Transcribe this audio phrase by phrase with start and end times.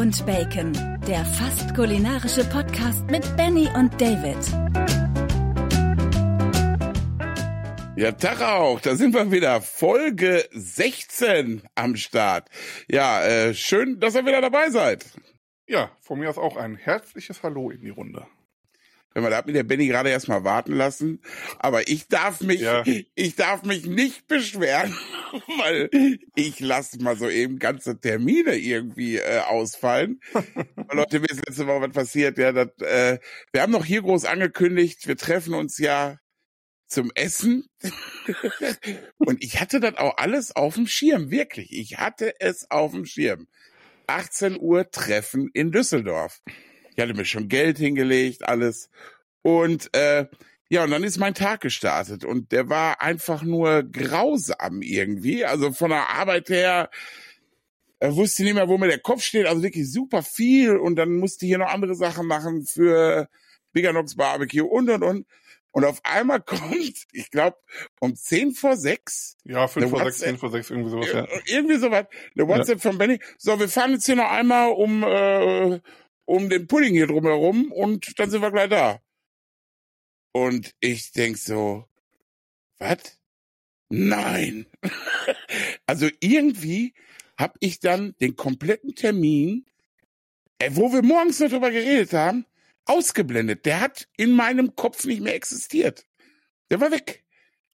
[0.00, 0.72] und Bacon,
[1.06, 4.38] der fast kulinarische Podcast mit Benny und David.
[7.96, 9.60] Ja, Tag auch, da sind wir wieder.
[9.60, 12.48] Folge 16 am Start.
[12.88, 15.04] Ja, äh, schön, dass ihr wieder dabei seid.
[15.66, 18.26] Ja, von mir aus auch ein herzliches Hallo in die Runde.
[19.12, 21.20] Wenn man da hat mir der Benny gerade erstmal warten lassen,
[21.58, 22.84] aber ich darf mich, ja.
[23.14, 24.96] ich darf mich nicht beschweren,
[25.58, 25.90] weil
[26.36, 30.20] ich lasse mal so eben ganze Termine irgendwie äh, ausfallen.
[30.92, 33.18] Leute, mir ist letzte Woche was passiert, ja, das, äh,
[33.52, 36.18] wir haben noch hier groß angekündigt, wir treffen uns ja
[36.86, 37.68] zum Essen.
[39.18, 41.72] Und ich hatte das auch alles auf dem Schirm, wirklich.
[41.72, 43.48] Ich hatte es auf dem Schirm.
[44.06, 46.42] 18 Uhr Treffen in Düsseldorf.
[46.94, 48.90] Ich hatte mir schon Geld hingelegt, alles.
[49.42, 50.26] Und äh,
[50.68, 55.44] ja, und dann ist mein Tag gestartet und der war einfach nur grausam irgendwie.
[55.44, 56.90] Also von der Arbeit her
[58.00, 59.46] er wusste nicht mehr, wo mir der Kopf steht.
[59.46, 60.76] Also wirklich super viel.
[60.76, 63.28] Und dann musste ich hier noch andere Sachen machen für
[63.72, 65.26] Biganox Barbecue und und und.
[65.72, 67.56] Und auf einmal kommt, ich glaube,
[68.00, 69.36] um 10 vor 6.
[69.44, 71.28] Ja, 5 vor 6, 10 vor 6, irgendwie sowas, ja.
[71.44, 72.06] Irgendwie sowas.
[72.34, 72.90] Eine WhatsApp ja.
[72.90, 73.20] von Benny.
[73.38, 75.78] So, wir fahren jetzt hier noch einmal um, äh,
[76.30, 79.00] um den Pudding hier drumherum und dann sind wir gleich da.
[80.30, 81.88] Und ich denk so,
[82.78, 83.18] was?
[83.88, 84.66] Nein.
[85.86, 86.94] also irgendwie
[87.36, 89.66] habe ich dann den kompletten Termin,
[90.60, 92.46] äh, wo wir morgens noch drüber geredet haben,
[92.84, 93.66] ausgeblendet.
[93.66, 96.06] Der hat in meinem Kopf nicht mehr existiert.
[96.70, 97.24] Der war weg.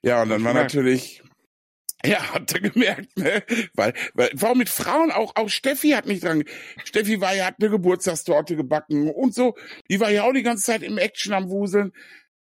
[0.01, 1.23] Ja, und dann war natürlich
[2.07, 3.43] ja, hat er gemerkt, ne?
[3.75, 6.45] Weil, weil, warum mit Frauen auch, auch Steffi hat mich dran,
[6.85, 9.55] Steffi war ja, hat eine Geburtstagstorte gebacken und so,
[9.91, 11.93] die war ja auch die ganze Zeit im Action am Wuseln.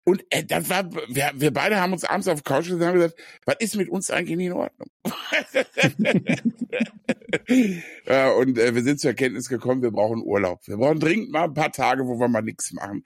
[0.05, 2.87] Und äh, das war, wir, wir beide haben uns abends auf der Couch gesessen und
[2.89, 3.15] haben gesagt,
[3.47, 4.89] was ist mit uns eigentlich nicht in Ordnung?
[8.07, 10.67] ja, und äh, wir sind zur Erkenntnis gekommen, wir brauchen Urlaub.
[10.67, 13.05] Wir brauchen dringend mal ein paar Tage, wo wir mal nichts machen.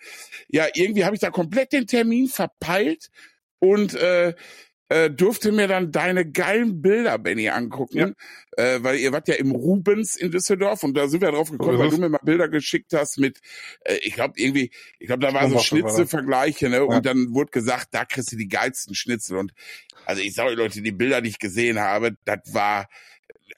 [0.49, 3.11] Ja, irgendwie habe ich da komplett den Termin verpeilt
[3.59, 4.35] und äh,
[4.89, 8.15] äh, durfte mir dann deine geilen Bilder, Benny, angucken,
[8.57, 8.65] ja.
[8.65, 11.79] äh, weil ihr wart ja im Rubens in Düsseldorf und da sind wir drauf gekommen,
[11.79, 13.41] weil du mir mal Bilder geschickt hast mit,
[13.85, 16.77] äh, ich glaube irgendwie, ich glaube, da war so Schnitzelvergleiche, ne?
[16.77, 16.83] Ja.
[16.83, 19.39] Und dann wurde gesagt, da kriegst du die geilsten Schnitzel.
[19.39, 19.53] Und
[20.05, 22.89] also ich sage euch Leute, die Bilder, die ich gesehen habe, das war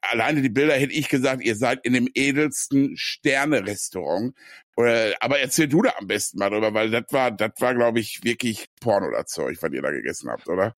[0.01, 4.35] alleine die Bilder hätte ich gesagt, ihr seid in dem edelsten Sterne-Restaurant.
[4.77, 7.99] Oder, aber erzähl du da am besten mal drüber, weil das war, das war, glaube
[7.99, 10.75] ich, wirklich Porno oder Zeug, was ihr da gegessen habt, oder?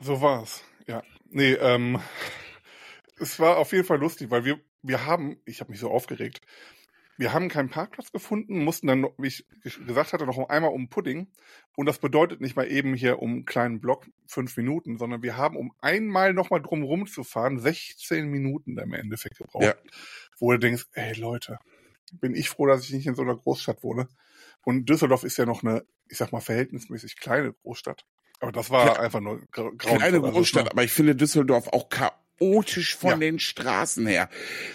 [0.00, 1.02] So war's, ja.
[1.28, 2.00] Nee, ähm,
[3.20, 6.40] es war auf jeden Fall lustig, weil wir, wir haben, ich habe mich so aufgeregt,
[7.18, 11.28] wir haben keinen Parkplatz gefunden, mussten dann, wie ich gesagt hatte, noch einmal um Pudding.
[11.74, 15.36] Und das bedeutet nicht mal eben hier um einen kleinen Block fünf Minuten, sondern wir
[15.36, 19.64] haben, um einmal nochmal drumrum zu fahren, 16 Minuten im Endeffekt gebraucht.
[19.64, 19.74] Ja.
[20.38, 21.58] Wo du denkst, ey Leute,
[22.12, 24.08] bin ich froh, dass ich nicht in so einer Großstadt wohne.
[24.62, 28.04] Und Düsseldorf ist ja noch eine, ich sag mal, verhältnismäßig kleine Großstadt.
[28.40, 29.70] Aber das war ja, einfach nur grau.
[29.72, 31.88] Kleine also Großstadt, aber ich finde Düsseldorf auch
[32.38, 33.16] chaotisch von ja.
[33.16, 34.28] den Straßen her.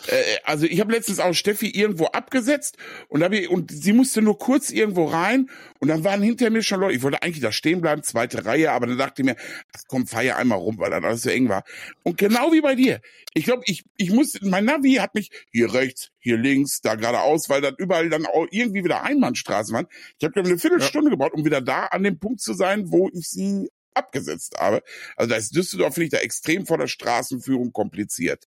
[0.08, 2.78] Äh, also ich habe letztens auch Steffi irgendwo abgesetzt
[3.08, 5.50] und, hab ich, und sie musste nur kurz irgendwo rein
[5.80, 6.96] und dann waren hinter mir schon Leute.
[6.96, 9.36] Ich wollte eigentlich da stehen bleiben, zweite Reihe, aber dann dachte ich mir,
[9.76, 11.64] ach komm, fahr ja einmal rum, weil dann alles so eng war.
[12.04, 13.02] Und genau wie bei dir.
[13.34, 17.50] Ich glaube, ich, ich muss, mein Navi hat mich hier rechts, hier links, da geradeaus,
[17.50, 19.88] weil dann überall dann auch irgendwie wieder Einbahnstraßen waren.
[20.20, 21.16] Ich habe eine Viertelstunde ja.
[21.16, 24.84] gebraucht, um wieder da an dem Punkt zu sein, wo ich sie abgesetzt habe.
[25.16, 28.48] Also da ist Düsseldorf, finde ich, da extrem vor der Straßenführung kompliziert.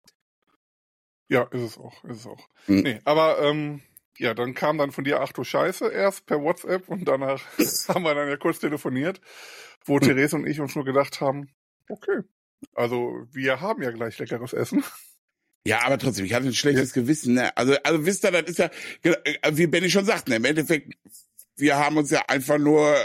[1.30, 2.48] Ja, ist es auch, ist es auch.
[2.66, 2.82] Hm.
[2.82, 3.82] Nee, aber ähm,
[4.18, 7.44] ja, dann kam dann von dir, ach du Scheiße, erst per WhatsApp und danach
[7.88, 9.22] haben wir dann ja kurz telefoniert,
[9.86, 10.02] wo hm.
[10.02, 11.50] Therese und ich uns nur gedacht haben,
[11.90, 12.22] okay,
[12.76, 14.84] also wir haben ja gleich leckeres Essen.
[15.66, 16.94] Ja, aber trotzdem, ich hatte ein schlechtes.
[16.94, 17.36] Gewissen.
[17.36, 17.56] Ne?
[17.56, 18.70] Also, also wisst ihr, das ist ja,
[19.52, 20.36] wie Benny schon sagt, ne?
[20.36, 20.94] im Endeffekt
[21.56, 22.96] wir haben uns ja einfach nur,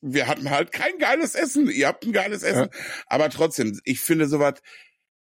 [0.00, 1.68] wir hatten halt kein geiles Essen.
[1.68, 2.68] Ihr habt ein geiles Essen.
[2.72, 2.80] Ja.
[3.06, 4.54] Aber trotzdem, ich finde sowas,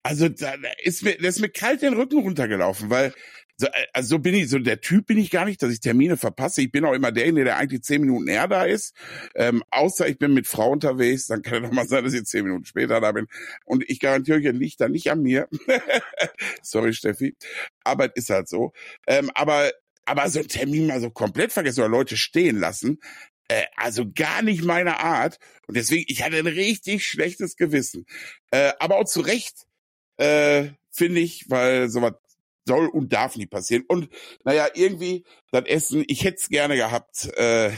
[0.02, 3.12] also da ist mir, das ist mir kalt den Rücken runtergelaufen, weil
[3.58, 6.16] so, also so bin ich, so der Typ bin ich gar nicht, dass ich Termine
[6.16, 6.60] verpasse.
[6.60, 8.94] Ich bin auch immer derjenige, der eigentlich zehn Minuten eher da ist.
[9.34, 12.24] Ähm, außer ich bin mit Frau unterwegs, dann kann es doch mal sein, dass ich
[12.24, 13.26] zehn Minuten später da bin.
[13.64, 15.48] Und ich garantiere euch, liegt da nicht an mir.
[16.62, 17.34] Sorry, Steffi.
[17.82, 18.72] Aber es ist halt so.
[19.06, 19.70] Ähm, aber
[20.06, 23.00] aber so einen Termin mal so komplett vergessen oder Leute stehen lassen,
[23.48, 25.38] äh, also gar nicht meine Art.
[25.66, 28.06] Und deswegen, ich hatte ein richtig schlechtes Gewissen.
[28.50, 29.66] Äh, aber auch zu Recht,
[30.16, 32.14] äh, finde ich, weil sowas
[32.66, 33.84] soll und darf nie passieren.
[33.86, 34.08] Und
[34.44, 37.26] naja, irgendwie, das Essen, ich hätte es gerne gehabt.
[37.36, 37.72] Äh,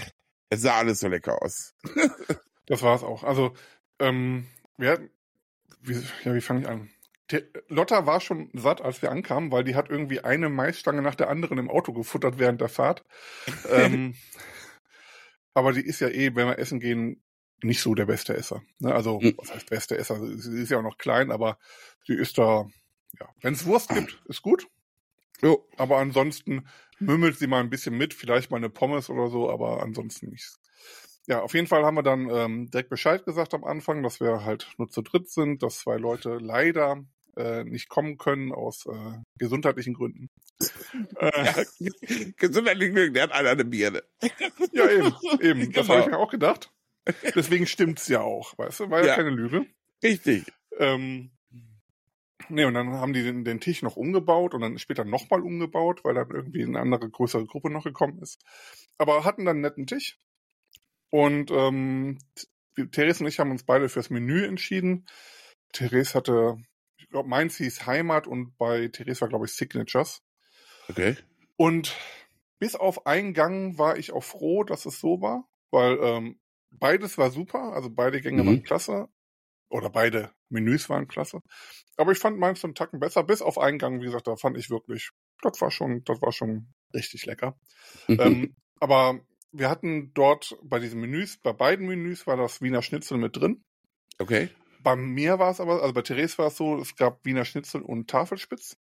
[0.50, 1.75] es sah alles so lecker aus.
[2.66, 3.22] das war es auch.
[3.22, 3.54] Also,
[3.98, 4.46] ähm,
[4.78, 5.10] wir,
[5.82, 6.90] wie, ja, wie fange ich an?
[7.30, 11.14] Der, Lotta war schon satt, als wir ankamen, weil die hat irgendwie eine Maisstange nach
[11.14, 13.04] der anderen im Auto gefuttert während der Fahrt.
[13.70, 14.14] ähm,
[15.54, 17.22] aber die ist ja eh, wenn wir essen gehen,
[17.62, 18.62] nicht so der beste Esser.
[18.78, 18.94] Ne?
[18.94, 19.34] Also, Mhm.
[19.36, 20.25] was heißt beste Esser?
[20.38, 21.58] Sie ist ja auch noch klein, aber
[22.04, 22.66] sie ist da,
[23.19, 24.66] ja, wenn es Wurst gibt, ist gut.
[25.42, 25.69] Jo.
[25.76, 29.82] Aber ansonsten mümmelt sie mal ein bisschen mit, vielleicht mal eine Pommes oder so, aber
[29.82, 30.60] ansonsten nichts.
[31.26, 34.44] Ja, auf jeden Fall haben wir dann ähm, direkt Bescheid gesagt am Anfang, dass wir
[34.44, 37.04] halt nur zu dritt sind, dass zwei Leute leider
[37.38, 40.29] äh, nicht kommen können aus äh, gesundheitlichen Gründen.
[41.20, 41.64] Äh,
[42.37, 44.02] Gesundheitlich Glück, der hat einer eine Birne.
[44.73, 45.73] ja, eben, eben.
[45.73, 45.88] Das Genau.
[45.88, 46.73] habe ich mir auch gedacht.
[47.35, 48.90] Deswegen stimmt's ja auch, weißt du?
[48.90, 49.14] War ja, Ja.
[49.14, 49.67] keine Lüge.
[50.02, 50.44] Richtig.
[50.79, 51.31] Ähm,
[52.49, 56.00] nee, und dann haben die den, den Tisch noch umgebaut und dann später nochmal umgebaut,
[56.05, 58.40] weil dann irgendwie eine andere, größere Gruppe noch gekommen ist.
[58.99, 60.19] Aber hatten dann einen netten Tisch.
[61.11, 62.19] Und ähm,
[62.93, 65.06] Therese und ich haben uns beide fürs Menü entschieden.
[65.73, 66.56] Therese hatte,
[67.08, 70.20] ich glaube, meins hieß Heimat und bei Therese war, glaube ich, Signatures.
[70.90, 71.16] Okay.
[71.56, 71.96] Und
[72.58, 76.38] bis auf einen Gang war ich auch froh, dass es so war, weil ähm,
[76.70, 78.46] beides war super, also beide Gänge Mhm.
[78.46, 79.08] waren klasse
[79.70, 81.40] oder beide Menüs waren klasse.
[81.96, 84.58] Aber ich fand meins einen Tacken besser, bis auf einen Gang, wie gesagt, da fand
[84.58, 85.08] ich wirklich,
[85.40, 87.58] das war schon, das war schon richtig lecker.
[88.06, 88.20] Mhm.
[88.20, 89.19] ähm, aber
[89.50, 93.64] wir hatten dort bei diesen Menüs, bei beiden Menüs war das Wiener Schnitzel mit drin.
[94.19, 94.50] okay.
[94.82, 97.82] Bei mir war es aber, also bei Therese war es so, es gab Wiener Schnitzel
[97.82, 98.76] und Tafelspitz.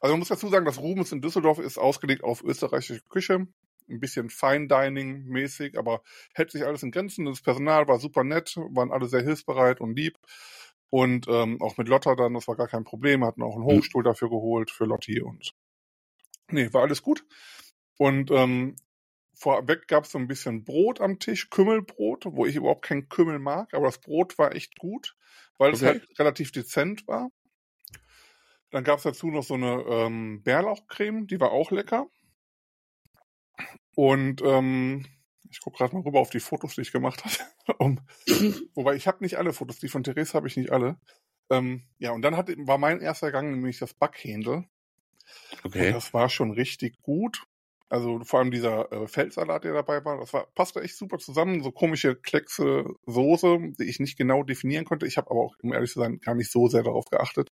[0.00, 3.46] Also man muss dazu sagen, das Rubens in Düsseldorf ist ausgelegt auf österreichische Küche.
[3.90, 6.02] Ein bisschen Fine Dining mäßig, aber
[6.34, 7.24] hält sich alles in Grenzen.
[7.24, 10.18] Das Personal war super nett, waren alle sehr hilfsbereit und lieb.
[10.90, 13.78] Und ähm, auch mit Lotta dann, das war gar kein Problem, hatten auch einen Mhm.
[13.78, 15.52] Hochstuhl dafür geholt für Lotti und
[16.50, 17.24] nee, war alles gut.
[17.98, 18.76] Und ähm,
[19.38, 23.38] vorweg gab es so ein bisschen Brot am Tisch, Kümmelbrot, wo ich überhaupt kein Kümmel
[23.38, 25.16] mag, aber das Brot war echt gut,
[25.58, 25.86] weil es Okay.
[25.86, 27.30] halt relativ dezent war.
[28.70, 32.10] Dann gab es dazu noch so eine ähm, Bärlauchcreme, die war auch lecker.
[33.94, 35.06] Und ähm,
[35.50, 37.78] ich gucke gerade mal rüber auf die Fotos, die ich gemacht habe.
[37.78, 38.00] um,
[38.74, 41.00] wobei ich habe nicht alle Fotos, die von Therese habe ich nicht alle.
[41.50, 44.68] Ähm, ja, und dann hat, war mein erster Gang nämlich das Backhändel.
[45.62, 45.88] Okay.
[45.88, 47.46] Und das war schon richtig gut.
[47.90, 51.62] Also vor allem dieser äh, Feldsalat, der dabei war, das war, passte echt super zusammen.
[51.62, 55.06] So komische Kleckse Soße, die ich nicht genau definieren konnte.
[55.06, 57.50] Ich habe aber auch, um ehrlich zu sein, gar nicht so sehr darauf geachtet.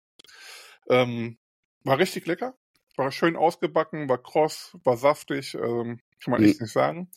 [0.90, 1.38] Ähm,
[1.84, 2.54] war richtig lecker.
[2.96, 7.10] War schön ausgebacken, war kross, war saftig, ähm, kann man echt nicht sagen.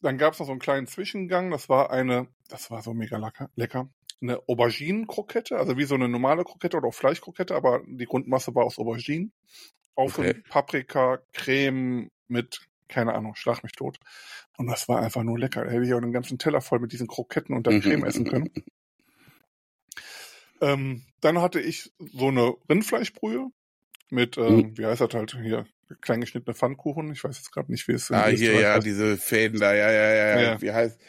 [0.00, 1.50] Dann gab es noch so einen kleinen Zwischengang.
[1.50, 3.88] Das war eine, das war so mega lecker, lecker.
[4.20, 8.64] Eine Auberginen-Krokette, also wie so eine normale Krokette oder auch Fleischkrokette, aber die Grundmasse war
[8.64, 9.32] aus Auberginen.
[9.94, 10.42] Auf Okay.
[10.48, 13.98] Paprika, Creme mit, keine Ahnung, schlag mich tot.
[14.56, 15.64] Und das war einfach nur lecker.
[15.64, 18.24] Da hätte ich auch einen ganzen Teller voll mit diesen Kroketten und der Creme essen
[18.28, 18.50] können.
[20.60, 23.48] Ähm, dann hatte ich so eine Rindfleischbrühe
[24.10, 24.78] mit, ähm, Mhm.
[24.78, 25.66] wie heißt das halt hier,
[26.00, 27.12] klein geschnittene Pfannkuchen.
[27.12, 28.86] Ich weiß jetzt gerade nicht, wie es in Ah, hier, ja, heißt.
[28.86, 30.40] diese Fäden da, ja, ja, ja, ja.
[30.52, 30.62] Ja.
[30.62, 31.00] Wie heißt?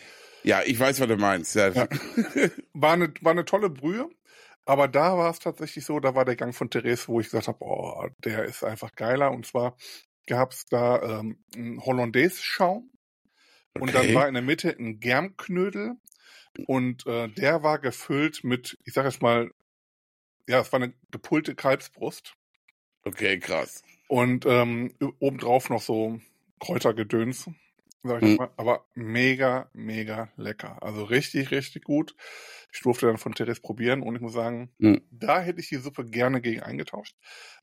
[0.43, 1.55] Ja, ich weiß, was du meinst.
[1.55, 1.69] Ja.
[1.69, 1.87] Ja.
[2.73, 4.09] War eine, war eine tolle Brühe.
[4.65, 7.47] Aber da war es tatsächlich so, da war der Gang von Therese, wo ich gesagt
[7.47, 9.31] habe, oh, der ist einfach geiler.
[9.31, 9.75] Und zwar
[10.27, 12.91] gab es da ähm, einen Hollandaise-Schaum
[13.77, 14.13] und dann Okay.
[14.13, 15.95] war in der Mitte ein Germknödel
[16.67, 19.51] und äh, der war gefüllt mit, ich sag jetzt mal,
[20.47, 22.35] ja, es war eine gepulte Kalbsbrust
[23.05, 23.83] Okay, krass.
[24.07, 26.19] und ähm, obendrauf noch so
[26.59, 27.49] Kräutergedöns,
[28.03, 28.37] Mhm.
[28.37, 30.81] mal, aber mega, mega lecker.
[30.83, 32.15] Also richtig, richtig gut.
[32.71, 35.01] Ich durfte dann von Therese probieren und ich muss sagen, Mhm.
[35.11, 37.15] da hätte ich die Suppe gerne gegen eingetauscht.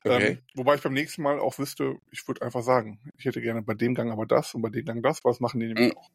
[0.03, 0.37] Okay.
[0.37, 3.61] Ähm, wobei ich beim nächsten Mal auch wüsste, ich würde einfach sagen, ich hätte gerne
[3.61, 5.97] bei dem Gang aber das und bei dem Gang das, was machen die nämlich Mhm.
[5.97, 6.09] auch.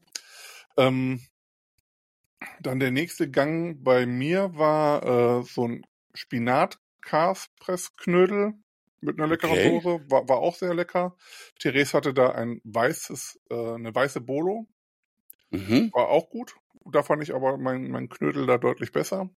[0.78, 1.20] Ähm,
[2.90, 8.54] nächste Gang bei mir war äh, so ein Spinat-Kaspressknödel
[9.00, 9.80] mit einer leckeren Okay.
[9.80, 11.16] Soße, war, war auch sehr lecker.
[11.58, 14.66] Therese hatte da ein weißes, äh, eine weiße Bolo,
[15.50, 15.90] Mhm.
[15.92, 16.56] war auch gut.
[16.84, 19.30] Da fand ich aber mein, mein Knödel da deutlich besser.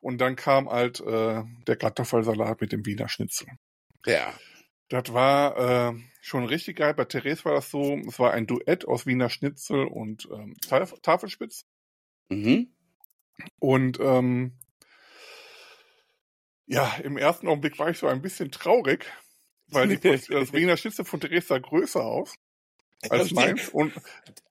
[0.00, 3.48] Und dann kam halt äh, der Kartoffelsalat mit dem Wiener Schnitzel.
[4.06, 4.32] Ja.
[4.88, 6.94] Das war äh, schon richtig geil.
[6.94, 10.94] Bei Therese war das so, es war ein Duett aus Wiener Schnitzel und ähm, Taf
[11.02, 11.66] Tafelspitz.
[12.30, 12.72] Mhm.
[13.58, 14.58] Und ähm,
[16.68, 19.04] ja, im ersten Augenblick war ich so ein bisschen traurig,
[19.68, 22.34] weil die, das Wiener Schnitzel von Therese sah größer aus
[23.10, 23.68] als meins.
[23.70, 23.92] Und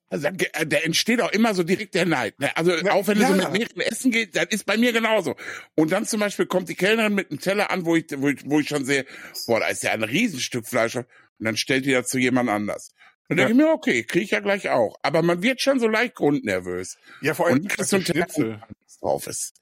[0.10, 2.40] Also, da, entsteht auch immer so direkt der Neid.
[2.40, 2.56] Ne?
[2.56, 3.50] Also Ja, auch wenn du so ja.
[3.50, 5.36] mit mehreren Essen geht, das ist bei mir genauso.
[5.76, 8.50] Und dann zum Beispiel kommt die Kellnerin mit einem Teller an, wo ich, wo ich,
[8.50, 9.06] wo ich schon sehe,
[9.48, 10.96] boah, da ist ja ein Riesenstück Fleisch.
[10.96, 11.06] Und
[11.40, 12.94] dann stellt die das zu jemand anders.
[13.28, 13.48] Und dann Ja.
[13.48, 14.96] denke ich mir, okay, kriege ich ja gleich auch.
[15.04, 16.98] Aber man wird schon so leicht grundnervös.
[17.22, 18.28] ja, vor allem kriegst du einen Teller,
[19.02, 19.56] drauf ist.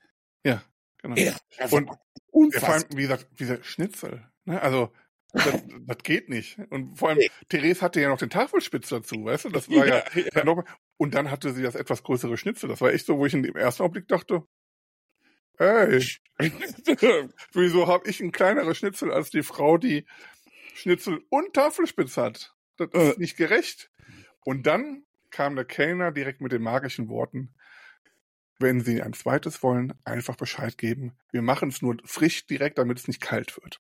[0.43, 0.63] Ja,
[1.01, 1.15] genau.
[1.15, 1.33] Ja.
[1.71, 1.89] Und
[2.36, 2.70] unfassbar.
[2.70, 4.25] vor allem, wie gesagt, dieser Schnitzel.
[4.46, 4.62] Ne?
[4.62, 4.92] Also,
[5.34, 6.60] das, das geht nicht.
[6.70, 9.50] Und vor allem, Therese hatte ja noch den Tafelspitz dazu, weißt du?
[9.50, 10.44] Das war ja, Ja, ja.
[10.44, 10.63] noch,
[10.98, 12.70] und dann hatte sie das etwas größere Schnitzel.
[12.70, 14.44] Das war echt so, wo ich in dem ersten Augenblick dachte,
[15.58, 16.00] ey,
[17.54, 20.06] wieso habe ich ein kleineres Schnitzel als die Frau, die
[20.74, 22.54] Schnitzel und Tafelspitz hat?
[22.77, 23.20] Das ist Äh.
[23.20, 23.89] nicht gerecht.
[24.44, 27.54] Und dann kam der Kellner direkt mit den magischen Worten,
[28.59, 31.13] wenn Sie ein zweites wollen, einfach Bescheid geben.
[31.31, 33.79] Wir machen es nur frisch direkt, damit es nicht kalt wird.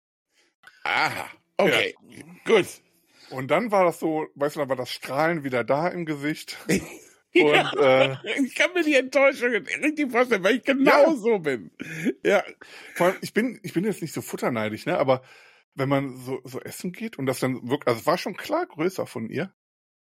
[0.83, 1.95] Aha, okay,
[2.45, 2.67] gut.
[3.31, 6.57] Und dann war das so, weißt du, dann war das Strahlen wieder da im Gesicht.
[7.37, 11.15] Und äh, Ich kann mir die Enttäuschung richtig vorstellen, weil ich genau Ja.
[11.17, 11.69] so bin.
[12.23, 12.43] Ja,
[12.93, 14.97] vor allem, ich bin, ich bin jetzt nicht so futterneidig, ne?
[14.97, 15.21] Aber
[15.73, 18.65] wenn man so, so essen geht und das dann wirklich, also es war schon klar
[18.65, 19.53] größer von ihr.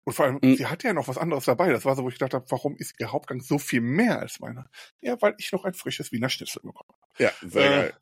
[0.04, 0.56] Und vor allem, Mhm.
[0.56, 1.70] sie hatte ja noch was anderes dabei.
[1.72, 4.38] Das war so, wo ich gedacht habe, warum ist ihr Hauptgang so viel mehr als
[4.40, 4.68] meiner?
[5.00, 6.90] Ja, weil ich noch ein frisches Wiener Schnitzel bekomme.
[7.18, 7.94] ja, sehr Äh, geil.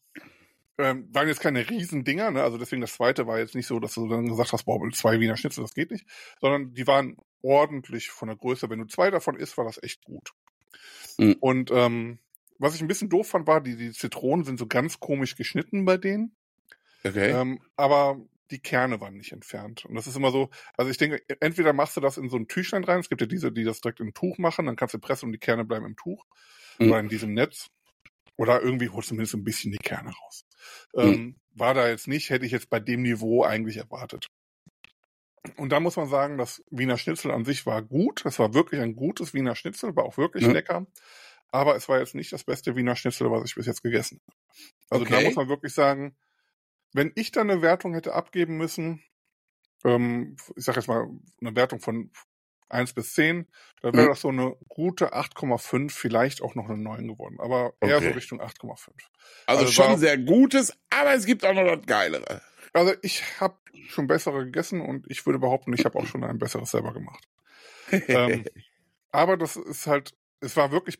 [0.79, 2.43] Ähm, waren jetzt keine Riesendinger, ne?
[2.43, 5.21] Also deswegen das zweite war jetzt nicht so, dass du dann gesagt hast, boah, zwei
[5.21, 6.07] Wiener Schnitzel, das geht nicht.
[6.41, 8.69] Sondern die waren ordentlich von der Größe.
[8.71, 10.33] Wenn du zwei davon isst, war das echt gut.
[11.19, 11.37] Mhm.
[11.41, 12.19] Und ähm,
[12.59, 15.85] was ich ein bisschen doof fand, war, die, die Zitronen sind so ganz komisch geschnitten
[15.85, 16.35] bei denen.
[17.05, 17.31] Okay.
[17.31, 18.21] Ähm, aber
[18.53, 19.85] die Kerne waren nicht entfernt.
[19.85, 22.49] Und das ist immer so, also ich denke, entweder machst du das in so ein
[22.49, 24.99] Tüchlein rein, es gibt ja diese, die das direkt im Tuch machen, dann kannst du
[24.99, 26.25] pressen und die Kerne bleiben im Tuch
[26.79, 26.91] Mhm.
[26.91, 27.69] oder in diesem Netz.
[28.37, 30.45] Oder irgendwie holst du zumindest ein bisschen die Kerne raus.
[30.97, 34.29] Ähm, war da jetzt nicht, hätte ich jetzt bei dem Niveau eigentlich erwartet.
[35.57, 38.25] Und da muss man sagen, das Wiener Schnitzel an sich war gut.
[38.25, 40.53] Es war wirklich ein gutes Wiener Schnitzel, war auch wirklich Mhm.
[40.53, 40.87] lecker.
[41.51, 44.39] Aber es war jetzt nicht das beste Wiener Schnitzel, was ich bis jetzt gegessen habe.
[44.91, 45.25] Also da Okay.
[45.25, 46.17] muss man wirklich sagen,
[46.93, 49.03] wenn ich da eine Wertung hätte abgeben müssen,
[49.85, 51.09] ähm, ich sag jetzt mal
[51.41, 52.11] eine Wertung von
[52.69, 53.49] 1 bis 10,
[53.83, 54.11] dann wäre Mhm.
[54.11, 57.39] das so eine gute 8,5, vielleicht auch noch eine 9 geworden.
[57.41, 58.09] Aber eher Okay.
[58.09, 59.11] so Richtung 8,5.
[59.47, 62.41] also, also schon sehr Gutes, aber es gibt auch noch das Geilere.
[62.73, 63.59] Also ich habe
[63.89, 67.29] schon bessere gegessen und ich würde behaupten, ich habe auch schon ein besseres selber gemacht.
[68.13, 68.47] ähm,
[69.13, 70.99] aber das ist halt, es war wirklich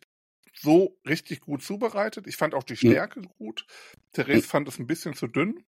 [0.55, 2.27] so richtig gut zubereitet.
[2.27, 2.93] Ich fand auch die Mhm.
[2.93, 3.67] Stärke gut.
[4.13, 5.65] Therese fand es ein bisschen zu dünn.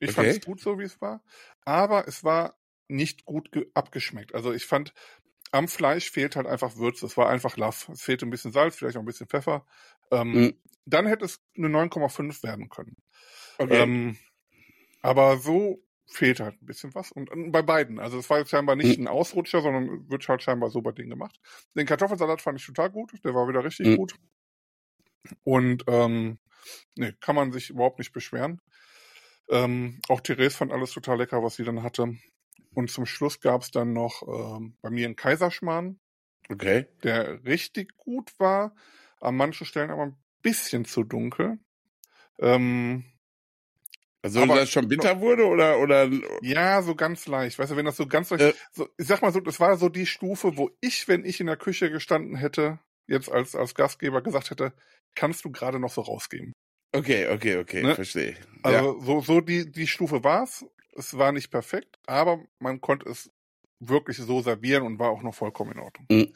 [0.00, 0.38] Ich fand Okay.
[0.38, 1.22] es gut so, wie es war.
[1.64, 4.34] Aber es war nicht gut ge- abgeschmeckt.
[4.34, 4.92] Also ich fand,
[5.52, 7.06] am Fleisch fehlt halt einfach Würze.
[7.06, 7.88] Es war einfach Laff.
[7.88, 9.66] Es fehlte ein bisschen Salz, vielleicht auch ein bisschen Pfeffer.
[10.10, 10.60] Ähm, Mhm.
[10.88, 12.96] Dann hätte es eine 9,5 werden können.
[13.58, 13.78] Okay.
[13.82, 14.16] Ähm,
[15.02, 17.12] aber so fehlt halt ein bisschen was.
[17.12, 17.98] Und äh, bei beiden.
[18.00, 19.04] Also es war jetzt scheinbar nicht Mhm.
[19.04, 21.40] ein Ausrutscher, sondern wird halt scheinbar so bei denen gemacht.
[21.74, 23.12] Den Kartoffelsalat fand ich total gut.
[23.24, 23.96] Der war wieder richtig Mhm.
[23.96, 24.14] gut.
[25.44, 26.38] Und ähm,
[26.96, 28.60] nee, kann man sich überhaupt nicht beschweren.
[29.48, 32.16] Ähm, auch Therese fand alles total lecker, was sie dann hatte.
[32.74, 35.98] Und zum Schluss gab es dann noch ähm, bei mir einen Kaiserschmarrn,
[36.50, 36.86] okay.
[37.02, 38.74] der richtig gut war.
[39.20, 41.58] An manchen Stellen aber ein bisschen zu dunkel.
[42.38, 43.04] Ähm,
[44.22, 46.10] Also, Aber- dass das schon bitter wurde oder, oder,
[46.42, 47.58] Ja, so ganz leicht.
[47.58, 48.54] Weißt du, wenn das so ganz leicht, Äh.
[48.72, 51.46] so, ich sag mal so, das war so die Stufe, wo ich, wenn ich in
[51.46, 54.72] der Küche gestanden hätte, jetzt als, als Gastgeber gesagt hätte,
[55.14, 56.52] kannst du gerade noch so rausgeben.
[56.92, 57.94] Okay, okay, okay, Ne?
[57.94, 58.32] verstehe.
[58.32, 58.38] ja.
[58.62, 60.64] Also so, so die, die Stufe war's.
[60.94, 63.30] Es war nicht perfekt, aber man konnte es
[63.80, 66.06] wirklich so servieren und war auch noch vollkommen in Ordnung.
[66.10, 66.32] Mhm.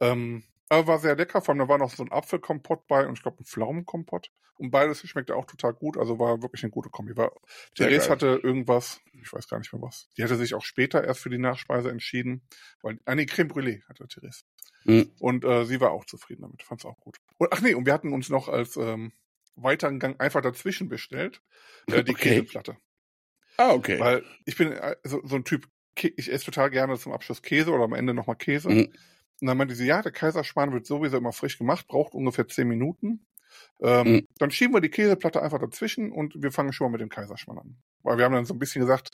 [0.00, 3.14] Ähm, aber war sehr lecker, vor allem da war noch so ein Apfelkompott bei und
[3.18, 4.30] ich glaube ein Pflaumenkompott.
[4.56, 7.16] Und beides schmeckte auch total gut, also war wirklich eine gute Kombi.
[7.16, 7.32] War,
[7.74, 10.08] Therese hatte irgendwas, ich weiß gar nicht mehr was.
[10.18, 12.42] Die hatte sich auch später erst für die Nachspeise entschieden,
[12.82, 14.42] weil, ah nee, Creme Brûlée hatte Therese.
[14.84, 15.12] Mhm.
[15.18, 17.16] Und äh, sie war auch zufrieden damit, fand's auch gut.
[17.38, 19.12] Und, ach nee, und wir hatten uns noch als ähm,
[19.62, 21.42] weiteren Gang einfach dazwischen bestellt,
[21.86, 22.28] äh, die Okay.
[22.40, 22.76] Käseplatte.
[23.56, 23.98] Ah, okay.
[24.00, 27.70] Weil ich bin äh, so, so ein Typ, ich esse total gerne zum Abschluss Käse
[27.72, 28.70] oder am Ende nochmal Käse.
[28.70, 28.92] Mhm.
[29.40, 32.68] Und dann meinte sie, ja, der Kaiserschmarrn wird sowieso immer frisch gemacht, braucht ungefähr zehn
[32.68, 33.26] Minuten.
[33.80, 34.28] Ähm, Mhm.
[34.38, 37.58] Dann schieben wir die Käseplatte einfach dazwischen und wir fangen schon mal mit dem Kaiserschmarrn
[37.58, 37.76] an.
[38.02, 39.10] Weil wir haben dann so ein bisschen gesagt,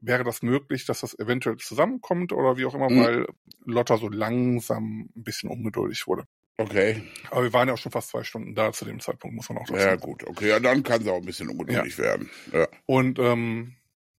[0.00, 3.00] wäre das möglich, dass das eventuell zusammenkommt oder wie auch immer, Mhm.
[3.00, 3.26] weil
[3.64, 6.24] Lotta so langsam ein bisschen ungeduldig wurde.
[6.56, 7.02] Okay.
[7.30, 9.58] Aber wir waren ja auch schon fast zwei Stunden da zu dem Zeitpunkt, muss man
[9.58, 10.00] auch dazu Ja, sagen.
[10.00, 10.24] gut.
[10.24, 12.30] Okay, ja, dann kann es auch ein bisschen ungeduldig werden.
[12.52, 12.68] Ja.
[12.86, 13.74] Und ähm,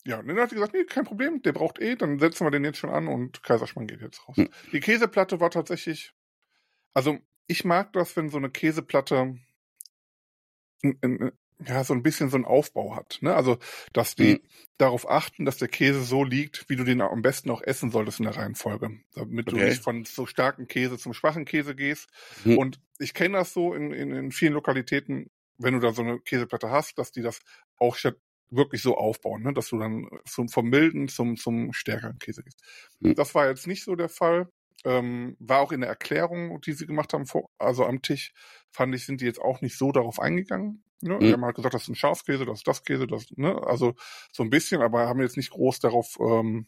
[0.06, 2.52] ja, und dann hat sie gesagt, nee, kein Problem, der braucht eh, dann setzen wir
[2.52, 4.36] den jetzt schon an und Kaiserschmarrn geht jetzt raus.
[4.38, 4.50] Hm.
[4.72, 6.14] Die Käseplatte war tatsächlich,
[6.94, 9.40] also ich mag das, wenn so eine Käseplatte
[11.66, 13.20] ja so ein bisschen so einen Aufbau hat.
[13.22, 13.34] Ne?
[13.36, 13.58] Also,
[13.94, 14.48] dass die Hm.
[14.78, 18.20] darauf achten, dass der Käse so liegt, wie du den am besten auch essen solltest
[18.20, 18.90] in der Reihenfolge.
[19.14, 19.62] Damit du Okay.
[19.62, 22.10] nicht von so starken Käse zum schwachen Käse gehst.
[22.44, 22.58] Hm.
[22.58, 26.20] Und ich kenne das so in, in, in vielen Lokalitäten, wenn du da so eine
[26.20, 27.40] Käseplatte hast, dass die das
[27.78, 27.96] auch
[28.50, 29.54] wirklich so aufbauen, ne?
[29.54, 32.62] dass du dann zum, vom milden zum, zum stärkeren Käse gehst.
[33.04, 33.16] Hm.
[33.16, 34.50] Das war jetzt nicht so der Fall.
[34.86, 38.34] Ähm, war auch in der Erklärung, die sie gemacht haben, vor, also am Tisch,
[38.72, 40.84] fand ich, sind die jetzt auch nicht so darauf eingegangen.
[41.02, 41.18] Ne?
[41.20, 41.28] Mhm.
[41.28, 43.62] Die haben halt gesagt, das ist ein Schafskäse, das ist das Käse, das, ne?
[43.64, 43.96] Also
[44.32, 46.68] so ein bisschen, aber haben jetzt nicht groß darauf ähm,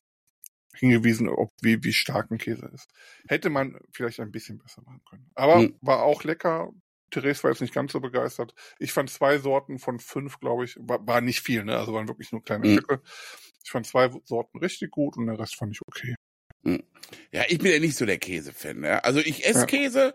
[0.76, 2.90] hingewiesen, ob wie, wie stark ein Käse ist.
[3.28, 5.32] Hätte man vielleicht ein bisschen besser machen können.
[5.36, 5.78] Aber Mhm.
[5.82, 6.72] war auch lecker.
[7.10, 8.54] Therese war jetzt nicht ganz so begeistert.
[8.80, 11.78] Ich fand zwei Sorten von fünf, glaube ich, war, war nicht viel, ne?
[11.78, 12.74] Also waren wirklich nur kleine Mhm.
[12.74, 13.02] Stücke.
[13.64, 16.16] Ich fand zwei Sorten richtig gut und der Rest fand ich okay.
[17.32, 18.82] Ja, ich bin ja nicht so der Käsefan.
[18.82, 19.04] Ne?
[19.04, 19.66] Also ich esse Ja.
[19.66, 20.14] Käse.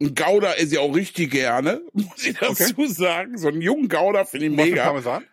[0.00, 3.38] Ein Gouda esse ich auch richtig gerne, muss ich dazu sagen.
[3.38, 4.84] So einen jungen Gouda finde ich mega.
[4.84, 5.24] Parmesan?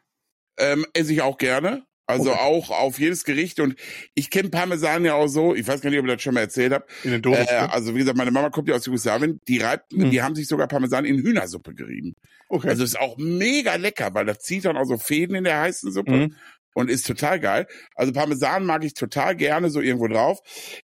[0.60, 1.84] Ähm, esse ich auch gerne.
[2.06, 2.40] Also Okay.
[2.42, 3.60] auch auf jedes Gericht.
[3.60, 3.76] Und
[4.16, 5.54] ich kenne Parmesan ja auch so.
[5.56, 6.86] Ich weiß gar nicht, ob ich das schon mal erzählt habe.
[7.04, 7.46] In den Dosen.
[7.48, 9.40] Äh, also wie gesagt, meine Mama kommt ja aus Jugoslawien.
[9.48, 10.10] Die reibt, Hm.
[10.12, 12.14] die haben sich sogar Parmesan in Hühnersuppe gerieben.
[12.50, 12.70] okay.
[12.70, 15.92] Also ist auch mega lecker, weil das zieht dann auch so Fäden in der heißen
[15.92, 16.12] Suppe.
[16.12, 16.36] Mhm.
[16.80, 17.68] Und ist total geil.
[17.96, 20.40] Also Parmesan mag ich total gerne so irgendwo drauf.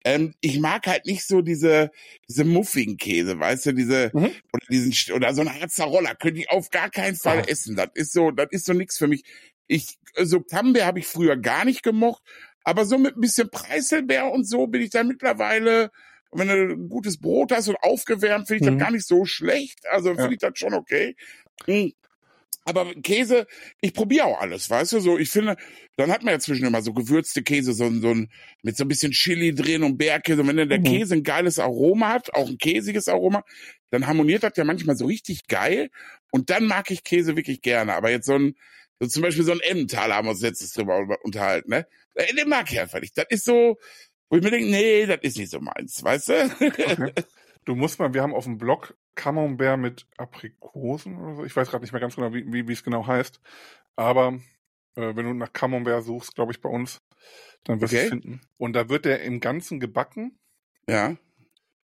[0.05, 1.91] Ähm, ich mag halt nicht so diese
[2.29, 4.31] diese muffigen Käse, weißt du, diese Mhm.
[4.53, 7.49] oder diesen oder so ein Harzer könnte ich auf gar keinen Fall Ah.
[7.49, 7.77] essen.
[7.77, 9.23] Das ist so, das ist so nix für mich.
[9.69, 12.23] Ich so Camembert habe ich früher gar nicht gemocht,
[12.65, 15.91] aber so mit ein bisschen Preiselbeer und so bin ich da mittlerweile
[16.35, 18.79] wenn du ein gutes Brot hast und aufgewärmt, finde ich Mhm.
[18.79, 19.81] das gar nicht so schlecht.
[19.91, 20.31] Also finde Ja.
[20.31, 21.15] ich das schon okay.
[21.67, 21.93] Mhm.
[22.65, 23.47] Aber Käse,
[23.81, 25.57] ich probiere auch alles, weißt du, so, ich finde,
[25.97, 28.31] dann hat man ja zwischen immer so gewürzte Käse, so, ein- so ein,
[28.63, 30.41] mit so ein bisschen Chili drin und Bergkäse.
[30.43, 30.85] Und wenn dann der Mhm.
[30.85, 33.43] Käse ein geiles Aroma hat, auch ein käsiges Aroma,
[33.91, 35.91] dann harmoniert das ja manchmal so richtig geil.
[36.31, 37.95] Und dann mag ich Käse wirklich gerne.
[37.95, 38.55] Aber jetzt so ein,
[39.01, 41.87] so zum Beispiel so ein Emmentaler haben wir uns letztes drüber über- unterhalten, ne?
[42.15, 43.19] Äh, Den mag ich einfach nicht.
[43.19, 43.77] Das ist so,
[44.31, 46.51] wo ich mir denke, nee, das ist nicht so meins, weißt du?
[46.61, 47.13] Okay.
[47.65, 51.45] Du musst mal, wir haben auf dem Blog Camembert mit Aprikosen oder so.
[51.45, 53.41] Ich weiß gerade nicht mehr ganz genau, wie, wie, wie es genau heißt.
[53.97, 54.39] Aber
[54.97, 57.01] äh, wenn du nach Camembert suchst, glaube ich, bei uns,
[57.65, 58.05] dann wirst du Okay.
[58.05, 58.41] es finden.
[58.59, 60.39] Und da wird der im Ganzen gebacken.
[60.89, 61.17] ja.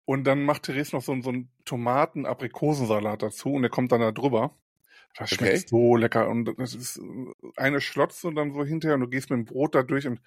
[0.05, 4.01] Und dann macht Therese noch so, einen- so einen Tomaten-Aprikosensalat dazu und der kommt dann
[4.01, 4.53] da drüber.
[5.17, 5.65] Das schmeckt Okay.
[5.65, 6.27] so lecker.
[6.27, 6.99] Und das ist
[7.55, 10.19] eine Schlotze und dann so hinterher und du gehst mit dem Brot da durch und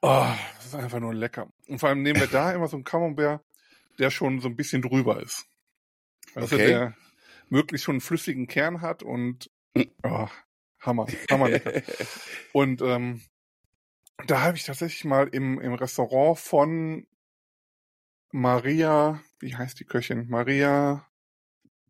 [0.00, 1.52] oh, das ist einfach nur lecker.
[1.68, 3.44] Und vor allem nehmen wir da immer so einen Camembert,
[3.98, 5.46] der schon so ein bisschen drüber ist.
[6.34, 6.66] Also Okay.
[6.68, 6.96] der
[7.48, 9.50] möglichst schon einen flüssigen Kern hat und
[10.04, 10.28] oh,
[10.80, 11.72] Hammer, Hammer lecker.
[12.52, 13.22] Und ähm,
[14.26, 17.06] da habe ich tatsächlich mal im, im Restaurant von
[18.32, 20.28] Maria, wie heißt die Köchin?
[20.28, 21.06] Maria,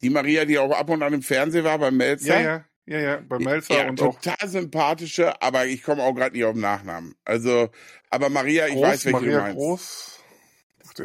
[0.02, 2.40] Die Maria, die auch ab und an im Fernsehen war beim Melzer.
[2.40, 6.14] ja, ja, ja, ja, bei Melzer Ja, und auch total sympathische, aber ich komme auch
[6.14, 7.14] gerade nicht auf den Nachnamen.
[7.24, 7.70] Also,
[8.08, 9.56] aber Maria, ich Groß, weiß, welche Maria du meinst.
[9.56, 10.24] Groß.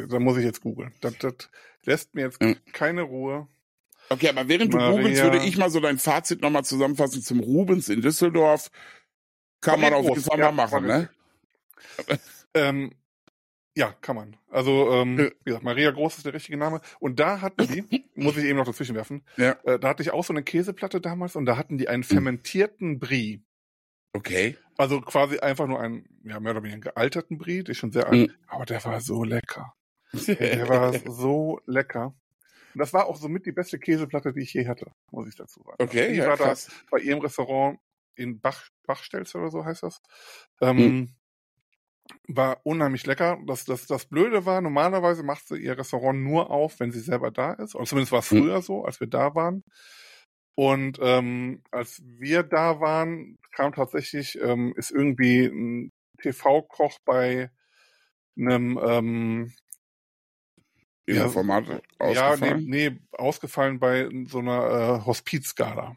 [0.08, 0.92] Da muss ich jetzt googeln.
[1.00, 1.50] Das, das
[1.86, 2.56] lässt mir jetzt Mhm.
[2.72, 3.48] keine Ruhe.
[4.08, 7.40] Okay, aber während du Maria- googelst, würde ich mal so dein Fazit nochmal zusammenfassen zum
[7.40, 8.70] Rubens in Düsseldorf.
[9.60, 11.08] Kann man auf jeden Fall mal machen, ne?
[12.54, 12.92] Ähm,
[13.76, 14.36] ja, kann man.
[14.50, 16.80] Also, ähm, wie gesagt, Maria Groß ist der richtige Name.
[17.00, 19.56] Und da hatten die, muss ich eben noch dazwischen werfen, Ja.
[19.64, 22.04] äh, da hatte ich auch so eine Käseplatte damals und da hatten die einen Mhm.
[22.04, 23.42] fermentierten Brie.
[24.12, 24.56] Okay.
[24.78, 28.06] Also quasi einfach nur einen, ja, mehr oder weniger gealterten Brie, der ist schon sehr
[28.08, 28.34] alt, Mhm.
[28.46, 29.74] aber der war so lecker.
[30.40, 32.14] Der war so lecker.
[32.74, 35.62] Und das war auch somit die beste Käseplatte, die ich je hatte, muss ich dazu
[35.62, 35.76] sagen.
[35.78, 36.70] Okay, die ja, war da krass.
[36.90, 37.78] bei ihrem Restaurant
[38.16, 40.00] in Bach, Bachstelz oder so heißt das.
[40.60, 41.14] Ähm, Mhm.
[42.28, 43.38] War unheimlich lecker.
[43.46, 47.30] Das, das, das Blöde war, normalerweise macht sie ihr Restaurant nur auf, wenn sie selber
[47.30, 47.74] da ist.
[47.74, 48.38] Oder zumindest war es Mhm.
[48.42, 49.64] früher so, als wir da waren.
[50.54, 55.92] Und ähm, als wir da waren, kam tatsächlich, ähm, ist irgendwie ein
[56.22, 57.50] TV-Koch bei
[58.38, 59.52] einem ähm,
[61.06, 62.64] In Ja, der Format ja, ausgefallen.
[62.68, 65.96] nee, nee, ausgefallen bei so einer äh, Hospizskala.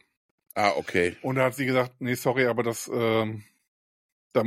[0.55, 1.15] Ah, okay.
[1.21, 3.43] Und da hat sie gesagt, nee, sorry, aber das, ähm,
[4.33, 4.43] da,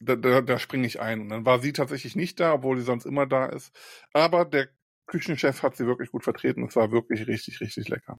[0.00, 1.20] da, da, da springe ich ein.
[1.22, 3.72] Und dann war sie tatsächlich nicht da, obwohl sie sonst immer da ist.
[4.12, 4.68] Aber der
[5.06, 6.64] Küchenchef hat sie wirklich gut vertreten.
[6.64, 8.18] Es war wirklich richtig, richtig lecker.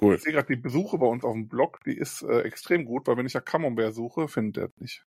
[0.00, 0.16] Cool.
[0.16, 3.06] Ich sehe gerade die Besuche bei uns auf dem Blog, die ist äh, extrem gut,
[3.06, 5.04] weil wenn ich ja Camembert suche, findet er es nicht.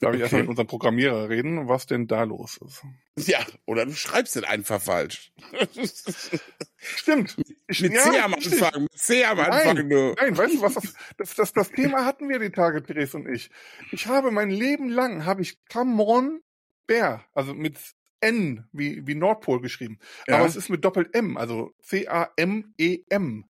[0.00, 0.42] Da habe ich erstmal Okay.
[0.42, 2.82] mit unserem Programmierer reden, was denn da los ist.
[3.28, 5.32] Ja, oder du schreibst es einfach falsch.
[6.76, 7.36] Stimmt.
[7.68, 8.34] Ich, mit ja, C am.
[8.34, 9.50] Anfang, mit C am Nein.
[9.50, 10.14] Anfang nur.
[10.18, 10.74] Nein, weißt du was?
[10.74, 13.50] Das, das, das, das Thema hatten wir die Tage, Therese und ich.
[13.92, 16.40] Ich habe mein Leben lang, habe ich Camon
[16.86, 17.78] Bär, also mit
[18.20, 19.98] N, wie, wie Nordpol geschrieben.
[20.26, 20.36] Ja.
[20.36, 23.44] Aber es ist mit Doppel-M, also C-A-M-E-M.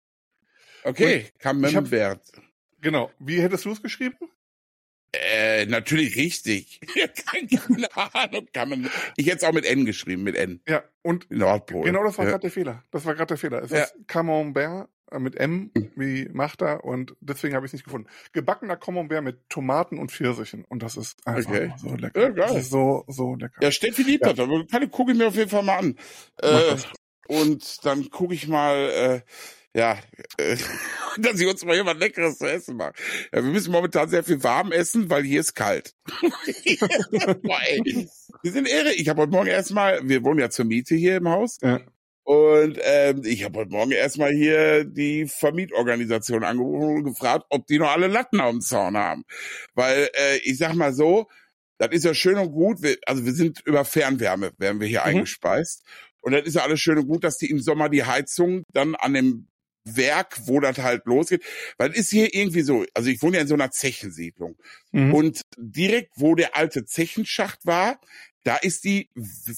[0.83, 2.21] Okay, Camembert.
[2.81, 3.11] Genau.
[3.19, 4.17] Wie hättest du es geschrieben?
[5.13, 6.79] Äh, natürlich richtig.
[7.25, 8.47] Keine Ahnung.
[8.53, 10.61] Kann man, ich hätte es auch mit N geschrieben, mit N.
[10.67, 11.83] Ja, und Nordpol.
[11.83, 12.31] genau das war ja.
[12.31, 12.83] gerade der Fehler.
[12.91, 13.61] Das war gerade der Fehler.
[13.61, 13.83] Es Ja.
[13.83, 18.07] ist Camembert, äh, mit M wie Machta und deswegen habe ich es nicht gefunden.
[18.31, 21.73] Gebackener Camembert mit Tomaten und Pfirsichen und das ist einfach Okay.
[21.77, 22.21] so lecker.
[22.21, 22.47] Ja, geil.
[22.47, 23.61] Das ist so, so lecker.
[23.61, 24.33] Ja, Steffi liebt Ja.
[24.33, 25.97] kann ich gucke ich mir auf jeden Fall mal an.
[26.41, 26.77] Äh,
[27.27, 29.21] und dann gucke ich mal, äh,
[29.75, 29.97] ja,
[30.37, 30.57] äh,
[31.19, 32.93] dass ich uns mal jemand Leckeres zu essen mache.
[33.33, 35.93] Ja, wir müssen momentan sehr viel warm essen, weil hier ist kalt.
[37.43, 38.07] Boah, ey.
[38.43, 38.93] Wir sind irre.
[38.93, 41.57] Ich habe heute Morgen erstmal, wir wohnen ja zur Miete hier im Haus.
[41.61, 41.81] Ja.
[42.23, 47.79] Und ähm, ich habe heute Morgen erstmal hier die Vermietorganisation angerufen und gefragt, ob die
[47.79, 49.23] noch alle Latten auf dem Zaun haben.
[49.73, 51.27] Weil äh, ich sag mal so,
[51.77, 52.83] das ist ja schön und gut.
[52.83, 55.07] Wir, also wir sind über Fernwärme, werden wir hier Mhm.
[55.17, 55.83] eingespeist.
[56.21, 58.93] Und das ist ja alles schön und gut, dass die im Sommer die Heizung dann
[58.95, 59.47] an dem
[59.83, 61.43] Werk, wo das halt losgeht.
[61.77, 64.55] Weil es ist hier irgendwie so, also ich wohne ja in so einer Zechensiedlung.
[64.91, 65.13] Mhm.
[65.13, 67.99] Und direkt, wo der alte Zechenschacht war,
[68.43, 69.09] da ist die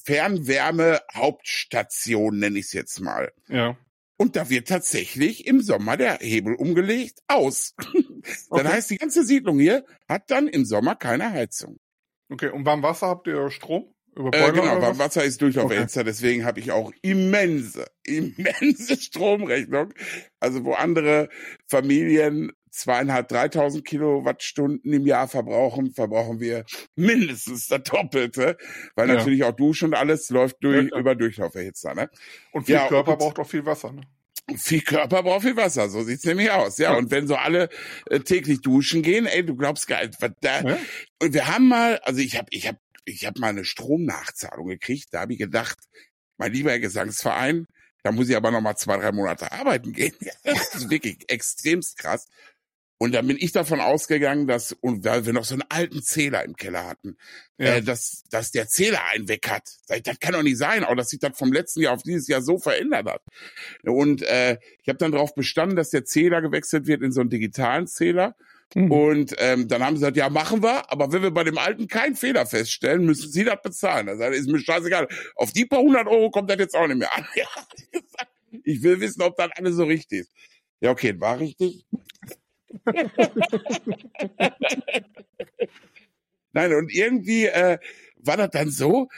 [0.04, 3.32] Fernwärme-Hauptstation, nenne ich es jetzt mal.
[3.48, 3.78] ja.
[4.16, 7.74] Und da wird tatsächlich im Sommer der Hebel umgelegt aus.
[7.82, 8.68] Dann Okay.
[8.68, 11.80] heißt, die ganze Siedlung hier hat dann im Sommer keine Heizung.
[12.32, 13.93] Okay, und beim Wasser habt ihr Strom?
[14.16, 14.98] Über Äh, genau, oder?
[15.00, 19.94] Wasser ist Durchlauferhitzer, deswegen habe ich auch immense, immense Stromrechnung.
[20.40, 21.30] Also wo andere
[21.68, 28.58] Familien zweieinhalb, dreitausend Kilowattstunden im Jahr verbrauchen, verbrauchen wir mindestens das Doppelte,
[28.96, 29.16] weil Ja.
[29.16, 31.94] natürlich auch Duschen und alles läuft durch, Ja, über Durchlauferhitzer.
[31.94, 32.10] Ne?
[32.52, 34.02] Und viel Ja, Körper und- braucht auch viel Wasser, ne?
[34.58, 36.78] Viel Körper braucht viel Wasser, so sieht's nämlich aus.
[36.78, 36.98] Ja, Ja.
[36.98, 37.70] und wenn so alle
[38.10, 40.78] äh, täglich duschen gehen, ey, du glaubst gar nicht, was da.
[41.22, 45.10] Und wir haben mal, also ich habe, ich habe, ich habe mal eine Stromnachzahlung gekriegt.
[45.12, 45.78] Da habe ich gedacht,
[46.38, 47.68] mein lieber Gesangsverein,
[48.04, 50.14] da muss ich aber noch mal zwei, drei Monate arbeiten gehen.
[50.44, 52.28] Das ist wirklich extremst krass.
[53.00, 56.46] Und dann bin ich davon ausgegangen, dass, und weil wir noch so einen alten Zähler
[56.46, 57.18] im Keller hatten,
[57.58, 57.76] Ja.
[57.76, 59.68] äh, dass, dass der Zähler einen weg hat.
[59.94, 62.28] Ich, Das kann doch nicht sein, auch dass sich das vom letzten Jahr auf dieses
[62.28, 63.22] Jahr so verändert hat.
[63.84, 67.30] Und äh, ich habe dann darauf bestanden, dass der Zähler gewechselt wird in so einen
[67.30, 68.36] digitalen Zähler.
[68.76, 68.92] Mhm.
[68.92, 71.88] Und ähm, dann haben sie gesagt, ja, machen wir, aber wenn wir bei dem alten
[71.88, 74.08] keinen Fehler feststellen, müssen sie das bezahlen.
[74.08, 75.08] Das ist mir scheißegal.
[75.36, 77.26] Auf die paar hundert Euro kommt das jetzt auch nicht mehr an.
[78.66, 80.32] Ich will wissen, ob das alles so richtig ist.
[80.80, 81.88] Ja, okay, war richtig.
[86.52, 87.80] Nein, und irgendwie äh,
[88.18, 89.10] war das dann so,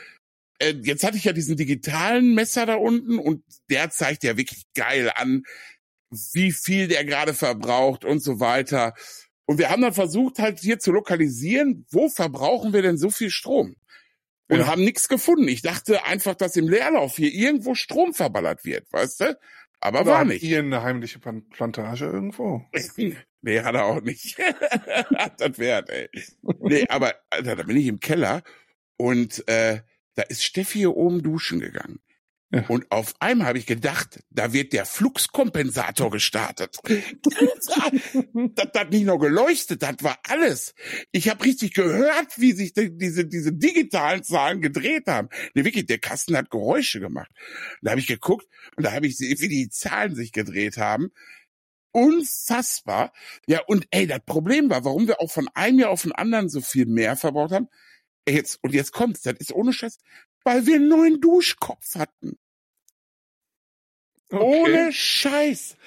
[0.59, 4.63] äh, jetzt hatte ich ja diesen digitalen Messer da unten und der zeigt ja wirklich
[4.73, 5.43] geil an,
[6.33, 8.93] wie viel der gerade verbraucht und so weiter.
[9.45, 13.29] Und wir haben dann versucht, halt hier zu lokalisieren, wo verbrauchen wir denn so viel
[13.29, 13.75] Strom?
[14.49, 14.67] Und Ja.
[14.67, 15.47] haben nichts gefunden.
[15.47, 19.39] Ich dachte einfach, dass im Leerlauf hier irgendwo Strom verballert wird, weißt du?
[19.81, 20.41] Aber Oder war nicht.
[20.43, 22.63] ihr eine heimliche Plantage irgendwo?
[23.41, 24.35] Nee, hat er auch nicht.
[25.37, 26.09] das wert, ey.
[26.61, 28.41] Nee, aber Alter, da bin ich im Keller
[28.97, 29.81] und äh,
[30.15, 31.99] da ist Steffi hier oben duschen gegangen.
[32.55, 32.63] Ja.
[32.69, 36.77] Und auf einmal habe ich gedacht, da wird der Fluxkompensator gestartet.
[36.85, 40.73] das hat nicht nur geleuchtet, das war alles.
[41.11, 45.27] Ich habe richtig gehört, wie sich die, diese, diese digitalen Zahlen gedreht haben.
[45.53, 47.29] Nee, wirklich, der Kasten hat Geräusche gemacht.
[47.81, 51.09] Da habe ich geguckt und da habe ich gesehen, wie die Zahlen sich gedreht haben.
[51.91, 53.11] Unfassbar.
[53.47, 56.47] Ja, und ey, das Problem war, warum wir auch von einem Jahr auf den anderen
[56.47, 57.67] so viel mehr verbraucht haben.
[58.23, 59.97] Ey, Jetzt, und jetzt kommt's, das ist ohne Scheiß,
[60.45, 62.37] weil wir einen neuen Duschkopf hatten.
[64.31, 65.77] Ohne Scheiß.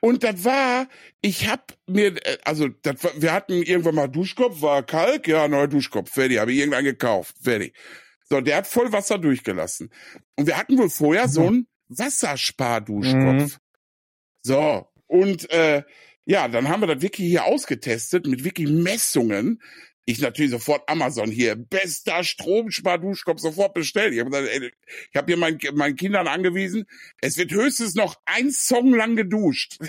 [0.00, 0.88] Und das war,
[1.20, 5.46] ich hab mir, äh, also das war, wir hatten irgendwann mal Duschkopf, war Kalk, ja,
[5.46, 7.74] neuer Duschkopf, fertig, habe ich irgendeinen gekauft, fertig.
[8.24, 9.90] So, der hat voll Wasser durchgelassen.
[10.36, 13.58] Und wir hatten wohl vorher so einen Wassersparduschkopf.
[14.42, 15.84] So, und äh,
[16.24, 19.60] ja, dann haben wir das wirklich hier ausgetestet mit wirklich Messungen.
[20.04, 24.12] Ich natürlich sofort Amazon hier, bester Stromsparduschkopf, sofort bestellt.
[24.14, 24.70] Ich habe
[25.14, 26.86] hab hier meinen, meinen Kindern angewiesen,
[27.20, 29.78] es wird höchstens noch ein Song lang geduscht.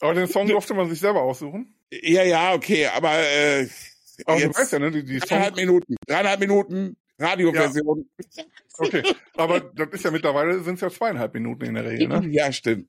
[0.00, 1.74] Aber den Song durfte man sich selber aussuchen.
[1.90, 3.66] Ja, ja, okay, aber äh,
[4.24, 4.90] Aber du jetzt weißt ja, ne?
[4.90, 8.08] Die, die dreieinhalb Song, Minuten, dreieinhalb Minuten Radioversion.
[8.78, 9.02] okay.
[9.34, 12.28] Aber das ist ja mittlerweile sind es ja zweieinhalb Minuten in der Regel, ne?
[12.28, 12.88] Ja, stimmt.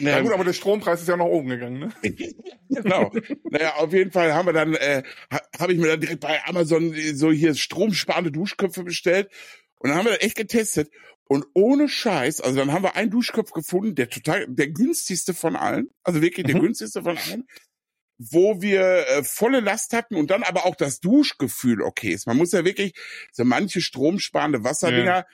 [0.00, 1.88] Ja Ähm, gut, aber der Strompreis ist ja nach oben gegangen, ne?
[2.68, 3.12] genau.
[3.50, 5.02] Naja, auf jeden Fall haben wir dann, äh,
[5.32, 9.30] ha, habe ich mir dann direkt bei Amazon so hier stromsparende Duschköpfe bestellt.
[9.78, 10.90] Und dann haben wir das echt getestet.
[11.26, 15.56] Und ohne Scheiß, also dann haben wir einen Duschkopf gefunden, der total, der günstigste von
[15.56, 16.60] allen, also wirklich der Mhm.
[16.62, 17.46] günstigste von allen,
[18.18, 22.26] wo wir äh, volle Last hatten und dann aber auch das Duschgefühl okay ist.
[22.26, 22.94] Man muss ja wirklich,
[23.32, 25.26] so manche stromsparende Wasserdinger, ja.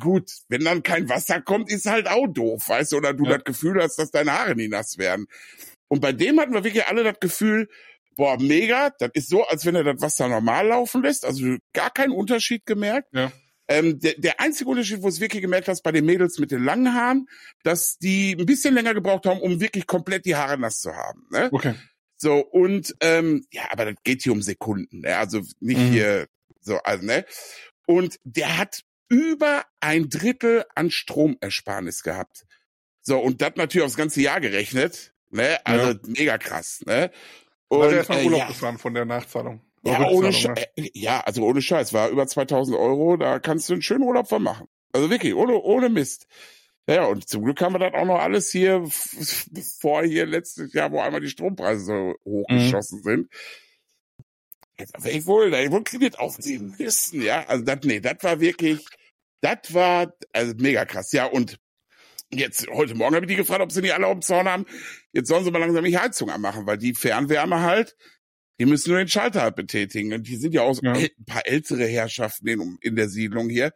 [0.00, 3.34] Gut, wenn dann kein Wasser kommt, ist halt auch doof, weißt du, oder du Ja.
[3.36, 5.26] das Gefühl hast, dass deine Haare nie nass werden.
[5.88, 7.68] Und bei dem hatten wir wirklich alle das Gefühl,
[8.16, 11.90] boah, mega, das ist so, als wenn er das Wasser normal laufen lässt, also gar
[11.90, 13.08] keinen Unterschied gemerkt.
[13.12, 13.32] Ja.
[13.66, 16.62] Ähm, der, der einzige Unterschied, wo es wirklich gemerkt hast, bei den Mädels mit den
[16.62, 17.26] langen Haaren,
[17.62, 21.26] dass die ein bisschen länger gebraucht haben, um wirklich komplett die Haare nass zu haben.
[21.30, 21.48] Ne?
[21.50, 21.74] Okay.
[22.16, 25.16] So, und ähm, ja, aber das geht hier um Sekunden, ne?
[25.16, 25.90] Also nicht Mhm.
[25.92, 26.26] hier
[26.60, 27.24] so, also, ne?
[27.86, 28.82] Und der hat
[29.14, 32.46] über ein Drittel an Stromersparnis gehabt.
[33.00, 35.14] So, und das natürlich aufs ganze Jahr gerechnet.
[35.30, 35.58] Ne?
[35.64, 37.12] Also mega krass, ne?
[37.68, 39.60] Und, er erstmal äh, Urlaub ja, gefahren von der Nachzahlung.
[39.84, 43.74] ja, ohne Rückzahlung, Scheiß, ja, also ohne Scheiß, war über 2000 Euro, da kannst du
[43.74, 44.66] einen schönen Urlaub von machen.
[44.92, 46.26] Also wirklich, ohne, ohne Mist.
[46.88, 48.80] Ja, und zum Glück haben wir das auch noch alles hier,
[49.50, 53.30] bevor hier letztes Jahr, wo einmal die Strompreise so hochgeschossen sind.
[54.78, 57.44] Jetzt aber ich wohl, ich wohl Kredit aufnehmen müssen, ja.
[57.46, 58.84] Also das, nee, das war wirklich,
[59.44, 61.12] das war, also mega krass.
[61.12, 61.58] Ja, und
[62.32, 64.66] jetzt, heute Morgen habe ich die gefragt, ob sie nicht alle auf dem Zaun haben.
[65.12, 67.94] Jetzt sollen sie mal langsam die Heizung anmachen, weil die Fernwärme halt,
[68.58, 70.12] die müssen nur den Schalter halt betätigen.
[70.12, 70.92] Und die sind ja auch Ja.
[70.94, 73.72] ein paar ältere Herrschaften in, in der Siedlung hier.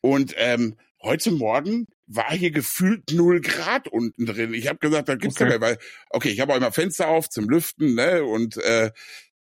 [0.00, 4.54] Und ähm, heute Morgen war hier gefühlt null Grad unten drin.
[4.54, 5.44] Ich habe gesagt, das gibt's Okay.
[5.44, 5.78] ja mehr, weil,
[6.10, 8.24] okay, ich habe auch immer Fenster auf zum Lüften, ne?
[8.24, 8.92] Und äh,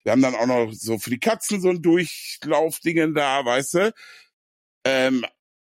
[0.03, 3.93] wir haben dann auch noch so für die Katzen so ein Durchlaufdingen da, weißt du.
[4.87, 5.25] Ähm,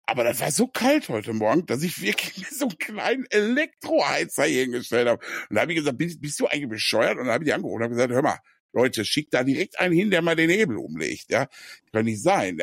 [0.07, 4.45] aber das war so kalt heute Morgen, dass ich wirklich mir so einen kleinen Elektroheizer
[4.45, 5.25] hier hingestellt habe.
[5.49, 7.19] Und da habe ich gesagt, bist, bist du eigentlich bescheuert?
[7.19, 8.39] Und dann habe ich die angerufen und habe gesagt, hör mal,
[8.73, 11.31] Leute, schickt da direkt einen hin, der mal den Hebel umlegt.
[11.31, 11.49] Ja,
[11.93, 12.61] kann nicht sein.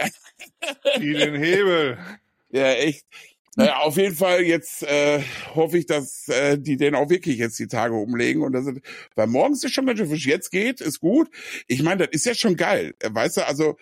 [0.99, 1.97] Die den Hebel.
[2.49, 3.06] Ja, echt.
[3.56, 5.21] Naja, auf jeden Fall jetzt äh,
[5.56, 8.43] hoffe ich, dass äh, die den auch wirklich jetzt die Tage umlegen.
[8.43, 8.82] Und das sind,
[9.15, 10.25] weil morgens ist schon ganz schön frisch.
[10.25, 11.30] Jetzt geht, ist gut.
[11.67, 12.93] Ich meine, das ist ja schon geil.
[13.01, 13.77] Weißt du, also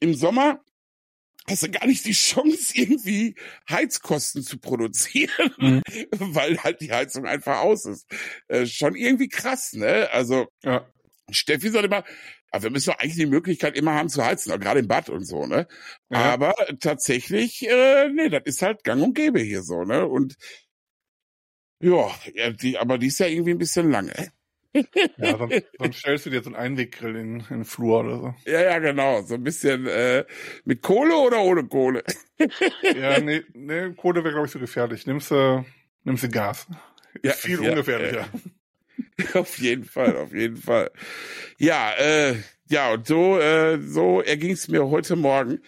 [0.00, 0.60] im Sommer
[1.48, 3.34] hast du gar nicht die Chance, irgendwie
[3.70, 5.82] Heizkosten zu produzieren, Mhm.
[6.34, 8.06] weil halt die Heizung einfach aus ist.
[8.48, 10.08] Äh, schon irgendwie krass, ne?
[10.12, 10.86] Also Ja.
[11.30, 12.04] Steffi sagt immer,
[12.50, 15.10] aber wir müssen doch eigentlich die Möglichkeit immer haben zu heizen, auch gerade im Bad
[15.10, 15.66] und so, ne?
[16.10, 16.32] Ja.
[16.32, 20.06] Aber tatsächlich, äh, nee, das ist halt gang und gäbe hier so, ne?
[20.06, 20.36] Und
[21.80, 24.32] ja, ja die, aber die ist ja irgendwie ein bisschen lange.
[25.18, 28.50] Ja, sonst, sonst stellst du dir so einen Einweggrill in, in den Flur oder so.
[28.50, 29.22] Ja, ja, genau.
[29.22, 30.24] So ein bisschen äh,
[30.64, 32.04] mit Kohle oder ohne Kohle.
[32.82, 35.06] Ja, nee, nee Kohle wäre, glaube ich, so gefährlich.
[35.06, 35.64] Nimmst du,
[36.04, 36.68] nimmst du Gas.
[37.22, 38.28] Ja, Viel ja, ungefährlicher.
[39.34, 40.90] Auf jeden Fall, auf jeden Fall.
[41.58, 42.36] Ja, äh,
[42.68, 45.60] ja, und so, äh, so erging es mir heute Morgen.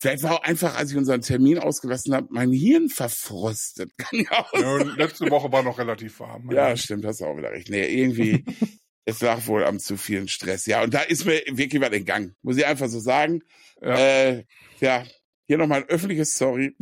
[0.00, 3.90] Vielleicht war auch einfach, als ich unseren Termin ausgelassen habe, mein Hirn verfrostet.
[3.98, 6.50] Kann ja auch Ja, letzte Woche war noch relativ warm.
[6.52, 7.68] Ja, stimmt, hast du auch wieder recht.
[7.68, 8.44] Nee, irgendwie,
[9.04, 10.66] es lag wohl am zu vielen Stress.
[10.66, 12.36] Ja, und da ist mir wirklich was entgangen.
[12.42, 13.42] Muss ich einfach so sagen.
[13.82, 13.96] Ja.
[13.98, 14.44] Äh,
[14.80, 15.04] ja,
[15.46, 16.76] hier nochmal ein öffentliches Sorry.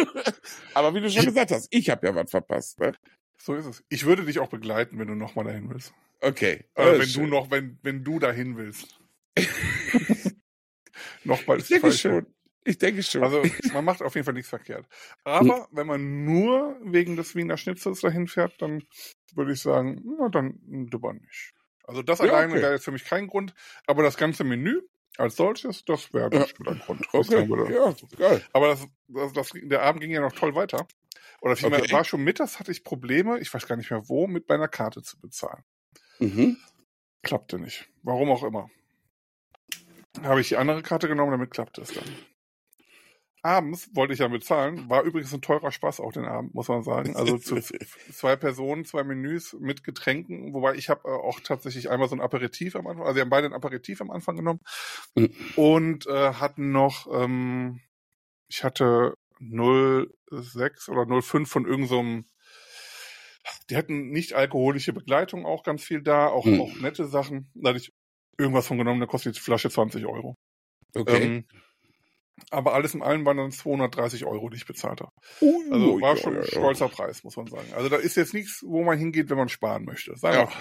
[0.74, 2.80] Aber wie du schon gesagt hast, ich habe ja was verpasst.
[2.80, 2.94] Ne?
[3.38, 3.84] So ist es.
[3.88, 5.92] Ich würde dich auch begleiten, wenn du nochmal dahin willst.
[6.20, 6.64] Okay.
[6.74, 7.22] Oder Äh, wenn schön.
[7.24, 8.98] du noch, wenn, wenn du dahin willst.
[11.24, 12.00] Nochmal ist falsch.
[12.00, 12.26] schon.
[12.64, 13.22] Ich denke schon.
[13.24, 13.42] Also
[13.72, 14.86] man macht auf jeden Fall nichts verkehrt.
[15.24, 18.84] Aber wenn man nur wegen des Wiener Schnitzels dahin fährt, dann
[19.34, 21.54] würde ich sagen, na dann lieber nicht.
[21.84, 22.62] Also das Ja, alleine okay.
[22.62, 23.54] wäre jetzt für mich kein Grund,
[23.86, 24.82] aber das ganze Menü
[25.16, 26.40] als solches, das wäre Ja.
[26.40, 27.06] bestimmt ein Grund.
[27.12, 27.72] okay.
[27.72, 28.44] Ja, geil.
[28.52, 30.86] Aber das, das, das, der Abend ging ja noch toll weiter.
[31.40, 31.92] Oder vielmehr, Okay.
[31.92, 35.02] war schon mittags, hatte ich Probleme, ich weiß gar nicht mehr wo, mit meiner Karte
[35.02, 35.64] zu bezahlen.
[36.18, 36.58] Mhm.
[37.22, 37.88] Klappte nicht.
[38.02, 38.70] Warum auch immer.
[40.22, 42.04] Habe ich die andere Karte genommen, damit klappte es dann.
[43.42, 46.82] Abends wollte ich ja bezahlen, war übrigens ein teurer Spaß auch den Abend, muss man
[46.82, 47.16] sagen.
[47.16, 47.56] Also zu
[48.12, 52.20] zwei Personen, zwei Menüs mit Getränken, wobei ich habe äh, auch tatsächlich einmal so ein
[52.20, 54.60] Aperitif am Anfang, also wir haben beide ein Aperitif am Anfang genommen
[55.14, 55.30] Mhm.
[55.56, 57.80] und äh, hatten noch, ähm,
[58.48, 62.26] ich hatte 0,6 oder 0,5 von irgendeinem,
[63.70, 66.60] die hatten nicht alkoholische Begleitung auch ganz viel da, auch, Mhm.
[66.60, 67.50] auch nette Sachen.
[67.54, 67.90] Da hatte ich
[68.38, 70.34] irgendwas von genommen, da kostet die Flasche 20 Euro.
[70.94, 71.24] Okay.
[71.24, 71.44] Ähm,
[72.50, 75.12] aber alles in allem waren dann 230 Euro, die ich bezahlt habe.
[75.40, 77.72] Ui, Also war schon ein stolzer Preis, muss man sagen.
[77.74, 80.12] Also da ist jetzt nichts, wo man hingeht, wenn man sparen möchte.
[80.22, 80.52] Wir Ja,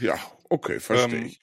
[0.00, 0.18] ja,
[0.48, 1.40] okay, verstehe Ähm, ich.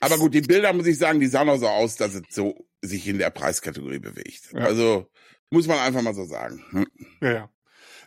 [0.00, 2.66] Aber gut, die Bilder, muss ich sagen, die sahen auch so aus, dass es so
[2.80, 4.52] sich in der Preiskategorie bewegt.
[4.52, 4.60] Ja.
[4.60, 5.06] Also,
[5.50, 6.64] muss man einfach mal so sagen.
[6.70, 6.86] Hm.
[7.20, 7.50] Ja, ja.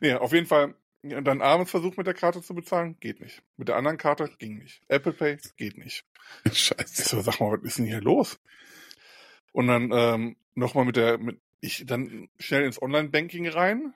[0.01, 3.43] Nee, auf jeden Fall ja, dann abends versucht mit der Karte zu bezahlen, geht nicht.
[3.57, 4.81] Mit der anderen Karte ging nicht.
[4.87, 6.05] Apple Pay geht nicht.
[6.45, 7.09] Ich Scheiße.
[7.09, 8.39] so, sag mal, was ist denn hier los?
[9.53, 13.93] Und dann ähm, nochmal mit der, mit, ich dann schnell ins Online-Banking rein.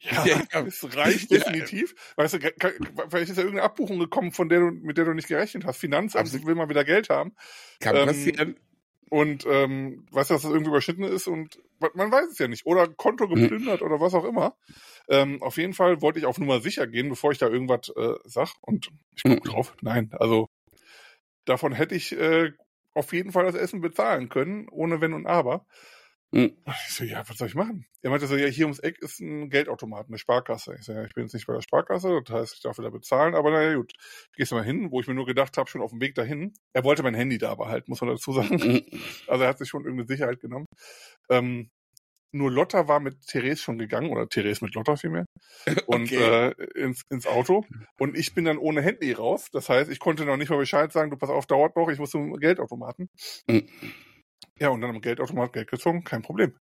[0.00, 0.62] Ja, Ja.
[0.66, 1.38] es reicht Ja.
[1.38, 1.94] definitiv.
[2.16, 2.72] Weißt du, kann,
[3.08, 5.78] vielleicht ist ja irgendeine Abbuchung gekommen, von der du, mit der du nicht gerechnet hast.
[5.78, 6.46] Finanzamt Absolut.
[6.46, 7.34] will mal wieder Geld haben.
[7.80, 8.56] Kann Ähm, passieren.
[9.08, 11.60] Und ähm, weißt du, dass das irgendwie überschnitten ist und
[11.94, 12.66] man- weiß es ja nicht.
[12.66, 13.36] Oder Konto Hm.
[13.36, 14.56] geplündert oder was auch immer.
[15.08, 18.14] Ähm, auf jeden Fall wollte ich auf Nummer sicher gehen, bevor ich da irgendwas äh,
[18.24, 18.54] sag.
[18.62, 19.52] Und ich guck Hm.
[19.52, 19.76] drauf.
[19.80, 20.48] Nein, also
[21.44, 22.50] davon hätte ich äh,
[22.96, 25.66] auf jeden Fall das Essen bezahlen können, ohne Wenn und Aber.
[26.32, 26.56] Hm.
[26.88, 27.86] Ich so, ja, was soll ich machen?
[28.02, 30.74] Er meinte so, ja, hier ums Eck ist ein Geldautomat, eine Sparkasse.
[30.78, 32.90] Ich so, ja, ich bin jetzt nicht bei der Sparkasse, das heißt, ich darf wieder
[32.90, 33.92] bezahlen, aber naja, gut.
[34.34, 36.52] Gehst du mal hin, wo ich mir nur gedacht habe, schon auf dem Weg dahin.
[36.72, 38.58] Er wollte mein Handy da behalten, muss man dazu sagen.
[38.60, 38.82] Hm.
[39.28, 40.66] Also er hat sich schon irgendeine Sicherheit genommen.
[41.30, 41.70] Ähm,
[42.32, 45.26] nur Lotta war mit Therese schon gegangen, oder Therese mit Lotta vielmehr,
[45.86, 46.50] und okay.
[46.50, 47.64] äh, ins, ins Auto.
[47.98, 49.48] Und ich bin dann ohne Handy raus.
[49.52, 51.98] Das heißt, ich konnte noch nicht mal Bescheid sagen, du pass auf, dauert noch, ich
[51.98, 53.08] muss zum Geldautomaten.
[53.48, 53.68] Mhm.
[54.58, 56.54] Ja, und dann am Geldautomat Geld gezogen, kein Problem.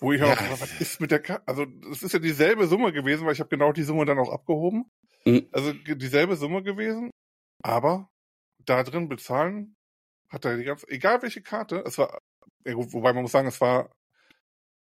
[0.00, 0.32] Wo ich ja.
[0.32, 1.46] auch, was ist mit der Karte?
[1.46, 4.32] Also, das ist ja dieselbe Summe gewesen, weil ich habe genau die Summe dann auch
[4.32, 4.90] abgehoben.
[5.24, 5.48] Mhm.
[5.52, 7.10] Also dieselbe Summe gewesen,
[7.62, 8.08] aber
[8.64, 9.76] da drin bezahlen
[10.30, 12.18] hat er die ganze, egal welche Karte, es war,
[12.64, 13.90] wobei man muss sagen, es war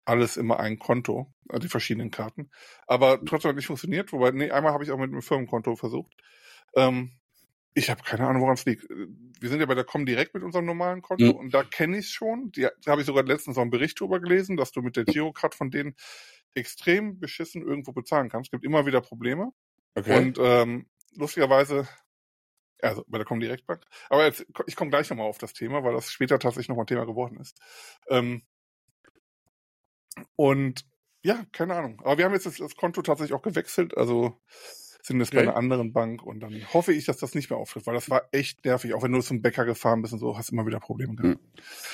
[0.09, 2.49] alles immer ein Konto, also die verschiedenen Karten.
[2.87, 6.11] Aber trotzdem hat nicht funktioniert, wobei, nee, einmal habe ich auch mit einem Firmenkonto versucht.
[6.75, 7.11] Ähm,
[7.75, 8.89] ich habe keine Ahnung, woran es liegt.
[8.89, 11.35] Wir sind ja bei der Comdirect mit unserem normalen Konto mhm.
[11.35, 12.51] und da kenne ich es schon.
[12.55, 15.53] Da habe ich sogar letztens noch einen Bericht drüber gelesen, dass du mit der Girocard
[15.53, 15.95] von denen
[16.55, 18.47] extrem beschissen irgendwo bezahlen kannst.
[18.47, 19.51] Es gibt immer wieder Probleme.
[19.93, 20.17] Okay.
[20.17, 21.87] Und ähm, lustigerweise,
[22.81, 23.85] also bei der Comdirect Bank.
[24.09, 27.05] Aber jetzt, ich komme gleich nochmal auf das Thema, weil das später tatsächlich nochmal Thema
[27.05, 27.59] geworden ist.
[28.09, 28.41] Ähm,
[30.35, 30.85] und
[31.21, 32.01] ja, keine Ahnung.
[32.03, 33.97] Aber wir haben jetzt das, das Konto tatsächlich auch gewechselt.
[33.97, 34.39] Also
[35.01, 35.37] sind jetzt okay.
[35.37, 38.09] bei einer anderen Bank und dann hoffe ich, dass das nicht mehr auftritt, weil das
[38.09, 38.93] war echt nervig.
[38.93, 41.39] Auch wenn du zum Bäcker gefahren bist und so, hast du immer wieder Probleme gehabt.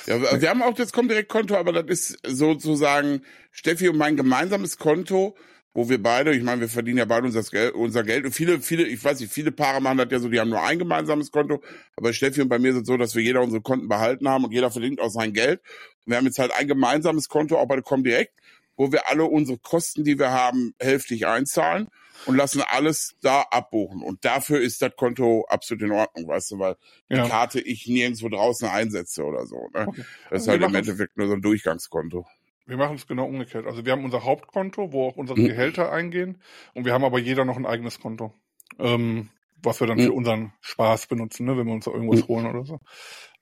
[0.06, 0.22] Hm.
[0.24, 5.36] Ja, wir haben auch das Comdirect-Konto, aber das ist sozusagen Steffi und mein gemeinsames Konto,
[5.76, 8.26] wo wir beide, ich meine, wir verdienen ja beide unser Geld, unser Geld.
[8.26, 10.64] Und viele, viele, ich weiß nicht, viele Paare machen das ja so, die haben nur
[10.64, 11.62] ein gemeinsames Konto.
[11.98, 14.46] Aber Steffi und bei mir ist es so, dass wir jeder unsere Konten behalten haben
[14.46, 15.60] und jeder verdient auch sein Geld.
[16.06, 18.32] Und wir haben jetzt halt ein gemeinsames Konto, auch bei der Comdirect,
[18.78, 21.90] wo wir alle unsere Kosten, die wir haben, hälftig einzahlen
[22.26, 24.02] und lassen alles da abbuchen.
[24.02, 26.78] Und dafür ist das Konto absolut in Ordnung, weißt du, weil
[27.10, 27.24] ja.
[27.24, 29.68] die Karte ich nirgendwo draußen einsetze oder so.
[29.74, 29.88] Ne?
[29.90, 30.06] Okay.
[30.30, 32.26] Das ist halt im Endeffekt nur so ein Durchgangskonto.
[32.66, 33.66] Wir machen es genau umgekehrt.
[33.66, 35.48] Also wir haben unser Hauptkonto, wo auch unsere mhm.
[35.48, 36.42] Gehälter eingehen
[36.74, 38.34] und wir haben aber jeder noch ein eigenes Konto.
[38.80, 39.30] Ähm,
[39.62, 40.04] was wir dann mhm.
[40.04, 42.28] für unseren Spaß benutzen, ne, wenn wir uns da irgendwas mhm.
[42.28, 42.80] holen oder so.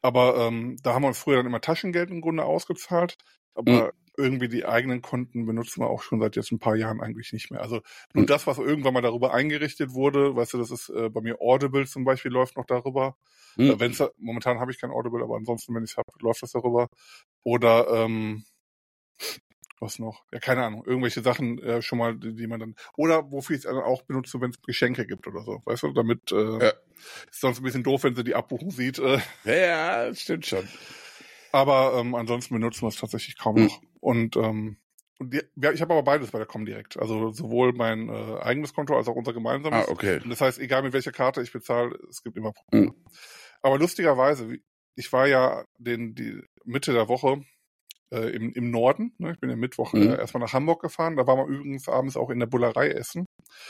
[0.02, 3.18] Aber ähm, da haben wir früher dann immer Taschengeld im Grunde ausgezahlt.
[3.56, 7.02] Aber mhm irgendwie die eigenen Konten benutzen wir auch schon seit jetzt ein paar Jahren
[7.02, 7.62] eigentlich nicht mehr.
[7.62, 7.82] Also
[8.14, 8.28] nur hm.
[8.28, 11.86] das, was irgendwann mal darüber eingerichtet wurde, weißt du, das ist äh, bei mir Audible
[11.88, 13.18] zum Beispiel läuft noch darüber.
[13.56, 13.72] Hm.
[13.72, 16.52] Äh, wenn's, momentan habe ich kein Audible, aber ansonsten, wenn ich es habe, läuft das
[16.52, 16.90] darüber.
[17.44, 18.46] Oder ähm,
[19.80, 20.24] was noch?
[20.32, 20.84] Ja, keine Ahnung.
[20.86, 22.76] Irgendwelche Sachen äh, schon mal, die, man dann.
[22.96, 25.62] Oder wofür ich es auch benutze, wenn es Geschenke gibt oder so.
[25.66, 26.74] Weißt du, damit äh, ja.
[27.30, 28.98] ist sonst ein bisschen doof, wenn sie die Abbuchung sieht.
[29.00, 29.20] Äh.
[29.44, 30.68] Ja, ja, stimmt schon.
[31.52, 33.66] Aber ähm, ansonsten benutzen wir es tatsächlich kaum hm.
[33.66, 33.82] noch.
[34.00, 34.78] Und ähm,
[35.20, 36.98] die, ja, ich habe aber beides bei der Comdirect.
[36.98, 39.88] Also sowohl mein äh, eigenes Konto als auch unser gemeinsames.
[39.88, 40.20] Ah, okay.
[40.24, 42.88] Und das heißt, egal mit welcher Karte ich bezahle, es gibt immer Probleme.
[42.88, 42.96] Mhm.
[43.62, 44.58] Aber lustigerweise,
[44.96, 47.44] ich war ja den, die Mitte der Woche
[48.14, 49.14] äh, im, im Norden.
[49.18, 49.32] Ne?
[49.32, 50.04] Ich bin im Mittwoch mhm.
[50.04, 51.18] äh, erstmal nach Hamburg gefahren.
[51.18, 53.26] Da waren wir übrigens abends auch in der Bullerei essen.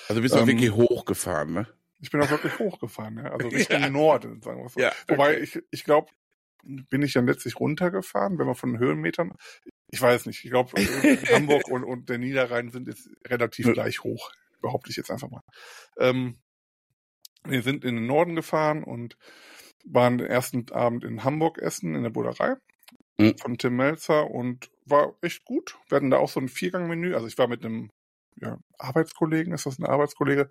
[0.10, 1.68] Also bist du ähm, wirklich hochgefahren, ne?
[2.02, 3.32] Ich bin auch wirklich hochgefahren, ja.
[3.32, 3.90] Also Richtung ja.
[3.90, 4.80] Norden, sagen wir so.
[4.80, 4.98] Ja, okay.
[5.08, 6.12] Wobei ich, ich glaube,
[6.64, 9.34] bin ich dann letztlich runtergefahren, wenn man von den Höhenmetern.
[9.92, 10.44] Ich weiß nicht.
[10.44, 10.72] Ich glaube,
[11.34, 13.74] Hamburg und, und der Niederrhein sind jetzt relativ ja.
[13.74, 15.42] gleich hoch, behaupte ich jetzt einfach mal.
[15.98, 16.40] Ähm,
[17.46, 19.18] wir sind in den Norden gefahren und
[19.86, 22.56] waren den ersten Abend in Hamburg essen, in der Bullerei
[23.18, 23.38] mhm.
[23.38, 25.78] von Tim Melzer und war echt gut.
[25.88, 27.16] Wir hatten da auch so ein Viergangmenü.
[27.16, 27.90] Also ich war mit einem
[28.42, 30.50] ja, Arbeitskollegen, ist das ein Arbeitskollege,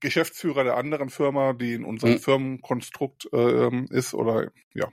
[0.00, 2.18] Geschäftsführer der anderen Firma, die in unserem mhm.
[2.18, 4.88] Firmenkonstrukt äh, ist oder ja,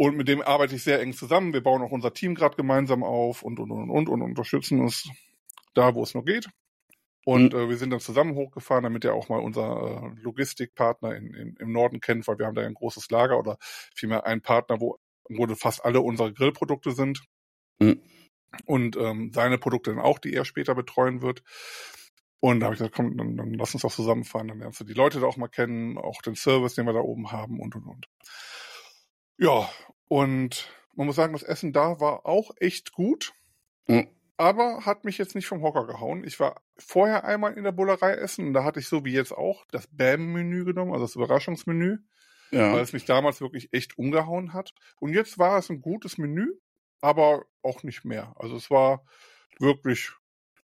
[0.00, 1.52] und mit dem arbeite ich sehr eng zusammen.
[1.52, 5.10] Wir bauen auch unser Team gerade gemeinsam auf und, und, und, und, und unterstützen uns
[5.74, 6.48] da, wo es nur geht.
[7.24, 7.58] Und mhm.
[7.58, 11.56] äh, wir sind dann zusammen hochgefahren, damit er auch mal unser äh, Logistikpartner in, in,
[11.58, 13.58] im Norden kennt, weil wir haben da ein großes Lager oder
[13.92, 14.98] vielmehr einen Partner, wo,
[15.30, 17.22] wo fast alle unsere Grillprodukte sind.
[17.78, 18.02] Mhm.
[18.64, 21.42] Und ähm, seine Produkte dann auch, die er später betreuen wird.
[22.40, 24.84] Und da habe ich gesagt, komm, dann, dann lass uns doch zusammenfahren, dann lernst du
[24.84, 27.74] die Leute da auch mal kennen, auch den Service, den wir da oben haben und
[27.74, 28.06] und und.
[29.38, 29.68] Ja,
[30.08, 33.32] und man muss sagen, das Essen da war auch echt gut.
[33.86, 34.08] Mhm.
[34.36, 36.22] Aber hat mich jetzt nicht vom Hocker gehauen.
[36.24, 39.32] Ich war vorher einmal in der Bullerei essen und da hatte ich so wie jetzt
[39.32, 41.98] auch das BAM-Menü genommen, also das Überraschungsmenü.
[42.50, 42.72] Ja.
[42.72, 44.72] Weil es mich damals wirklich echt umgehauen hat.
[45.00, 46.52] Und jetzt war es ein gutes Menü,
[47.00, 48.34] aber auch nicht mehr.
[48.36, 49.04] Also es war
[49.58, 50.10] wirklich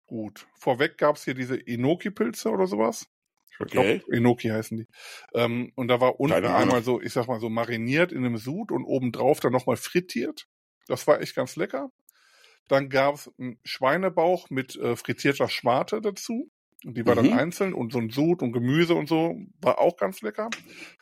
[0.06, 0.48] gut.
[0.60, 3.08] Vorweg gab es hier diese Enoki-Pilze oder sowas.
[3.52, 4.16] Ich glaube, okay.
[4.18, 4.88] Enoki heißen die.
[5.34, 8.72] Ähm, und da war unten einmal so, ich sag mal so mariniert in einem Sud
[8.72, 10.48] und obendrauf dann nochmal frittiert.
[10.88, 11.92] Das war echt ganz lecker.
[12.68, 16.50] Dann gab es einen Schweinebauch mit äh, frittierter Schmarte dazu.
[16.86, 17.30] Und die war mhm.
[17.30, 20.50] dann einzeln und so ein Sud und Gemüse und so war auch ganz lecker.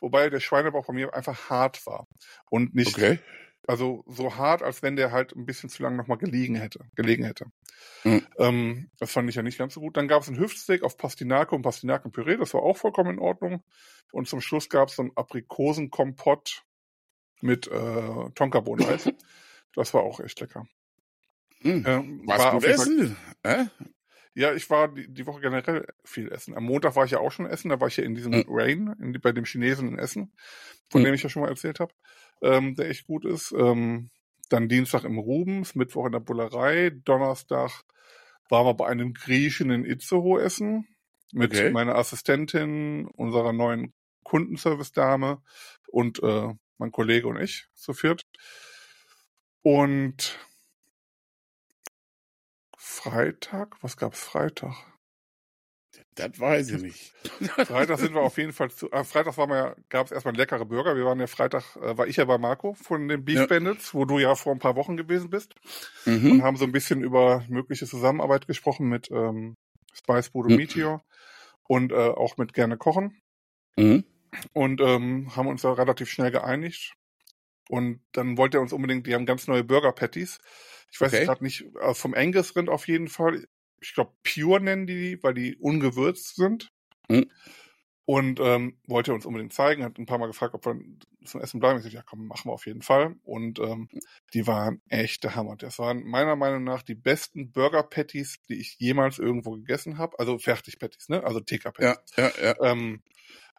[0.00, 2.06] Wobei der Schweinebauch bei mir einfach hart war
[2.50, 3.18] und nicht, okay.
[3.66, 7.24] also so hart, als wenn der halt ein bisschen zu lange nochmal gelegen hätte, gelegen
[7.24, 7.46] hätte.
[8.04, 8.26] Mhm.
[8.38, 9.96] Ähm, das fand ich ja nicht ganz so gut.
[9.96, 13.62] Dann gab es ein Hüftsteak auf Pastinake und Pastinakenpüree, das war auch vollkommen in Ordnung.
[14.12, 16.64] Und zum Schluss gab es so ein Aprikosenkompott
[17.40, 19.10] mit äh, Tonkabohnen-Eis.
[19.74, 20.66] das war auch echt lecker.
[21.62, 21.84] Hm.
[21.86, 23.16] Ähm, Was war gut essen?
[23.42, 23.66] Äh?
[24.34, 26.56] Ja, ich war die, die Woche generell viel essen.
[26.56, 28.42] Am Montag war ich ja auch schon essen, da war ich ja in diesem Mhm.
[28.48, 30.32] Rain, in, bei dem Chinesen in Essen,
[30.88, 31.04] von Mhm.
[31.04, 31.92] dem ich ja schon mal erzählt habe,
[32.42, 33.52] ähm, der echt gut ist.
[33.52, 34.10] Ähm,
[34.48, 37.82] dann Dienstag im Rubens, Mittwoch in der Bullerei, Donnerstag
[38.48, 40.86] waren wir bei einem Griechen in Itzehoe essen
[41.32, 41.70] mit Okay.
[41.70, 43.92] meiner Assistentin, unserer neuen
[44.24, 45.42] Kundenservice-Dame
[45.88, 48.22] und äh, mein Kollege und ich zu viert.
[49.62, 50.38] Und
[52.84, 54.74] Freitag, was gab's Freitag?
[56.16, 57.12] Das weiß ich nicht.
[57.66, 58.90] Freitag sind wir auf jeden Fall zu.
[58.90, 60.96] Äh, Freitag war ja, gab es erstmal leckere Burger.
[60.96, 63.46] Wir waren ja Freitag, äh, war ich ja bei Marco von den Beef Ja.
[63.46, 65.54] Bandits, wo du ja vor ein paar Wochen gewesen bist
[66.06, 66.42] und Mhm.
[66.42, 69.54] haben so ein bisschen über mögliche Zusammenarbeit gesprochen mit ähm,
[69.94, 70.56] Spice Bude Mhm.
[70.56, 71.04] Meteor
[71.68, 73.20] und äh, auch mit Gerne Kochen
[73.76, 74.04] Mhm.
[74.54, 76.94] und ähm, haben uns da relativ schnell geeinigt.
[77.68, 80.40] Und dann wollte er uns unbedingt, die haben ganz neue Burger Patties.
[80.90, 81.24] Ich weiß Okay.
[81.24, 83.46] gerade nicht, äh, vom Angus Rind auf jeden Fall.
[83.80, 86.70] Ich glaube, Pure nennen die, die, weil die ungewürzt sind.
[87.08, 87.30] Mhm.
[88.04, 90.76] Und ähm, wollte er uns unbedingt zeigen, hat ein paar Mal gefragt, ob wir
[91.24, 91.78] zum Essen bleiben.
[91.78, 93.14] Ich sagte, ja komm, machen wir auf jeden Fall.
[93.22, 93.88] Und ähm,
[94.34, 95.54] die waren echt der Hammer.
[95.56, 100.18] Das waren meiner Meinung nach die besten Burger Patties, die ich jemals irgendwo gegessen habe.
[100.18, 101.22] Also Fertig Patties, ne?
[101.22, 102.02] Also TK Patties.
[102.16, 102.72] Ja, ja, ja.
[102.72, 103.02] Ähm,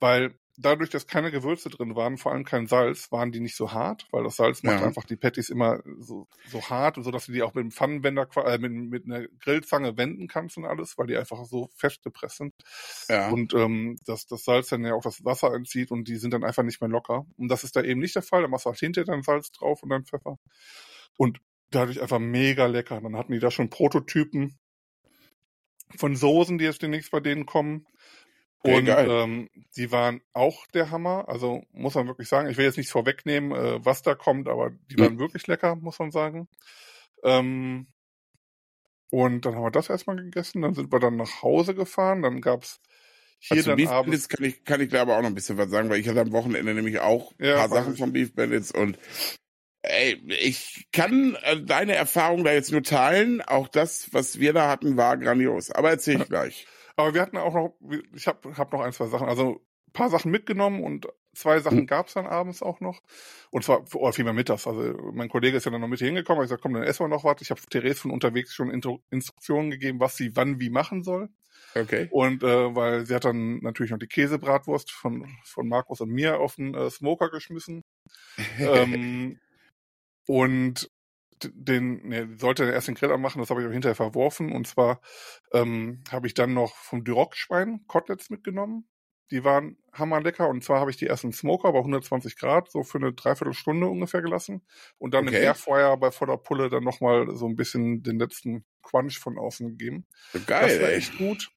[0.02, 3.72] weil dadurch, dass keine Gewürze drin waren, vor allem kein Salz, waren die nicht so
[3.72, 4.88] hart, weil das Salz macht Ja.
[4.88, 8.28] einfach die Patties immer so, so hart, so dass du die auch mit dem Pfannenwender,
[8.46, 12.54] äh, mit, mit einer Grillzange wenden kannst und alles, weil die einfach so festgepresst sind.
[13.10, 13.30] ja.
[13.30, 16.44] Und ähm, dass das Salz dann ja auch das Wasser entzieht und die sind dann
[16.44, 17.26] einfach nicht mehr locker.
[17.38, 18.42] Und das ist da eben nicht der Fall.
[18.44, 20.38] Da machst du halt hinterher dann Salz drauf und dann Pfeffer.
[21.18, 21.40] Und
[21.72, 23.02] dadurch einfach mega lecker.
[23.02, 24.60] Dann hatten die da schon Prototypen
[25.96, 27.88] von Soßen, die jetzt demnächst bei denen kommen.
[28.66, 31.28] Und ähm, die waren auch der Hammer.
[31.28, 34.72] Also muss man wirklich sagen, ich will jetzt nichts vorwegnehmen, äh, was da kommt, aber
[34.72, 35.00] die Mhm.
[35.00, 36.48] waren wirklich lecker, muss man sagen.
[37.24, 37.88] Ähm,
[39.12, 42.42] und dann haben wir das erstmal gegessen, dann sind wir dann nach Hause gefahren, dann
[42.42, 42.82] gab's
[43.40, 44.00] hier Also dann Beef abends.
[44.00, 46.22] Bandits kann ich, kann ich glaube auch noch ein bisschen was sagen, weil ich hatte
[46.22, 47.98] am Wochenende nämlich auch ein Ja, paar Sachen ich.
[47.98, 48.98] von Beef Bandits und
[49.84, 53.42] ey, ich kann äh, deine Erfahrung da jetzt nur teilen.
[53.42, 55.72] Auch das, was wir da hatten, war grandios.
[55.72, 56.68] Aber erzähl ich gleich.
[56.96, 57.76] Aber wir hatten auch noch,
[58.14, 61.80] ich habe hab noch ein, zwei Sachen, also ein paar Sachen mitgenommen und zwei Sachen
[61.82, 61.88] Mhm.
[61.88, 63.02] gab's dann abends auch noch.
[63.50, 64.68] Und zwar, oder vielmehr mittags.
[64.68, 66.44] Also mein Kollege ist ja dann noch mit hier hingekommen.
[66.44, 67.42] Ich gesagt, komm, dann essen wir noch was.
[67.42, 71.30] Ich habe Therese von unterwegs schon Intro Instruktionen gegeben, was sie wann wie machen soll.
[71.76, 72.08] Okay.
[72.12, 76.40] Und äh, weil sie hat dann natürlich noch die Käsebratwurst von, von Markus und mir
[76.40, 77.82] auf den äh, Smoker geschmissen.
[78.60, 79.40] ähm,
[80.28, 80.90] und
[81.44, 84.52] den, ne, sollte erst den Grill anmachen, das habe ich aber hinterher verworfen.
[84.52, 85.02] Und zwar
[85.54, 88.88] ähm, habe ich dann noch vom Duroc-Schwein Koteletts mitgenommen.
[89.32, 90.48] Die waren hammerlecker.
[90.48, 93.88] Und zwar habe ich die erst im Smoker bei 120 Grad so für eine Dreiviertelstunde
[93.88, 94.62] ungefähr gelassen.
[95.00, 95.38] Und dann Okay.
[95.38, 99.70] im Airfryer bei voller Pulle dann nochmal so ein bisschen den letzten Crunch von außen
[99.70, 100.06] gegeben.
[100.46, 100.96] Geil, das war ey.
[100.98, 101.50] echt gut.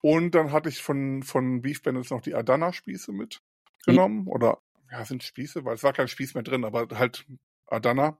[0.00, 4.26] Und dann hatte ich von, von Beef Bandits noch die Adana-Spieße mitgenommen.
[4.26, 4.58] Oder,
[4.90, 7.26] ja, sind Spieße, weil es war kein Spieß mehr drin, aber halt
[7.66, 8.18] Adana.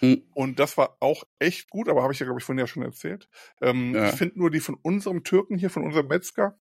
[0.00, 0.22] Hm.
[0.34, 2.82] Und das war auch echt gut, aber habe ich ja, glaube ich, vorhin ja schon
[2.82, 3.28] erzählt.
[3.62, 4.08] Ähm, Ja.
[4.10, 6.58] Ich finde nur die von unserem Türken hier, von unserem Metzger,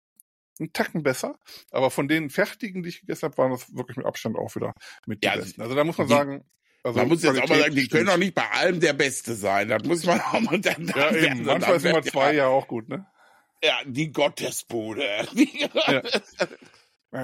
[0.60, 1.38] einen Tacken besser.
[1.70, 4.74] Aber von den fertigen, die ich gegessen habe, waren das wirklich mit Abstand auch wieder
[5.06, 5.62] mit die Ja, besten.
[5.62, 6.44] Also da muss man die- sagen,
[6.84, 9.34] also man muss jetzt auch mal sagen, die können auch nicht bei allem der Beste
[9.34, 9.68] sein.
[9.68, 11.44] Das muss man auch mal dann Ja, eben.
[11.44, 13.06] Manchmal ist Nummer zwei ja auch gut, ne?
[13.64, 15.02] Ja, die Gottesbude.
[15.88, 16.02] Ja,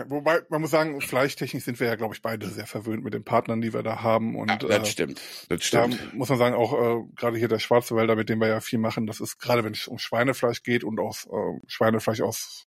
[0.09, 3.25] wobei, man muss sagen, fleischtechnisch sind wir ja, glaube ich, beide sehr verwöhnt mit den
[3.25, 4.37] Partnern, die wir da haben.
[4.37, 5.21] Und Ja, das äh, stimmt.
[5.49, 6.15] Das da stimmt.
[6.15, 8.79] muss man sagen, auch äh, gerade hier der Schwarze Wälder, mit dem wir ja viel
[8.79, 12.68] machen, das ist gerade, wenn es um Schweinefleisch geht und aus äh, Schweinefleisch aus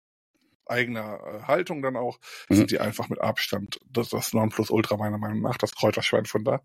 [0.66, 2.54] eigener äh, Haltung dann auch, Mhm.
[2.54, 6.62] sind die einfach mit Abstand das, das Nonplusultra meiner Meinung nach, das Kräuterschwein von da.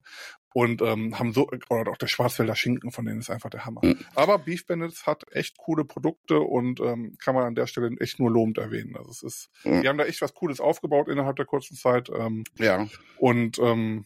[0.54, 3.82] Und ähm, haben so, oder auch der Schwarzwälder Schinken, von denen ist einfach der Hammer.
[3.84, 4.00] Mhm.
[4.16, 8.20] Aber Beef Bandits hat echt coole Produkte und ähm, kann man an der Stelle echt
[8.20, 8.96] nur lobend erwähnen.
[8.98, 9.82] Also es ist, Mhm.
[9.82, 12.10] die haben da echt was Cooles aufgebaut innerhalb der kurzen Zeit.
[12.10, 12.88] Ähm, Ja.
[13.18, 14.06] und ähm,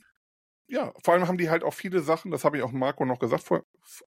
[0.67, 3.19] ja, vor allem haben die halt auch viele Sachen, das habe ich auch Marco noch
[3.19, 3.63] gesagt, vor,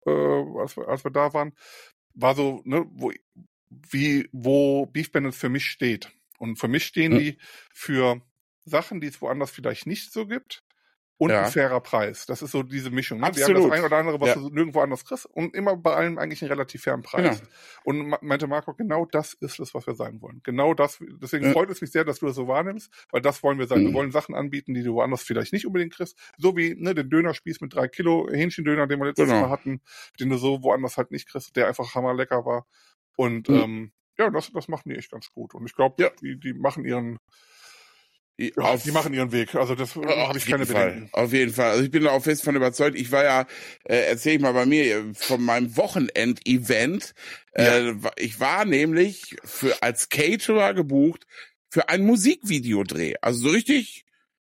[0.06, 0.12] äh,
[0.60, 1.54] als, wir, als wir da waren,
[2.16, 3.12] war so, ne, wo,
[3.90, 6.10] wie, wo Beef Bandits für mich steht.
[6.38, 7.20] Und für mich stehen Hm.
[7.20, 7.38] die
[7.74, 8.22] für
[8.66, 10.64] Sachen, die es woanders vielleicht nicht so gibt.
[11.20, 11.46] und Ja.
[11.46, 12.26] ein fairer Preis.
[12.26, 13.20] Das ist so diese Mischung.
[13.22, 13.30] Ne?
[13.34, 14.36] Wir haben das ein oder andere, was Ja.
[14.36, 17.40] du nirgendwo anders kriegst und immer bei allem eigentlich einen relativ fairen Preis.
[17.40, 17.52] Genau.
[18.10, 20.42] Und meinte Marco, genau das ist es, was wir sein wollen.
[20.44, 21.52] Genau das, deswegen Ja.
[21.54, 23.84] freut es mich sehr, dass du das so wahrnimmst, weil das wollen wir sein.
[23.84, 23.94] Wir Mhm.
[23.94, 26.18] wollen Sachen anbieten, die du woanders vielleicht nicht unbedingt kriegst.
[26.38, 29.42] So wie ne, den Dönerspieß mit drei Kilo Hähnchendöner, den wir letztes Genau.
[29.42, 29.82] Mal hatten,
[30.20, 32.66] den du so woanders halt nicht kriegst, der einfach hammerlecker war.
[33.16, 33.56] Und Mhm.
[33.56, 35.54] ähm, ja, das, das machen die echt ganz gut.
[35.56, 36.12] Und ich glaube, Ja.
[36.22, 37.18] die, die machen ihren,
[38.38, 39.54] ja, Auf- die machen ihren Weg.
[39.56, 41.10] Also das Auf habe ich keine Fall, Bedenken.
[41.14, 41.72] Auf jeden Fall.
[41.72, 42.98] Also ich bin da auch fest von überzeugt.
[42.98, 43.42] Ich war ja,
[43.86, 47.14] äh, erzähl ich mal bei mir, äh, von meinem Wochenend-Event.
[47.52, 51.26] Äh, wa- ich war nämlich für als Caterer gebucht
[51.70, 53.16] für einen Musikvideodreh.
[53.22, 54.06] Also so richtig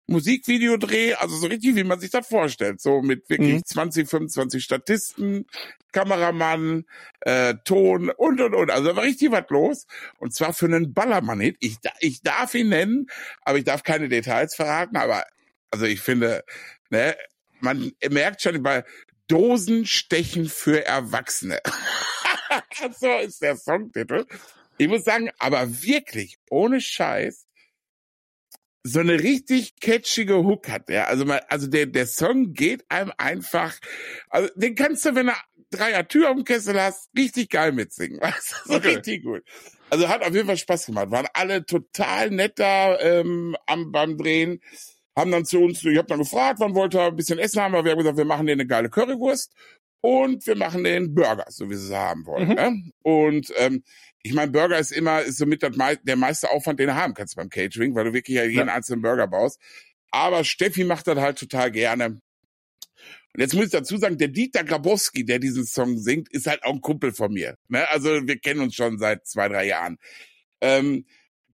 [0.07, 2.81] Musikvideodreh, also so richtig, wie man sich das vorstellt.
[2.81, 3.65] So mit wirklich Mhm.
[3.65, 5.47] 20, 25 Statisten,
[5.93, 6.84] Kameramann,
[7.20, 8.70] äh, Ton und und und.
[8.70, 9.86] Also da war richtig was los.
[10.18, 11.57] Und zwar für einen Ballermann-Hit.
[11.61, 13.07] Ich, ich darf ihn nennen,
[13.43, 14.97] aber ich darf keine Details verraten.
[14.97, 15.24] Aber
[15.70, 16.45] also ich finde,
[16.91, 17.16] ne,
[17.61, 18.84] man merkt schon bei
[19.28, 21.61] Dosenstechen für Erwachsene.
[22.99, 24.26] so ist der Songtitel.
[24.78, 27.47] Ich muss sagen, aber wirklich, ohne Scheiß,
[28.82, 31.09] so eine richtig catchige Hook hat der.
[31.09, 33.78] Also mal, also der, der Song geht einem einfach,
[34.30, 35.34] also den kannst du, wenn du
[35.71, 38.21] Dreier Tür am Kessel hast, richtig geil mitsingen.
[38.21, 38.73] Weißt du?
[38.73, 38.97] So Okay.
[38.97, 39.43] richtig gut.
[39.91, 41.11] Also hat auf jeden Fall Spaß gemacht.
[41.11, 44.61] Waren alle total nett da ähm, am, beim Drehen.
[45.16, 47.75] Haben dann zu uns, ich habe dann gefragt, wann wollt ihr ein bisschen Essen haben,
[47.75, 49.53] aber wir haben gesagt, wir machen denen eine geile Currywurst
[50.03, 52.49] und wir machen den Burger, so wie sie es haben wollen.
[52.49, 52.55] Mhm.
[52.55, 52.93] Ne?
[53.03, 53.83] Und ähm,
[54.23, 57.35] ich meine, Burger ist immer, ist somit mei der meiste Aufwand, den du haben kannst
[57.37, 58.75] beim Catering, weil du wirklich ja jeden Ja.
[58.75, 59.61] einzelnen Burger baust.
[60.12, 62.21] Aber Steffi macht das halt total gerne.
[63.35, 66.64] Und jetzt muss ich dazu sagen, der Dieter Grabowski, der diesen Song singt, ist halt
[66.64, 67.57] auch ein Kumpel von mir.
[67.68, 67.89] Ne?
[67.91, 69.99] Also wir kennen uns schon seit zwei, drei Jahren.
[70.61, 71.05] Ähm,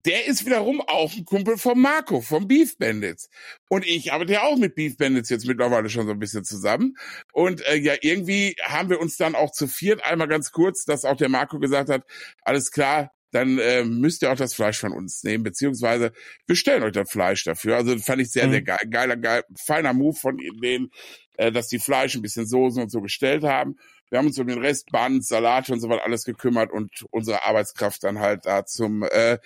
[0.06, 3.28] der ist wiederum auch ein Kumpel von Marco, vom Beef Bandits.
[3.70, 6.96] Und ich arbeite ja auch mit Beef Bandits jetzt mittlerweile schon so ein bisschen zusammen.
[7.34, 11.06] Und äh, ja, irgendwie haben wir uns dann auch zu viert einmal ganz kurz, dass
[11.06, 12.04] auch der Marco gesagt hat,
[12.44, 16.12] alles klar, dann äh, müsst ihr auch das Fleisch von uns nehmen, beziehungsweise
[16.48, 17.76] wir stellen euch das Fleisch dafür.
[17.76, 18.52] Also fand ich sehr, Mhm.
[18.52, 20.90] sehr geil, geiler, geil, feiner Move von denen,
[21.38, 23.78] äh, dass die Fleisch ein bisschen Soßen und so gestellt haben.
[24.10, 27.44] Wir haben uns um den Rest, Buns, Salat und so was alles gekümmert und unsere
[27.44, 29.40] Arbeitskraft dann halt da zum äh,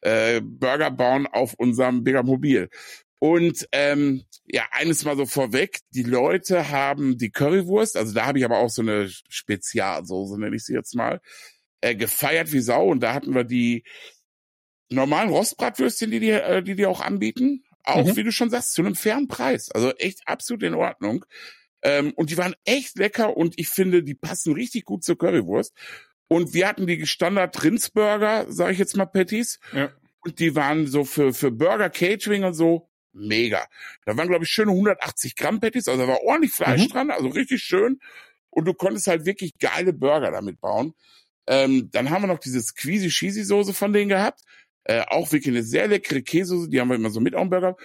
[0.00, 2.70] äh, Burger bauen auf unserem Bigger Mobil.
[3.20, 8.38] Und ähm, ja, eines mal so vorweg, die Leute haben die Currywurst, also da habe
[8.38, 11.20] ich aber auch so eine Spezialsoße, nenne ich sie jetzt mal,
[11.80, 12.86] äh, gefeiert wie Sau.
[12.88, 13.84] Und da hatten wir die
[14.88, 17.64] normalen Rostbratwürstchen, die die, äh, die, die auch anbieten.
[17.88, 18.16] Auch, Mhm.
[18.16, 19.70] wie du schon sagst, zu einem fairen Preis.
[19.70, 21.24] Also echt absolut in Ordnung.
[21.82, 25.72] Ähm, und die waren echt lecker und ich finde, die passen richtig gut zur Currywurst.
[26.28, 29.58] Und wir hatten die Standard Rindsburger, sage ich jetzt mal Patties.
[29.72, 29.90] Ja.
[30.20, 33.66] Und die waren so für, für Burger Catering und so mega.
[34.04, 36.88] Da waren, glaube ich, schöne 180 Gramm Patties, also da war ordentlich Fleisch Mhm.
[36.88, 38.00] dran, also richtig schön.
[38.50, 40.92] Und du konntest halt wirklich geile Burger damit bauen.
[41.46, 44.40] Ähm, dann haben wir noch diese Squeezy Cheesy Soße von denen gehabt.
[44.88, 47.50] Äh, auch wirklich eine sehr leckere Käsesoße, die haben wir immer so mit auf dem
[47.50, 47.76] Burger.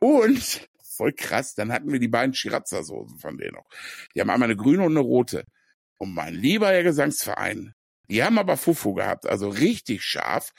[0.00, 3.66] Und voll krass, dann hatten wir die beiden Shirazza Soßen von denen noch.
[4.14, 5.44] Die haben einmal eine grüne und eine rote.
[5.98, 7.74] Und mein lieber Herr Gesangsverein,
[8.08, 10.52] die haben aber Fufu gehabt, also richtig scharf.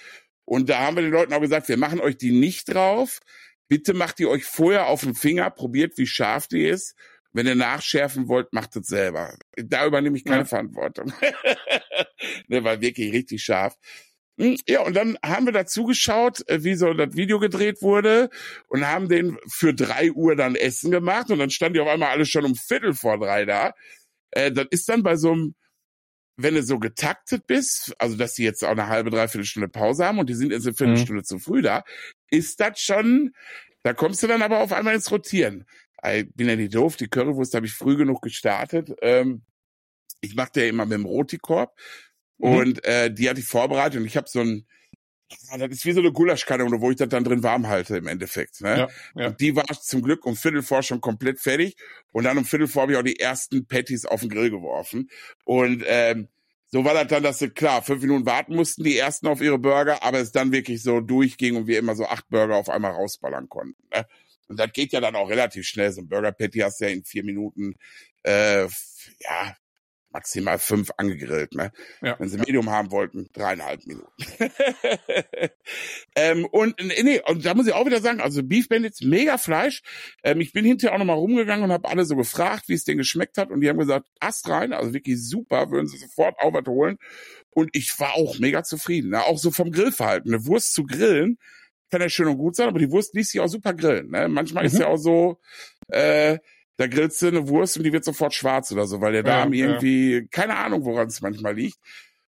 [0.46, 3.20] Und da haben wir den Leuten auch gesagt, wir machen euch die nicht drauf.
[3.70, 6.96] Bitte macht die euch vorher auf den Finger, probiert, wie scharf die ist.
[7.32, 9.38] Wenn ihr nachschärfen wollt, macht es selber.
[9.56, 10.46] Da übernehme ich keine Ja.
[10.46, 11.14] Verantwortung.
[12.48, 13.76] ne, war wirklich richtig scharf.
[14.40, 18.30] Hm, Ja, und dann haben wir dazu geschaut, äh, wie so das Video gedreht wurde
[18.68, 22.10] und haben den für drei Uhr dann Essen gemacht und dann stand die auf einmal
[22.10, 23.74] alle schon um Viertel vor drei da.
[24.32, 25.56] Äh, das ist dann bei so einem,
[26.38, 30.06] wenn du so getaktet bist, also dass die jetzt auch eine halbe, dreiviertel Stunde Pause
[30.06, 31.84] haben und die sind jetzt eine Viertelstunde zu früh da,
[32.32, 33.34] ist das schon,
[33.84, 35.66] da kommst du dann aber auf einmal ins Rotieren.
[36.06, 38.92] Ich bin ja nicht doof, die Currywurst habe ich früh genug gestartet.
[39.02, 39.44] Ähm,
[40.22, 41.78] ich machte ja immer mit dem Rotikorb
[42.38, 42.56] Mhm.
[42.56, 44.66] und äh, die hatte ich vorbereitet und ich habe so ein,
[45.58, 48.62] das ist wie so eine Gulaschkanone, wo ich das dann drin warm halte im Endeffekt.
[48.62, 48.78] Ne?
[48.78, 49.28] Ja, ja.
[49.28, 51.76] Und die war zum Glück um Viertel vor schon komplett fertig
[52.12, 55.10] und dann um Viertel vor habe ich auch die ersten Patties auf den Grill geworfen
[55.46, 56.30] und ähm,
[56.74, 59.60] so war das dann, dass sie klar fünf Minuten warten mussten, die ersten auf ihre
[59.60, 62.94] Burger, aber es dann wirklich so durchging und wir immer so acht Burger auf einmal
[62.94, 63.88] rausballern konnten.
[63.94, 64.08] Ne?
[64.48, 65.92] Und das geht ja dann auch relativ schnell.
[65.92, 67.76] So ein Burger Patty hast du ja in vier Minuten,
[68.24, 69.56] äh, ja,
[70.14, 71.54] maximal fünf angegrillt.
[71.56, 71.72] Ne?
[72.02, 72.16] Ja.
[72.20, 74.12] Wenn sie Medium haben wollten, dreieinhalb Minuten.
[76.16, 79.82] ähm, und nee, und da muss ich auch wieder sagen, also Beef Bandits, mega Fleisch.
[80.24, 83.00] Ähm, ich bin hinterher auch nochmal rumgegangen und habe alle so gefragt, wie es denen
[83.00, 83.50] geschmeckt hat.
[83.50, 86.98] Und die haben gesagt, Ast rein, also wirklich super, würden sie sofort auch was holen.
[87.50, 89.12] Und ich war auch mega zufrieden.
[89.12, 89.24] Ne?
[89.24, 90.34] Auch so vom Grillverhalten.
[90.34, 91.38] Eine Wurst zu grillen,
[91.92, 94.10] kann ja schön und gut sein, aber die Wurst ließ sich auch super grillen.
[94.10, 94.28] Ne?
[94.28, 94.80] Manchmal ist Mhm.
[94.82, 95.40] ja auch so,
[95.90, 96.40] äh,
[96.78, 99.54] da grillst du eine Wurst und die wird sofort schwarz oder so, weil der Darm
[99.54, 99.68] ja.
[99.68, 101.78] irgendwie, keine Ahnung, woran es manchmal liegt.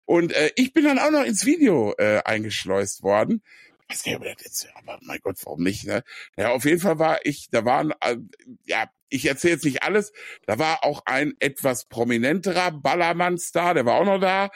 [0.05, 3.43] Und äh, ich bin dann auch noch ins Video äh, eingeschleust worden.
[3.91, 5.87] Ich nicht, ob das jetzt, aber mein Gott, warum nicht?
[5.87, 6.03] Ne?
[6.37, 8.17] Ja, auf jeden Fall war ich, da waren, äh,
[8.65, 10.13] ja, ich erzähle jetzt nicht alles,
[10.47, 14.51] da war auch ein etwas prominenterer Ballermann-Star, der war auch noch da.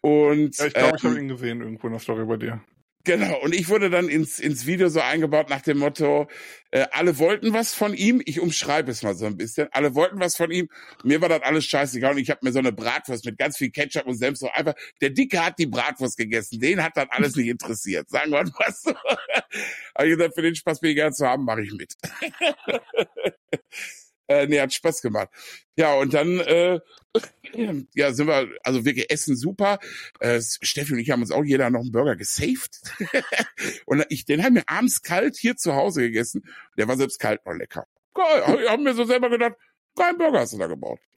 [0.00, 2.62] Und Ja, ich glaube, ich ähm, habe ihn gesehen irgendwo in der Story bei dir.
[3.04, 6.28] Genau, und ich wurde dann ins, ins Video so eingebaut nach dem Motto,
[6.70, 10.20] äh, alle wollten was von ihm, ich umschreibe es mal so ein bisschen, alle wollten
[10.20, 10.68] was von ihm,
[11.02, 12.12] mir war das alles scheißegal.
[12.12, 14.74] Und ich habe mir so eine Bratwurst mit ganz viel Ketchup und Senf so einfach,
[15.00, 18.72] der Dicke hat die Bratwurst gegessen, den hat das alles nicht interessiert, sagen wir mal
[18.72, 18.94] so.
[19.98, 21.94] Habe ich gesagt, für den Spaß bin ich gerne zu haben, mache ich mit.
[24.28, 25.28] äh, nee, hat Spaß gemacht.
[25.76, 26.80] Ja, und dann äh,
[27.94, 29.78] ja, sind wir, also wirklich essen super.
[30.20, 32.80] Äh, Steffi und ich haben uns auch jeder noch einen Burger gesaved.
[33.86, 36.44] und ich, den haben wir abends kalt hier zu Hause gegessen.
[36.76, 37.86] Der war selbst kalt noch lecker.
[38.14, 39.54] Geil, haben mir so selber gedacht,
[39.96, 41.00] kein Burger hast du da gebaut.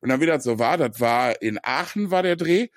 [0.00, 2.68] und dann, wie das so war, das war in Aachen war der Dreh.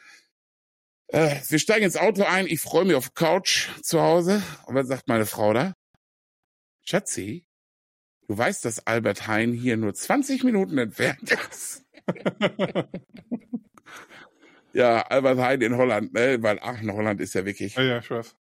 [1.07, 4.43] Äh, wir steigen ins Auto ein, ich freue mich auf Couch zu Hause.
[4.65, 5.73] Und dann sagt meine Frau da,
[6.83, 7.46] Schatzi,
[8.28, 11.86] du weißt, dass Albert Hein hier nur 20 Minuten entfernt ist.
[14.73, 16.38] ja, Albert Hein in Holland, ne?
[16.41, 17.75] weil Aachen, Holland ist ja wirklich.
[17.75, 18.36] Ja, ja, ich weiß.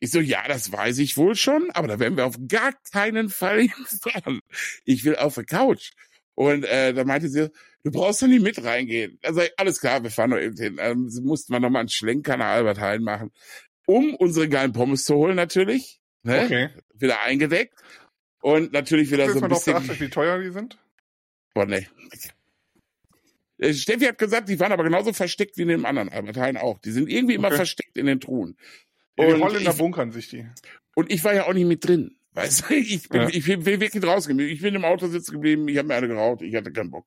[0.00, 3.28] Ich so, ja, das weiß ich wohl schon, aber da werden wir auf gar keinen
[3.28, 4.40] Fall hinfahren.
[4.84, 5.92] Ich will auf der Couch.
[6.34, 7.50] Und äh, da meinte sie,
[7.84, 9.18] du brauchst doch nicht mit reingehen.
[9.22, 10.78] Also alles klar, wir fahren noch eben hin.
[10.80, 13.30] Ähm, mussten wir noch mal einen Schlenker nach Albert Hein machen,
[13.86, 16.00] um unsere geilen Pommes zu holen natürlich.
[16.22, 16.42] Ne?
[16.44, 16.68] Okay.
[16.94, 17.74] Wieder eingedeckt.
[18.42, 19.72] Und natürlich wieder so ein bisschen...
[19.74, 20.76] geachtet, wie teuer die sind?
[21.54, 21.86] Boah, nee.
[23.58, 26.78] Äh, Steffi hat gesagt, die waren aber genauso versteckt wie in dem anderen Hein auch.
[26.80, 27.56] Die sind irgendwie immer Okay.
[27.56, 28.56] versteckt in den Truhen.
[29.16, 30.46] Ja, die Holländer bunkern sich die.
[30.94, 32.16] Und ich war ja auch nicht mit drin.
[32.32, 33.28] Weißt du, ich bin, Ja.
[33.28, 34.52] ich bin wirklich rausgeblieben.
[34.52, 37.06] Ich bin im Auto sitzen geblieben, ich habe mir eine geraucht, ich hatte keinen Bock.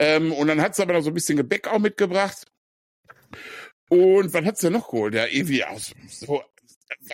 [0.00, 2.46] Ähm, und dann hat sie aber noch so ein bisschen Gebäck auch mitgebracht.
[3.88, 5.14] Und was hat sie noch geholt?
[5.14, 6.42] Ja, irgendwie aus so,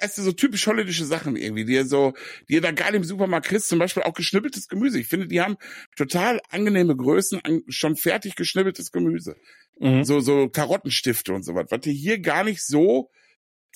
[0.01, 2.15] weißt du, so typisch holländische Sachen irgendwie, die ihr so,
[2.49, 4.99] die ihr da geil im Supermarkt kriegst, zum Beispiel auch geschnibbeltes Gemüse.
[5.01, 5.57] Ich finde, die haben
[5.97, 9.37] total angenehme Größen, an, schon fertig geschnibbeltes Gemüse.
[9.79, 10.05] Mhm.
[10.05, 11.71] So, so Karottenstifte und so was.
[11.71, 13.11] Was die hier gar nicht so,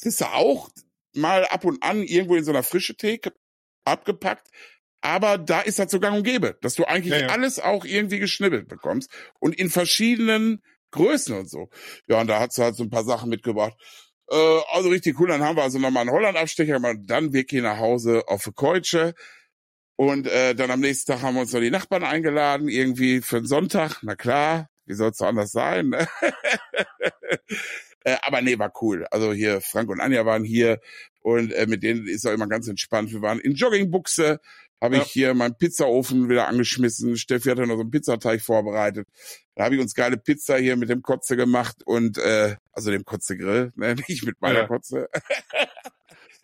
[0.01, 0.71] kriegst du auch
[1.15, 3.33] mal ab und an irgendwo in so einer frische Theke
[3.85, 4.49] abgepackt.
[5.01, 7.29] Aber da ist das so gang und gäbe, dass du eigentlich Ja, ja.
[7.29, 11.69] alles auch irgendwie geschnibbelt bekommst und in verschiedenen Größen und so.
[12.09, 13.75] Ja, und da hat sie halt so ein paar Sachen mitgebracht.
[14.31, 15.29] Äh, also richtig cool.
[15.29, 19.15] Dann haben wir also nochmal einen Holland-Abstecher dann wirklich nach Hause auf die Keutsche.
[19.97, 23.41] Und äh, dann am nächsten Tag haben wir uns noch die Nachbarn eingeladen, irgendwie für
[23.41, 23.99] den Sonntag.
[24.03, 25.89] Na klar, wie soll es anders sein?
[25.89, 26.07] Ne?
[28.05, 29.07] äh, aber nee, war cool.
[29.11, 30.81] Also hier, Frank und Anja waren hier
[31.21, 33.13] und äh, mit denen ist auch immer ganz entspannt.
[33.13, 34.39] Wir waren in Joggingbuchse,
[34.81, 35.03] habe Ja.
[35.03, 37.17] ich hier meinen Pizzaofen wieder angeschmissen.
[37.17, 39.09] Steffi hatte noch so einen Pizzateig vorbereitet.
[39.55, 43.05] Da habe ich uns geile Pizza hier mit dem Kotze gemacht und äh, also dem
[43.05, 43.97] Kotze-Grill, ne?
[44.09, 44.67] nicht mit meiner Ja.
[44.67, 45.09] Kotze.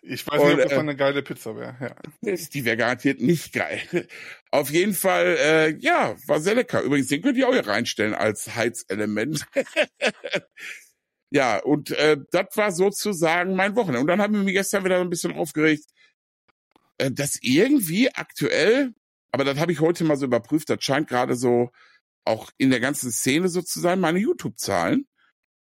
[0.07, 1.75] Ich weiß Und, nicht, ob das äh, eine geile Pizza wäre.
[2.21, 2.35] Ja.
[2.35, 3.81] Die wäre garantiert nicht geil.
[4.51, 6.81] Auf jeden Fall, äh, ja, war sehr lecker.
[6.81, 9.45] Übrigens, den könnt ihr auch hier reinstellen als Heizelement.
[11.31, 14.01] ja, und äh, das war sozusagen mein Wochenende.
[14.01, 15.85] Und dann haben wir mich gestern wieder so ein bisschen aufgeregt,
[16.97, 18.93] äh, dass irgendwie aktuell,
[19.31, 21.71] aber das habe ich heute mal so überprüft, das scheint gerade so
[22.25, 25.07] auch in der ganzen Szene so zu sein, meine YouTube-Zahlen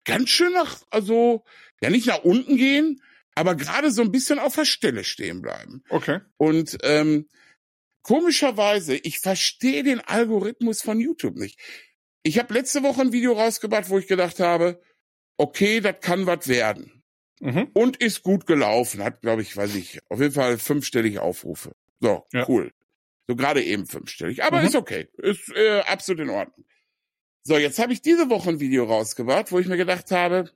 [0.06, 1.44] ganz schön nach, also
[1.82, 3.02] ja nicht nach unten gehen,
[3.36, 5.84] aber gerade so ein bisschen auf der Stelle stehen bleiben.
[5.90, 6.20] Okay.
[6.38, 7.28] Und ähm,
[8.04, 11.60] komischerweise, ich verstehe den Algorithmus von YouTube nicht.
[12.24, 14.82] Ich habe letzte Woche ein Video rausgebracht, wo ich gedacht habe,
[15.38, 17.01] okay, das kann was werden.
[17.42, 17.70] Mhm.
[17.74, 19.04] Und ist gut gelaufen.
[19.04, 21.74] Hat, glaube ich, weiß ich, auf jeden Fall fünfstellige Aufrufe.
[22.00, 22.48] So, Ja.
[22.48, 22.72] cool.
[23.28, 24.44] So gerade eben fünfstellig.
[24.44, 24.68] Aber Mhm.
[24.68, 25.08] ist okay.
[25.18, 26.66] Ist äh, absolut in Ordnung.
[27.44, 30.52] So, jetzt habe ich diese Woche ein Video rausgebracht, wo ich mir gedacht habe,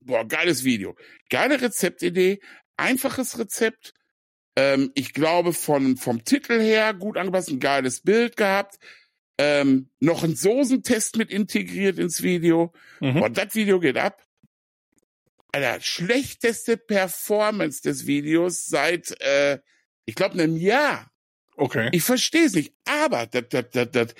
[0.00, 0.96] boah, geiles Video.
[1.28, 2.40] Geile Rezeptidee,
[2.78, 3.92] einfaches Rezept.
[4.56, 8.78] Ähm, ich glaube, von, vom Titel her gut angepasst, ein geiles Bild gehabt.
[9.38, 12.72] Ähm, noch ein Soßentest mit integriert ins Video.
[13.00, 13.22] Mhm.
[13.22, 14.22] Und das Video geht ab.
[15.52, 19.58] Alter, schlechteste Performance des Videos seit, äh,
[20.04, 21.10] ich glaube, einem Jahr.
[21.56, 21.88] Okay.
[21.92, 22.72] Ich verstehe es nicht.
[22.84, 24.14] Aber das, das, das, das,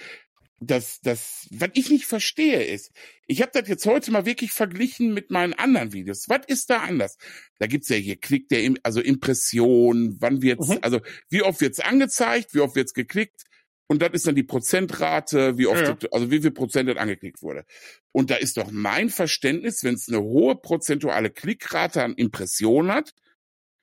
[0.61, 2.91] das, das, was ich nicht verstehe, ist,
[3.27, 6.29] ich habe das jetzt heute mal wirklich verglichen mit meinen anderen Videos.
[6.29, 7.17] Was ist da anders?
[7.59, 10.79] Da gibt's ja hier Klick der, also Impression, wann wird's, Mhm.
[10.83, 13.45] also wie oft wird's angezeigt, wie oft wird's geklickt.
[13.89, 16.97] Und das ist dann die Prozentrate, wie oft, Ja, das- also wie viel Prozent das
[16.99, 17.65] angeklickt wurde.
[18.13, 23.15] Und da ist doch mein Verständnis, wenn es eine hohe prozentuale Klickrate an Impressionen hat,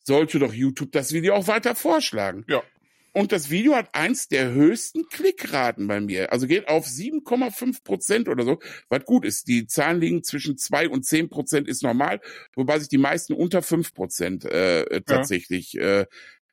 [0.03, 2.45] sollte doch YouTube das Video auch weiter vorschlagen.
[2.47, 2.61] Ja.
[3.17, 6.33] und das Video hat eins der höchsten Klickraten bei mir.
[6.33, 9.47] Also geht auf 7,5 Prozent oder so, was gut ist.
[9.47, 12.19] Die Zahlen liegen zwischen zwei und zehn Prozent ist normal,
[12.55, 16.01] wobei sich die meisten unter fünf Prozent äh, tatsächlich ja.
[16.01, 16.05] äh,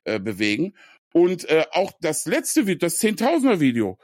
[0.05, 0.73] äh, bewegen.
[1.13, 3.97] Und äh, auch das letzte Video, das Zehntausender Video,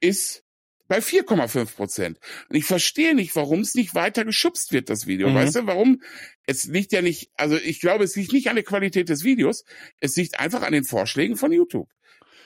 [0.00, 0.44] ist
[0.88, 2.18] bei 4,5 Prozent.
[2.48, 5.28] Und ich verstehe nicht, warum es nicht weiter geschubst wird, das Video.
[5.28, 5.34] Mhm.
[5.34, 6.02] Weißt du, warum?
[6.46, 9.64] Es liegt ja nicht, also ich glaube, es liegt nicht an der Qualität des Videos,
[10.00, 11.88] es liegt einfach an den Vorschlägen von YouTube.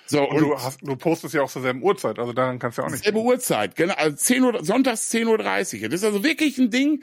[0.06, 2.78] So, und, und du, hast, du postest ja auch zur selben Uhrzeit, also daran kannst
[2.78, 3.04] du ja auch nicht.
[3.04, 5.88] Selbe Uhrzeit, genau, also 10 Uhr, sonntags 10.30 Uhr.
[5.88, 7.02] Das ist also wirklich ein Ding,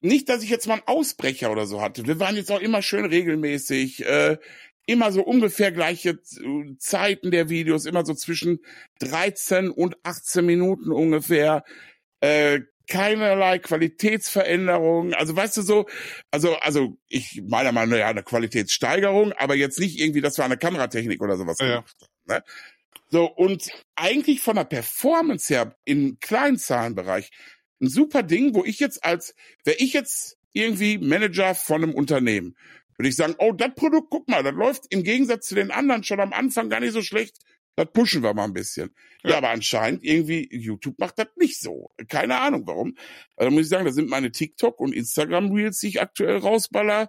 [0.00, 2.06] nicht, dass ich jetzt mal einen Ausbrecher oder so hatte.
[2.06, 4.04] Wir waren jetzt auch immer schön regelmäßig.
[4.06, 4.36] Äh,
[4.88, 6.18] immer so ungefähr gleiche
[6.78, 8.60] Zeiten der Videos, immer so zwischen
[9.00, 11.62] 13 und 18 Minuten ungefähr.
[12.20, 15.12] Äh, keinerlei Qualitätsveränderung.
[15.12, 15.86] Also weißt du so,
[16.30, 20.46] also also ich meiner Meinung nach ja, eine Qualitätssteigerung, aber jetzt nicht irgendwie, dass wir
[20.46, 21.66] eine Kameratechnik oder sowas ja.
[21.66, 22.38] gemacht haben.
[22.38, 22.44] Ne?
[23.10, 27.30] So und eigentlich von der Performance her im Kleinzahlenbereich
[27.82, 29.34] ein super Ding, wo ich jetzt als
[29.64, 32.56] wäre ich jetzt irgendwie Manager von einem Unternehmen
[32.98, 36.02] würde ich sagen, oh, das Produkt, guck mal, das läuft im Gegensatz zu den anderen
[36.02, 37.36] schon am Anfang gar nicht so schlecht.
[37.76, 38.92] Das pushen wir mal ein bisschen.
[39.22, 41.92] Ja, ja aber anscheinend irgendwie, YouTube macht das nicht so.
[42.08, 42.96] Keine Ahnung warum.
[43.36, 47.08] Also muss ich sagen, da sind meine TikTok und Instagram Reels, die ich aktuell rausballer,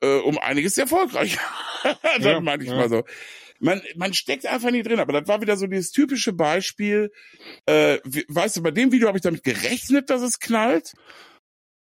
[0.00, 1.40] äh, um einiges erfolgreicher.
[1.82, 2.76] das ja, meine ich ja.
[2.76, 3.02] mal so.
[3.58, 7.10] Man, man steckt einfach nicht drin, aber das war wieder so dieses typische Beispiel.
[7.66, 7.98] Äh,
[8.28, 10.92] weißt du, bei dem Video habe ich damit gerechnet, dass es knallt.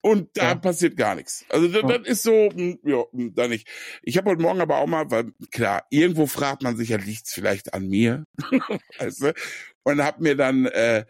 [0.02, 0.54] Und da ja.
[0.54, 1.44] passiert gar nichts.
[1.50, 3.68] Also das, das ist so, hm, ja, hm, da nicht.
[4.02, 7.34] Ich habe heute Morgen aber auch mal, weil klar, irgendwo fragt man sich ja, liegt's
[7.34, 8.24] vielleicht an mir?
[8.98, 9.34] weißt du?
[9.82, 11.04] Und hab mir dann äh,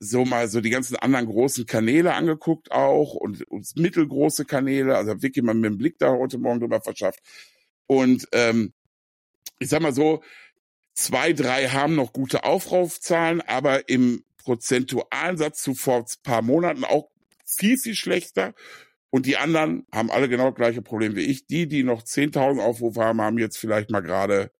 [0.00, 4.96] so mal so die ganzen anderen großen Kanäle angeguckt auch und, und mittelgroße Kanäle.
[4.96, 7.20] Also hab wirklich mal mit dem Blick da heute Morgen drüber verschafft.
[7.86, 8.72] Und ähm,
[9.60, 10.22] ich sag mal so,
[10.94, 17.11] zwei, drei haben noch gute Aufrufzahlen, aber im prozentualen Satz zu vor paar Monaten auch
[17.56, 18.54] viel, viel schlechter.
[19.10, 21.46] Und die anderen haben alle genau das gleiche Problem wie ich.
[21.46, 24.50] Die, die noch 10.000 Aufrufe haben, haben jetzt vielleicht mal gerade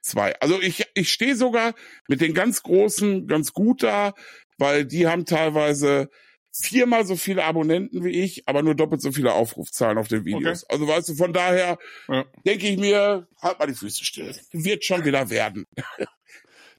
[0.00, 0.34] zwei.
[0.40, 1.74] Also ich, ich stehe sogar
[2.08, 4.14] mit den ganz Großen ganz gut da,
[4.56, 6.08] weil die haben teilweise
[6.52, 10.64] viermal so viele Abonnenten wie ich, aber nur doppelt so viele Aufrufzahlen auf den Videos.
[10.64, 10.72] Okay.
[10.74, 11.78] Also weißt du, von daher
[12.08, 12.24] ja.
[12.44, 14.34] denke ich mir, halt mal die Füße still.
[14.52, 15.66] Wird schon wieder werden.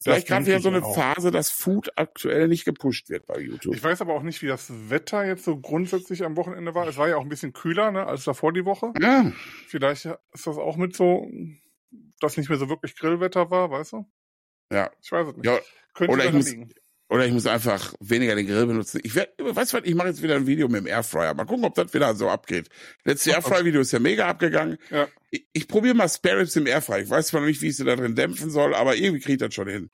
[0.04, 0.82] Vielleicht gerade wieder so eine.
[0.82, 3.76] Phase, dass Food aktuell nicht gepusht wird bei YouTube.
[3.76, 6.88] Ich weiß aber auch nicht, wie das Wetter jetzt so grundsätzlich am Wochenende war.
[6.88, 8.94] Es war ja auch ein bisschen kühler, ne, als davor die Woche.
[9.00, 9.32] Ja.
[9.68, 11.30] Vielleicht ist das auch mit so,
[12.20, 14.06] dass nicht mehr so wirklich Grillwetter war, weißt du?
[14.72, 14.90] Ja.
[15.02, 15.46] Ich weiß es nicht.
[15.46, 15.60] Ja.
[15.94, 16.74] Könnte oder ich muss, liegen.
[17.12, 19.02] Oder ich muss einfach weniger den Grill benutzen.
[19.04, 21.34] Ich werde, weißt du was, ich mache jetzt wieder ein Video mit dem Airfryer.
[21.34, 22.70] Mal gucken, ob das wieder so abgeht.
[23.04, 24.78] Letzte Airfryer-Video ist ja mega abgegangen.
[24.90, 25.10] Ja.
[25.30, 27.00] Ich, ich probiere mal Spare Ribs im Airfryer.
[27.00, 29.34] Ich weiß zwar noch nicht, wie ich sie da drin dämpfen soll, aber irgendwie kriege
[29.34, 29.90] ich das schon hin.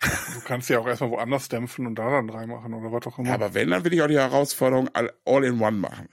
[0.00, 3.26] Du kannst ja auch erstmal woanders dämpfen und da dann reinmachen oder was auch immer.
[3.26, 6.08] Ja, aber wenn, dann will ich auch die Herausforderung all, all in one machen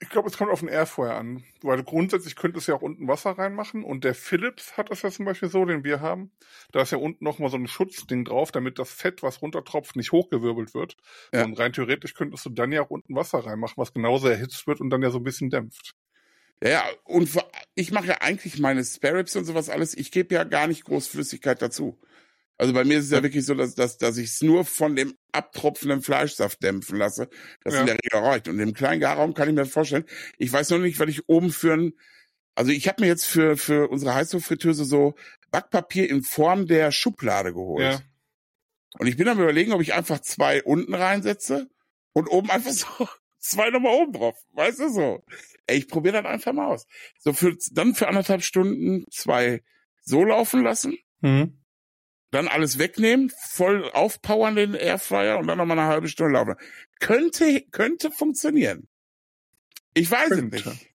[0.00, 1.44] ich glaube, es kommt auf den Airfryer an.
[1.62, 3.84] Weil grundsätzlich könntest du ja auch unten Wasser reinmachen.
[3.84, 6.30] Und der Philips hat das ja zum Beispiel so, den wir haben.
[6.72, 10.12] Da ist ja unten nochmal so ein Schutzding drauf, damit das Fett, was runtertropft, nicht
[10.12, 10.96] hochgewirbelt wird.
[11.32, 11.44] Ja.
[11.44, 14.80] Und rein theoretisch könntest du dann ja auch unten Wasser reinmachen, was genauso erhitzt wird
[14.80, 15.94] und dann ja so ein bisschen dämpft.
[16.62, 17.30] Ja, ja, und
[17.74, 19.96] ich mache ja eigentlich meine Spare Ribs und sowas alles.
[19.96, 21.98] Ich gebe ja gar nicht groß Flüssigkeit dazu.
[22.60, 24.94] Also bei mir ist es ja wirklich so, dass, dass, dass ich es nur von
[24.94, 27.30] dem abtropfenden Fleischsaft dämpfen lasse.
[27.64, 27.80] Das ja.
[27.80, 28.48] in der Regel reicht.
[28.48, 30.04] Und im kleinen Garraum kann ich mir das vorstellen.
[30.36, 31.94] Ich weiß noch nicht, weil ich oben für ein,
[32.54, 35.14] also ich habe mir jetzt für, für unsere Heißluftfritteuse so
[35.50, 37.82] Backpapier in Form der Schublade geholt.
[37.82, 38.00] Ja.
[38.98, 41.70] Und ich bin am überlegen, ob ich einfach zwei unten reinsetze
[42.12, 42.86] und oben einfach so
[43.38, 44.36] zwei nochmal oben drauf.
[44.52, 45.24] Weißt du so?
[45.66, 46.86] Ey, ich probiere das einfach mal aus.
[47.20, 49.62] So für, dann für anderthalb Stunden zwei
[50.02, 50.98] so laufen lassen.
[51.22, 51.59] Mhm
[52.30, 56.54] dann alles wegnehmen, voll aufpowern den Airfryer und dann nochmal eine halbe Stunde laufen.
[57.00, 58.88] Könnte, könnte funktionieren.
[59.94, 60.56] Ich weiß könnte.
[60.56, 60.90] es nicht.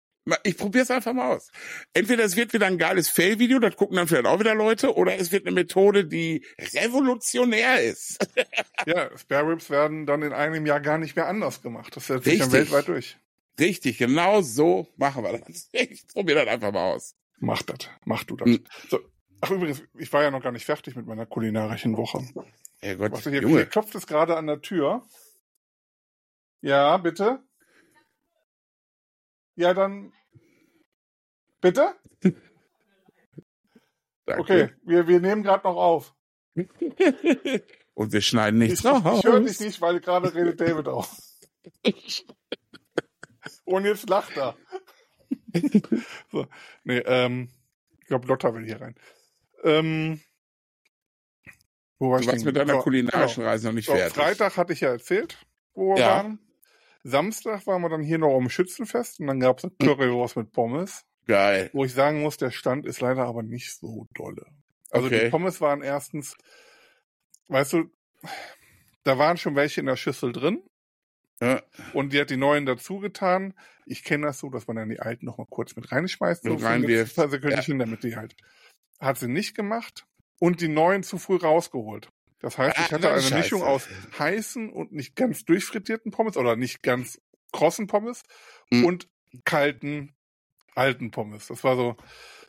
[0.45, 1.51] Ich probiere es einfach mal aus.
[1.95, 5.17] Entweder es wird wieder ein geiles Fail-Video, das gucken dann vielleicht auch wieder Leute, oder
[5.19, 8.25] es wird eine Methode, die revolutionär ist.
[8.87, 11.97] ja, Spare Ribs werden dann in einem Jahr gar nicht mehr anders gemacht.
[11.97, 13.17] Das setzt sich dann weltweit durch.
[13.59, 15.69] Richtig, genau so machen wir das.
[15.73, 17.17] Ich probiere das einfach mal aus.
[17.39, 18.47] Mach das, mach du das.
[18.47, 18.65] Hm.
[18.89, 19.01] So,
[19.45, 22.25] Ach übrigens, ich war ja noch gar nicht fertig mit meiner kulinarischen Woche.
[22.81, 25.05] Ja Gott, Was, hier, hier klopft es gerade an der Tür.
[26.61, 27.43] Ja, bitte.
[29.57, 30.13] Ja, dann.
[31.61, 31.93] Bitte?
[34.27, 36.15] okay, wir, wir nehmen gerade noch auf.
[37.95, 39.19] Und wir schneiden nichts ich, raus.
[39.19, 41.09] Ich höre dich nicht, weil gerade redet David auch.
[43.65, 44.57] Und jetzt lacht er.
[46.31, 46.47] so,
[46.85, 47.51] nee, ähm,
[48.07, 48.95] glaube, Lotta will hier rein.
[49.63, 50.21] Ähm,
[51.99, 53.49] wo war Du ich warst mit deiner So, kulinarischen genau.
[53.51, 54.15] Reise noch nicht So, fertig.
[54.17, 55.39] Freitag hatte ich ja erzählt,
[55.75, 56.07] wo wir Ja.
[56.17, 56.39] waren.
[57.05, 60.53] Samstag waren wir dann hier noch am Schützenfest und dann gab es eine Currywurst mit
[60.53, 61.71] Pommes, Geil.
[61.73, 64.47] wo ich sagen muss, der Stand ist leider aber nicht so dolle.
[64.91, 65.31] Also die Okay.
[65.31, 66.37] Pommes waren erstens,
[67.49, 67.85] weißt du,
[69.05, 70.63] da waren schon welche in der Schüssel drin
[71.41, 71.63] Ja.
[71.93, 73.55] und die hat die neuen dazu getan.
[73.85, 76.51] Ich kenne das so, dass man dann die alten noch mal kurz mit reinschmeißt, so
[76.51, 77.13] Mit für reinwirft.
[77.13, 78.37] ein paar Sekündchen, damit die halt.
[79.03, 80.07] Hat sie nicht gemacht
[80.41, 82.09] und die neuen zu früh rausgeholt.
[82.39, 83.89] Das heißt, Ah, ich hatte das eine Mischung aus
[84.19, 87.21] heißen und nicht ganz durchfrittierten Pommes oder nicht ganz
[87.53, 88.23] krossen Pommes
[88.71, 88.85] Mhm.
[88.85, 89.09] und
[89.45, 90.15] kalten,
[90.75, 91.49] alten Pommes.
[91.49, 91.97] Das war so,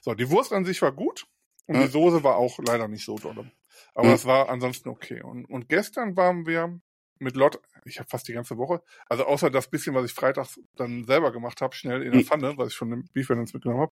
[0.01, 1.26] so, die Wurst an sich war gut
[1.68, 1.86] und Ja.
[1.86, 3.51] die Soße war auch leider nicht so dolle.
[3.95, 4.14] Aber Mhm.
[4.14, 5.22] es war ansonsten okay.
[5.22, 6.80] Und, und gestern waren wir
[7.20, 10.59] mit Lot, ich habe fast die ganze Woche, also außer das bisschen, was ich freitags
[10.76, 12.26] dann selber gemacht habe, schnell in der Mhm.
[12.26, 13.91] Pfanne, was ich von dem Beef Wellness mitgenommen habe,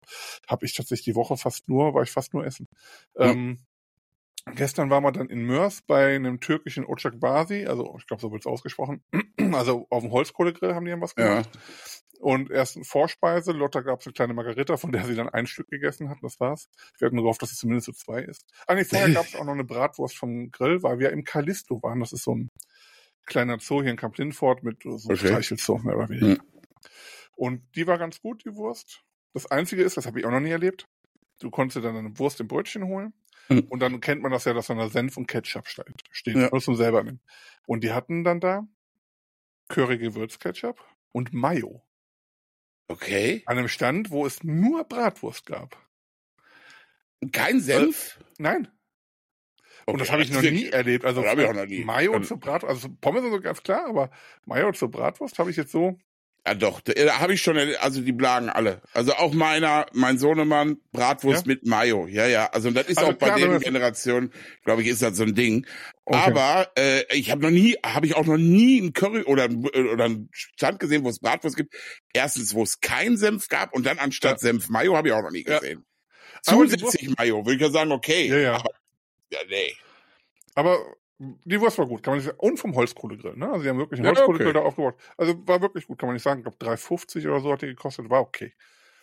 [0.49, 2.67] habe ich tatsächlich die Woche fast nur, war ich fast nur essen.
[3.19, 3.25] Mhm.
[3.25, 3.59] Ähm,
[4.55, 8.33] gestern waren wir dann in Mörs bei einem türkischen Ocak Basi, also ich glaube, so
[8.33, 9.03] wird es ausgesprochen.
[9.55, 11.43] Also auf dem Holzkohlegrill haben die dann was Ja.
[11.43, 11.49] gemacht.
[12.21, 15.47] Und erst eine Vorspeise, Lotta gab es eine kleine Margarita, von der sie dann ein
[15.47, 16.69] Stück gegessen hat, das war's.
[16.99, 18.45] Wir hatten nur gehofft, dass es zumindest so zwei ist.
[18.67, 21.83] Ah nee, vorher gab es auch noch eine Bratwurst vom Grill, weil wir im Callisto
[21.83, 22.01] waren.
[22.01, 22.49] Das ist so ein
[23.31, 25.17] kleiner Zoo hier in Camp Lindford mit so Okay.
[25.17, 26.43] Streichelzoo, mehr oder weniger.
[26.43, 26.51] Mhm.
[27.37, 29.03] Und die war ganz gut, die Wurst.
[29.33, 30.87] Das Einzige ist, das habe ich auch noch nie erlebt,
[31.39, 33.15] du konntest dann eine Wurst im Brötchen holen
[33.49, 33.61] Mhm.
[33.71, 35.87] und dann kennt man das ja, dass da Senf und Ketchup steht.
[36.11, 36.51] steht Ja.
[36.53, 37.21] Musst du selber nehmen.
[37.67, 38.67] Und die hatten dann da
[39.69, 40.79] Curry-Gewürzketchup
[41.13, 41.83] und Mayo.
[42.89, 43.43] Okay.
[43.47, 45.77] An einem Stand, wo es nur Bratwurst gab.
[47.33, 48.19] Kein Senf?
[48.39, 48.69] Nein.
[49.93, 50.63] Und das Okay, habe ich noch wirklich?
[50.65, 51.05] nie erlebt.
[51.05, 51.85] Also Das hab ich auch noch nie.
[51.85, 54.11] Mayo Ähm, zur Bratwurst, also Pommes und so ganz klar, aber
[54.47, 55.99] Mayo zur Bratwurst habe ich jetzt so.
[56.47, 58.81] Ja, doch, da, da habe ich schon, also die blagen alle.
[58.95, 61.53] Also auch meiner, mein Sohnemann, Bratwurst Ja?
[61.53, 62.07] mit Mayo.
[62.07, 62.47] Ja, ja.
[62.47, 64.33] Also das ist Also auch bei klar, wenn deren man- Generation,
[64.65, 65.67] glaube ich, ist das so ein Ding.
[66.07, 66.19] Okay.
[66.19, 70.05] Aber äh, ich habe noch nie, habe ich auch noch nie ein Curry oder, oder
[70.07, 71.75] einen Stand gesehen, wo es Bratwurst gibt.
[72.15, 75.31] Erstens, wo es keinen Senf gab und dann anstatt Senf Mayo habe ich auch noch
[75.33, 75.59] nie Ja.
[75.59, 75.85] gesehen.
[76.47, 78.29] Die Zusätzlich Mayo, würde ich ja sagen, okay.
[78.29, 78.55] Ja, ja.
[78.55, 78.71] Aber,
[79.31, 79.77] ja, nee.
[80.55, 80.79] Aber
[81.19, 82.39] die Wurst war gut, kann man nicht sagen.
[82.39, 83.51] Und vom Holzkohlegrill, ne?
[83.51, 84.59] Also die haben wirklich einen Ja, Holzkohlegrill okay.
[84.59, 84.95] da aufgebaut.
[85.17, 86.41] Also war wirklich gut, kann man nicht sagen.
[86.41, 88.55] Ich glaube 3,50 oder so hat die gekostet, war okay.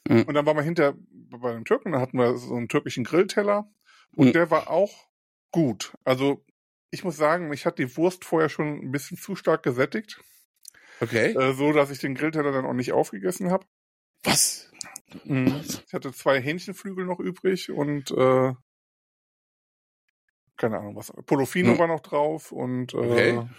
[0.08, 0.24] Mhm.
[0.24, 3.70] Und dann waren wir hinter bei den Türken, da hatten wir so einen türkischen Grillteller
[4.16, 4.34] und Mhm.
[4.34, 5.08] der war auch
[5.52, 5.94] gut.
[6.04, 6.44] Also
[6.90, 10.20] ich muss sagen, mich hat die Wurst vorher schon ein bisschen zu stark gesättigt,
[11.02, 11.34] Okay.
[11.38, 13.66] äh, so dass ich den Grillteller dann auch nicht aufgegessen habe.
[14.24, 14.72] Was?
[15.26, 18.54] Ich hatte zwei Hähnchenflügel noch übrig und äh,
[20.58, 21.14] keine Ahnung was.
[21.26, 21.80] Polofino Hm.
[21.80, 23.50] war noch drauf und äh, Okay.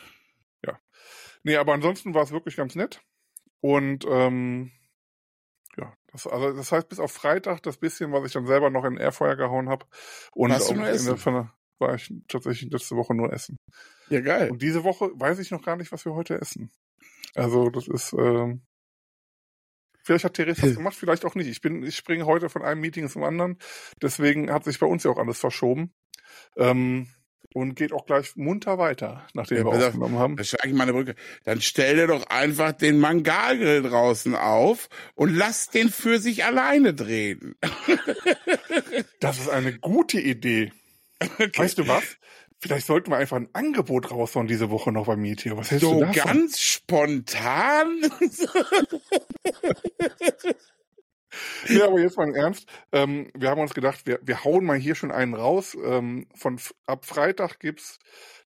[0.66, 0.78] ja.
[1.44, 3.03] Nee, aber ansonsten war es wirklich ganz nett.
[3.61, 4.70] Und ähm,
[5.76, 8.84] ja, das, also das heißt, bis auf Freitag das bisschen, was ich dann selber noch
[8.84, 9.86] in den Airfeuer gehauen habe.
[10.32, 13.57] Und Warst auch in der Pfanne war ich tatsächlich letzte Woche nur essen.
[14.09, 14.51] Ja, geil.
[14.51, 16.70] Und diese Woche weiß ich noch gar nicht, was wir heute essen.
[17.34, 18.62] Also das ist, ähm,
[20.03, 21.46] vielleicht hat Therese das gemacht, vielleicht auch nicht.
[21.49, 23.59] Ich bin, ich springe heute von einem Meeting zum anderen.
[24.03, 25.92] Deswegen hat sich bei uns ja auch alles verschoben.
[26.57, 27.09] Ähm,
[27.55, 29.82] und geht auch gleich munter weiter, nachdem Ja, wir auf.
[29.86, 30.36] aufgenommen haben.
[30.36, 31.14] Da schlage ich meine Brücke.
[31.45, 36.95] Dann stell dir doch einfach den Mangalgrill draußen auf und lass den für sich alleine
[36.95, 37.55] drehen.
[39.20, 40.72] Das ist eine gute Idee.
[41.57, 42.05] Weißt du was?
[42.61, 45.57] Vielleicht sollten wir einfach ein Angebot raushauen diese Woche noch bei Meteor.
[45.57, 46.14] Was hältst So du davon?
[46.14, 48.01] ganz spontan?
[51.68, 52.68] Ja, aber jetzt mal im Ernst.
[52.93, 55.76] Ähm, wir haben uns gedacht, wir, wir hauen mal hier schon einen raus.
[55.82, 57.99] Ähm, von ab Freitag gibt's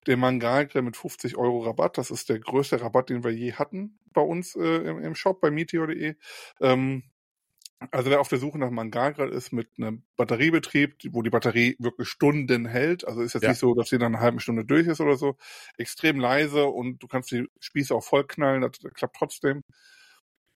[0.07, 1.97] den Mangalgrill mit 50 Euro Rabatt.
[1.97, 5.41] Das ist der größte Rabatt, den wir je hatten bei uns äh, im, im Shop
[5.41, 6.15] bei meteor.de.
[6.61, 7.03] Ähm,
[7.91, 12.07] also wer auf der Suche nach Mangalgrill ist mit einem Batteriebetrieb, wo die Batterie wirklich
[12.07, 13.49] Stunden hält, also ist jetzt Ja.
[13.49, 15.35] nicht so, dass sie dann eine halbe Stunde durch ist oder so,
[15.77, 19.63] extrem leise und du kannst die Spieße auch voll knallen, das, das klappt trotzdem.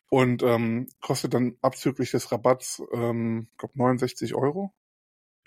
[0.10, 4.74] Und ähm, kostet dann abzüglich des Rabatts, ähm, ich glaube 69 Euro.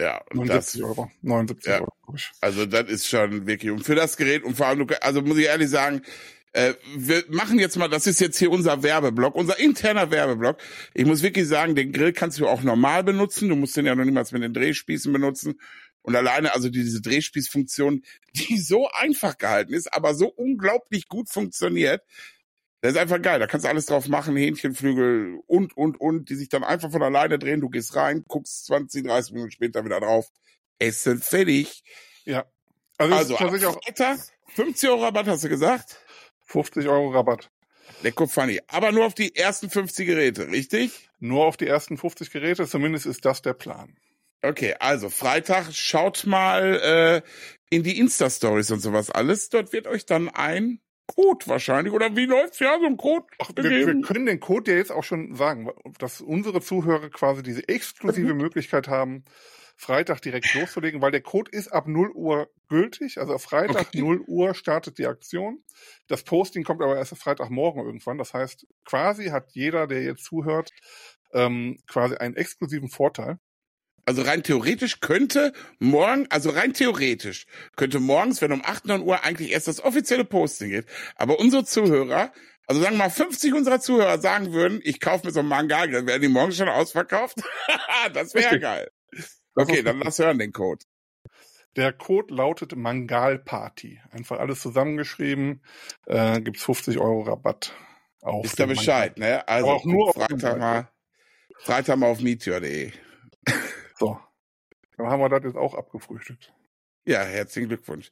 [0.01, 1.11] Ja, und das, 79 Euro.
[1.23, 1.81] 79 Ja.
[1.81, 5.23] Euro, glaub also das ist schon wirklich, und für das Gerät, und vor allem, also
[5.23, 6.03] muss ich ehrlich sagen,
[6.53, 10.57] äh, wir machen jetzt mal, das ist jetzt hier unser Werbeblock, unser interner Werbeblock.
[10.95, 13.49] Ich muss wirklich sagen, den Grill kannst du auch normal benutzen.
[13.49, 15.61] Du musst den ja noch niemals mit den Drehspießen benutzen.
[16.03, 18.03] Und alleine, also diese Drehspießfunktion,
[18.35, 22.03] die so einfach gehalten ist, aber so unglaublich gut funktioniert,
[22.81, 23.39] das ist einfach geil.
[23.39, 27.03] Da kannst du alles drauf machen, Hähnchenflügel und, und, und, die sich dann einfach von
[27.03, 27.61] alleine drehen.
[27.61, 30.27] Du gehst rein, guckst 20, 30 Minuten später wieder drauf.
[30.79, 31.83] Essen fertig.
[32.25, 32.47] Ja.
[32.97, 34.19] Also, Also, tatsächlich auch Freitag,
[34.49, 36.01] 50 Euro Rabatt hast du gesagt?
[36.47, 37.51] 50 Euro Rabatt.
[38.03, 38.61] Lecko funny.
[38.69, 41.09] Aber nur auf die ersten 50 Geräte, richtig?
[41.19, 43.97] Nur auf die ersten 50 Geräte, zumindest ist das der Plan.
[44.43, 49.51] Okay, also Freitag schaut mal äh, in die Insta-Stories und sowas alles.
[49.51, 50.81] Dort wird euch dann ein
[51.15, 51.93] Code wahrscheinlich.
[51.93, 52.59] Oder wie läuft's?
[52.61, 53.27] Ja, so ein Code.
[53.39, 57.43] Ach, wir, wir können den Code ja jetzt auch schon sagen, dass unsere Zuhörer quasi
[57.43, 59.25] diese exklusive Möglichkeit haben,
[59.77, 63.19] Freitag direkt loszulegen, weil der Code ist ab 0 Uhr gültig.
[63.19, 64.01] Also Freitag okay.
[64.01, 65.65] 0 Uhr startet die Aktion.
[66.07, 68.19] Das Posting kommt aber erst Freitagmorgen irgendwann.
[68.19, 70.71] Das heißt, quasi hat jeder, der jetzt zuhört,
[71.33, 73.39] ähm, quasi einen exklusiven Vorteil.
[74.11, 77.47] Also rein theoretisch könnte morgen, also rein theoretisch,
[77.77, 81.65] könnte morgens, wenn um 8, 9 Uhr eigentlich erst das offizielle Posting geht, aber unsere
[81.65, 82.33] Zuhörer,
[82.67, 85.87] also sagen wir mal 50 unserer Zuhörer sagen würden, ich kaufe mir so einen Manga,
[85.87, 87.37] dann werden die morgen schon ausverkauft.
[88.13, 88.91] das wäre geil.
[89.55, 90.85] Okay, dann lass hören den Code.
[91.77, 94.01] Der Code lautet Mangal Party.
[94.11, 95.63] Einfach alles zusammengeschrieben.
[96.07, 97.77] Äh, gibt's 50 Euro Rabatt.
[98.23, 99.37] Auf Ist da Bescheid, Mangal.
[99.37, 99.49] ne?
[99.49, 100.89] Also auch nur Freitag mal,
[101.61, 102.91] Freitag mal auf meteor.de.
[104.01, 104.19] So.
[104.97, 106.53] Dann haben wir das jetzt auch abgefrühstückt.
[107.05, 108.11] Ja, herzlichen Glückwunsch.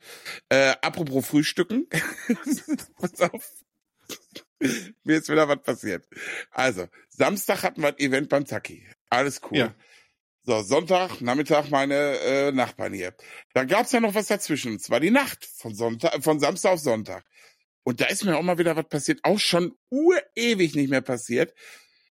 [0.48, 1.88] Äh, apropos Frühstücken.
[2.98, 3.64] Pass auf.
[5.04, 6.06] Mir ist wieder was passiert.
[6.50, 8.86] Also, Samstag hatten wir ein Event beim Taki.
[9.08, 9.58] Alles cool.
[9.58, 9.74] Ja.
[10.42, 13.14] So, Sonntag, Nachmittag meine äh, Nachbarn hier.
[13.54, 14.72] Dann gab's ja noch was dazwischen.
[14.72, 17.24] Und zwar die Nacht von Sonntag, von Samstag auf Sonntag.
[17.82, 19.20] Und da ist mir auch mal wieder was passiert.
[19.22, 21.54] Auch schon urewig nicht mehr passiert.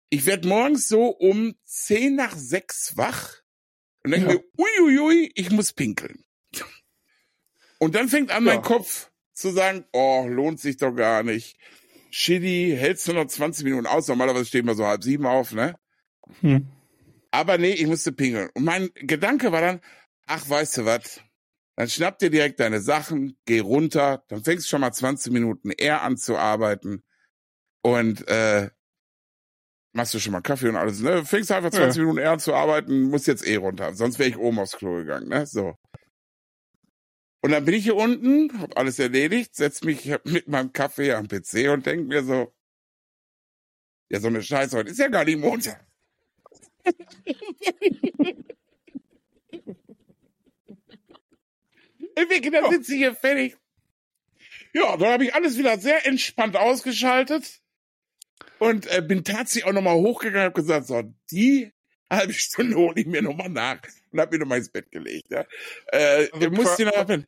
[0.09, 3.42] Ich werd morgens so um zehn nach sechs wach
[4.03, 4.33] und denke ja.
[4.33, 6.23] mir, uiuiui, ich muss pinkeln.
[7.79, 8.53] Und dann fängt an, ja.
[8.53, 11.57] mein Kopf zu sagen, oh, lohnt sich doch gar nicht.
[12.11, 14.07] Shitty, hältst du noch 20 Minuten aus?
[14.07, 15.75] Normalerweise stehen wir so halb sieben auf, ne?
[16.41, 16.67] Hm.
[17.31, 18.49] Aber nee, ich musste pinkeln.
[18.53, 19.81] Und mein Gedanke war dann,
[20.27, 21.21] ach, weißt du was?
[21.75, 25.71] Dann schnapp dir direkt deine Sachen, geh runter, dann fängst du schon mal 20 Minuten
[25.71, 27.03] eher an zu arbeiten
[27.81, 28.69] und äh,
[29.93, 31.23] machst du schon mal Kaffee und alles, ne?
[31.23, 32.01] Fängst einfach 20 ja.
[32.01, 33.93] Minuten eher an zu arbeiten, musst jetzt eh runter.
[33.93, 35.45] Sonst wäre ich oben aufs Klo gegangen, ne?
[35.45, 35.75] So.
[37.41, 41.27] Und dann bin ich hier unten, hab alles erledigt, setz mich mit meinem Kaffee am
[41.27, 42.53] PC und denk mir so,
[44.09, 45.85] ja, so eine Scheiße, heute ist ja gar nicht Montag.
[52.15, 53.57] ich dann sitze ich hier fertig.
[54.73, 57.62] Ja, dann habe ich alles wieder sehr entspannt ausgeschaltet
[58.59, 61.71] und äh, bin tatsächlich auch nochmal hochgegangen und gesagt, so, die
[62.09, 63.81] halbe Stunde hole ich mir nochmal nach
[64.11, 65.29] und habe mir nochmal ins Bett gelegt.
[65.29, 65.45] Ja.
[65.87, 67.25] Äh, also, musste noch abhören.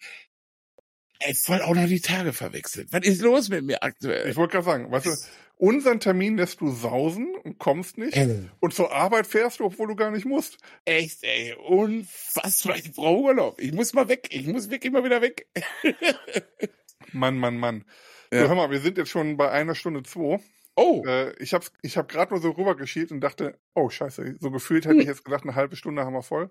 [1.19, 2.89] Ey, voll auch noch die Tage verwechselt.
[2.91, 4.29] Was ist los mit mir aktuell?
[4.29, 5.11] Ich wollte gerade sagen, weißt du,
[5.57, 8.17] unseren Termin lässt du sausen und kommst nicht.
[8.17, 8.49] Äh.
[8.59, 10.57] Und zur Arbeit fährst du, obwohl du gar nicht musst.
[10.83, 12.75] Echt, ey, unfassbar.
[12.77, 13.61] Ich brauche Urlaub.
[13.61, 14.27] Ich muss mal weg.
[14.31, 15.47] Ich muss wirklich mal wieder weg.
[17.13, 17.85] Mann, Mann, Mann.
[18.31, 18.41] Ja.
[18.41, 20.41] So, hör mal, wir sind jetzt schon bei einer Stunde zwei.
[20.75, 21.03] Oh.
[21.05, 24.85] Äh, ich habe ich hab gerade nur so rübergeschielt und dachte, oh scheiße, so gefühlt
[24.85, 26.49] hätte ich jetzt gedacht, eine halbe Stunde haben wir voll.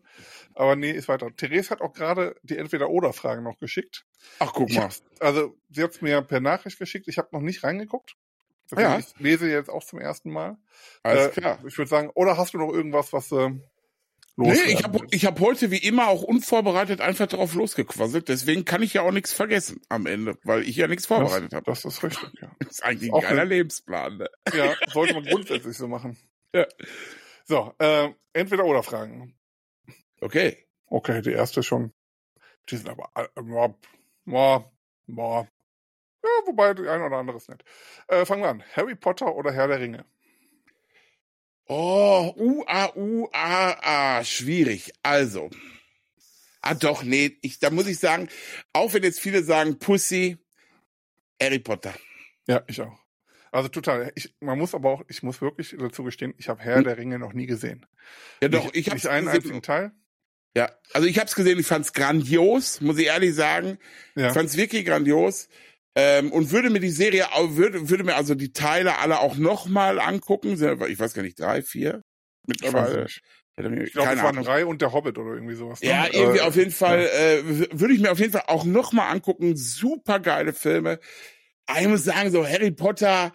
[0.55, 1.29] Aber nee, ist weiter.
[1.37, 4.07] Therese hat auch gerade die Entweder-Oder-Fragen noch geschickt.
[4.39, 4.85] Ach, guck mal.
[4.85, 7.07] Hab, also, sie hat es mir per Nachricht geschickt.
[7.07, 8.17] Ich habe noch nicht reingeguckt.
[8.77, 8.99] ja.
[8.99, 10.57] Ich lese jetzt auch zum ersten Mal.
[11.03, 11.59] Alles äh, klar.
[11.67, 13.51] Ich würde sagen, oder hast du noch irgendwas, was äh,
[14.37, 18.29] Nee, ich habe ich hab heute wie immer auch unvorbereitet einfach drauf losgequasselt.
[18.29, 21.65] Deswegen kann ich ja auch nichts vergessen am Ende, weil ich ja nichts vorbereitet habe.
[21.67, 22.51] Das ist richtig, ja.
[22.59, 24.19] Das ist eigentlich ein geiler Lebensplan.
[24.19, 24.31] Ne?
[24.55, 26.17] Ja, sollte man grundsätzlich so machen.
[26.53, 26.67] Ja.
[27.45, 29.37] So, äh, entweder oder Fragen.
[30.21, 30.67] Okay.
[30.87, 31.93] Okay, die erste schon.
[32.69, 33.75] Die sind aber, äh, boah,
[34.25, 34.73] boah,
[35.07, 35.49] boah.
[36.23, 37.63] Ja, wobei die eine oder andere ist nett.
[38.09, 38.65] Äh, fangen wir an.
[38.75, 40.05] Harry Potter oder Herr der Ringe?
[41.67, 44.93] Oh, U, A, U, A, A, schwierig.
[45.03, 45.51] Also.
[46.61, 48.29] Ah, doch, nee, ich, da muss ich sagen,
[48.73, 50.39] auch wenn jetzt viele sagen Pussy,
[51.41, 51.95] Harry Potter.
[52.47, 52.99] Ja, ich auch.
[53.53, 54.13] Also total.
[54.15, 56.85] Ich, man muss aber auch, ich muss wirklich dazu gestehen, ich habe Herr hm?
[56.85, 57.87] der Ringe noch nie gesehen.
[58.43, 59.41] Ja, doch, nicht, ich habe einen gesehen.
[59.43, 59.93] einzigen Teil.
[60.57, 63.79] Ja, also ich habe es gesehen, ich fand es grandios, muss ich ehrlich sagen.
[64.15, 64.29] Ja.
[64.29, 65.49] Ich fand es wirklich grandios.
[65.97, 70.01] Ähm, und würde mir die Serie, würde, würde mir also die Teile alle auch nochmal
[70.01, 70.53] angucken.
[70.89, 72.03] Ich weiß gar nicht, drei, vier
[72.47, 73.07] mittlerweile.
[73.07, 73.23] Ich,
[73.57, 75.81] ich glaube, es waren drei und der Hobbit oder irgendwie sowas.
[75.81, 75.89] Ne?
[75.89, 77.07] Ja, irgendwie äh, auf jeden Fall, ja.
[77.07, 79.57] äh, würde ich mir auf jeden Fall auch nochmal angucken.
[79.57, 80.99] Super geile Filme.
[81.79, 83.33] Ich muss sagen, so Harry Potter,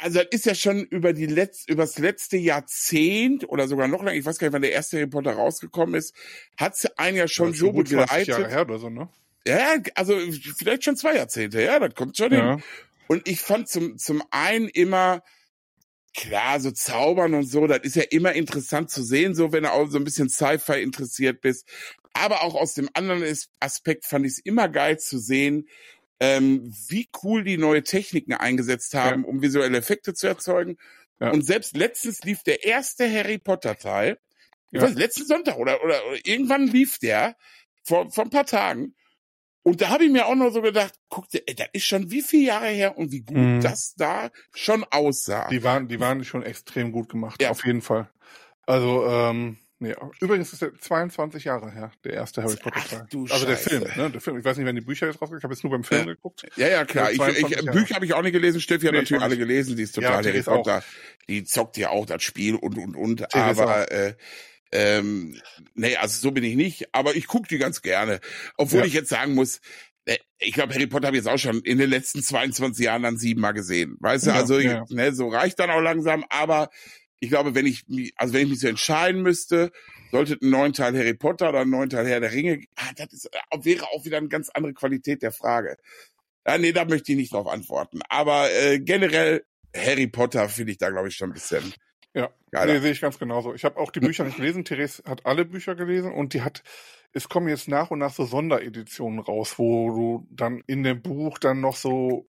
[0.00, 4.16] also das ist ja schon über die letzte, übers letzte Jahrzehnt oder sogar noch länger,
[4.16, 6.14] ich weiß gar nicht, wann der erste Harry Potter rausgekommen ist,
[6.56, 8.28] hat sie einen ja schon so gut geleitet.
[8.28, 9.08] Jahre her oder so, ne?
[9.46, 10.18] Ja, also
[10.56, 12.54] vielleicht schon zwei Jahrzehnte, ja, das kommt schon ja.
[12.54, 12.62] hin.
[13.08, 15.22] Und ich fand zum, zum einen immer,
[16.14, 19.72] klar, so zaubern und so, das ist ja immer interessant zu sehen, so wenn du
[19.72, 21.68] auch so ein bisschen Sci-Fi interessiert bist.
[22.14, 23.22] Aber auch aus dem anderen
[23.60, 25.68] Aspekt fand ich es immer geil zu sehen,
[26.20, 29.28] ähm, wie cool die neue Techniken eingesetzt haben, ja.
[29.28, 30.78] um visuelle Effekte zu erzeugen.
[31.20, 31.30] Ja.
[31.32, 34.18] Und selbst letztens lief der erste Harry Potter Teil
[34.70, 34.86] Ich Ja.
[34.86, 37.36] weiß, letzten Sonntag oder, oder, oder irgendwann lief der
[37.82, 38.94] vor, vor ein paar Tagen.
[39.64, 42.10] Und da habe ich mir auch noch so gedacht, guck dir, ey, das ist schon
[42.10, 43.60] wie viele Jahre her und wie gut Mhm.
[43.62, 45.48] das da schon aussah.
[45.48, 47.50] Die waren, die waren schon extrem gut gemacht, Ja.
[47.50, 48.08] auf jeden Fall.
[48.66, 53.06] Also, ähm, nee, übrigens ist der 22 Jahre her, der erste Harry Potter Ach, Teil.
[53.30, 53.70] Also der Scheiße.
[53.70, 54.10] Film, ne?
[54.10, 54.38] Der Film.
[54.38, 56.46] Ich weiß nicht, wenn die Bücher jetzt rausgekommen Ich habe jetzt nur beim Film geguckt.
[56.56, 57.10] Ja, ja, klar.
[57.10, 57.70] Ich, 22 ich.
[57.70, 58.60] Bücher habe ich auch nicht gelesen.
[58.60, 59.76] Steffi hat Nee, ich natürlich alle gelesen.
[59.76, 60.56] Die ist Ja, total Harry Therese auch.
[60.56, 60.82] Potter.
[61.28, 63.34] Die zockt ja auch das Spiel und, und, und.
[63.34, 64.14] Aber, äh,
[64.74, 65.40] ähm,
[65.74, 66.94] nee, also so bin ich nicht.
[66.94, 68.20] Aber ich gucke die ganz gerne.
[68.56, 68.86] Obwohl Ja.
[68.86, 69.60] ich jetzt sagen muss,
[70.04, 73.02] äh, ich glaube, Harry Potter habe ich jetzt auch schon in den letzten 22 Jahren
[73.04, 73.96] dann siebenmal gesehen.
[74.00, 74.84] Weißt du, Ja, also, ja.
[74.90, 76.24] ne, so reicht dann auch langsam.
[76.28, 76.68] Aber
[77.20, 79.72] ich glaube, wenn ich mich, also wenn ich mich so entscheiden müsste,
[80.10, 83.12] sollte ein neuen Teil Harry Potter oder ein neuen Teil Herr der Ringe, ah, das
[83.12, 85.76] ist, äh, wäre auch wieder eine ganz andere Qualität der Frage.
[86.46, 88.00] Ja, nee, da möchte ich nicht drauf antworten.
[88.08, 89.44] Aber äh, generell
[89.74, 91.72] Harry Potter finde ich da, glaube ich, schon ein bisschen
[92.14, 92.74] Ja, geiler.
[92.74, 93.54] nee, sehe ich ganz genauso.
[93.54, 94.64] Ich habe auch die Bücher nicht gelesen.
[94.64, 96.62] Therese hat alle Bücher gelesen und die hat,
[97.12, 101.38] es kommen jetzt nach und nach so Sondereditionen raus, wo du dann in dem Buch
[101.38, 102.28] dann noch so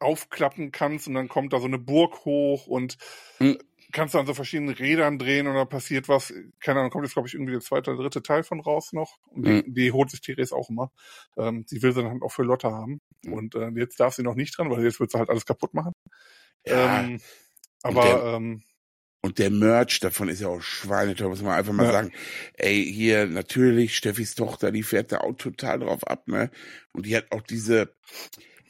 [0.00, 2.98] aufklappen kannst und dann kommt da so eine Burg hoch und
[3.40, 3.56] Hm.
[3.92, 6.32] kannst dann so verschiedene Rädern drehen und dann passiert was.
[6.60, 9.18] Keine Ahnung, kommt jetzt, glaube ich, irgendwie der zweite oder dritte Teil von raus noch.
[9.28, 9.64] Und die, Hm.
[9.64, 10.90] die holt sich Therese auch immer.
[11.38, 13.00] Ähm, sie will sie dann auch für Lotte haben.
[13.24, 13.32] Hm.
[13.32, 15.72] Und äh, jetzt darf sie noch nicht dran, weil jetzt wird sie halt alles kaputt
[15.72, 15.92] machen.
[16.64, 17.20] Ja, Ähm,
[17.82, 18.62] Und aber der- ähm,
[19.22, 21.92] und der Merch davon ist ja auch schweineteuer, muss man einfach mal Ja.
[21.92, 22.12] sagen.
[22.54, 26.50] Ey, hier natürlich, Steffis Tochter, die fährt da auch total drauf ab, ne?
[26.92, 27.92] Und die hat auch diese,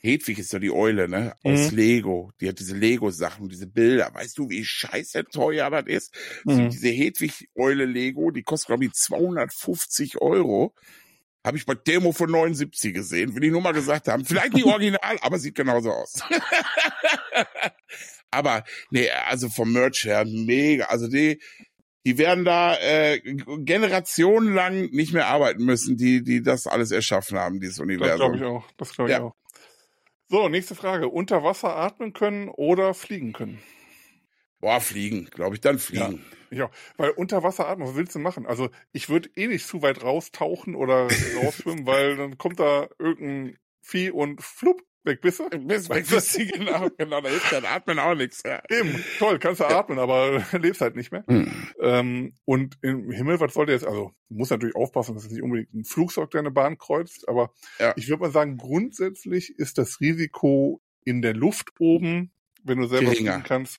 [0.00, 1.34] Hedwig ist doch die Eule, ne?
[1.42, 1.76] Aus Mhm.
[1.76, 2.32] Lego.
[2.40, 4.11] Die hat diese Lego-Sachen, diese Bilder.
[4.14, 6.14] Weißt du, wie scheiße teuer das ist?
[6.44, 6.70] So, Mhm.
[6.70, 10.74] diese Hedwig-Eule Lego, die kostet, glaube ich, 250 Euro.
[11.44, 14.24] Habe ich bei Demo von 79 gesehen, will ich nur mal gesagt haben.
[14.24, 16.14] Vielleicht nicht original, aber sieht genauso aus.
[18.31, 20.87] aber, nee, also vom Merch her, mega.
[20.87, 21.41] Also die,
[22.05, 27.61] die werden da äh, generationenlang nicht mehr arbeiten müssen, die, die das alles erschaffen haben,
[27.61, 28.16] dieses Das Universum.
[28.18, 28.70] glaube ich auch.
[28.77, 29.22] Das glaube ich Ja.
[29.22, 29.35] auch.
[30.29, 31.09] So, nächste Frage.
[31.09, 33.62] Unter Wasser atmen können oder fliegen können?
[34.61, 36.24] Boah, fliegen, glaube ich, dann fliegen.
[36.51, 38.47] Ja, weil unter Wasser atmen, was willst du machen?
[38.47, 43.59] Also ich würde eh nicht zu weit raustauchen oder rausschwimmen, weil dann kommt da irgendein
[43.83, 45.48] Vieh und flupp, weg bist du.
[45.48, 48.42] Bis weg, bis sie, genau, genau, da hilft dann Atmen auch nichts.
[48.44, 48.62] Ja.
[48.70, 51.24] Eben, toll, kannst du atmen, aber lebst halt nicht mehr.
[51.28, 51.50] Hm.
[51.80, 53.86] Ähm, und im Himmel, was wollt ihr jetzt?
[53.86, 57.52] Also, du musst natürlich aufpassen, dass es nicht unbedingt ein Flugzeug deine Bahn kreuzt, aber
[57.78, 57.92] Ja.
[57.96, 62.32] ich würde mal sagen, grundsätzlich ist das Risiko in der Luft oben,
[62.64, 63.32] wenn du selber Geringer.
[63.34, 63.78] fliegen kannst,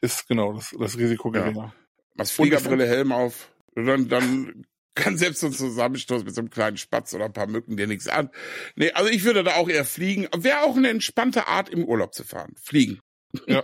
[0.00, 1.40] ist genau das, das Risiko Ja.
[1.42, 1.72] geringer.
[2.14, 3.52] Machst Fliegerbrille, Helm auf.
[3.74, 4.66] Dann, dann
[4.96, 7.86] kann selbst so ein Zusammenstoß mit so einem kleinen Spatz oder ein paar Mücken dir
[7.86, 8.30] nichts an.
[8.74, 10.26] Nee, also ich würde da auch eher fliegen.
[10.36, 12.54] Wäre auch eine entspannte Art, im Urlaub zu fahren.
[12.60, 13.00] Fliegen.
[13.46, 13.62] Ja.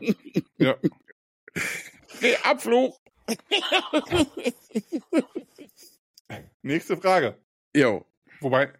[0.58, 0.76] Ja.
[2.20, 2.96] Nee, Abflug.
[6.62, 7.36] Nächste Frage.
[7.74, 8.06] Jo.
[8.40, 8.72] Wobei,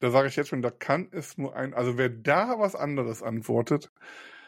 [0.00, 3.22] da sage ich jetzt schon, da kann es nur ein, also wer da was anderes
[3.22, 3.90] antwortet,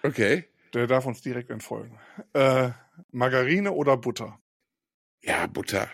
[0.02, 0.44] Okay.
[0.74, 1.98] der darf uns direkt entfolgen.
[2.32, 2.70] Äh,
[3.12, 4.38] Margarine oder Butter?
[5.22, 5.88] Ja, Butter.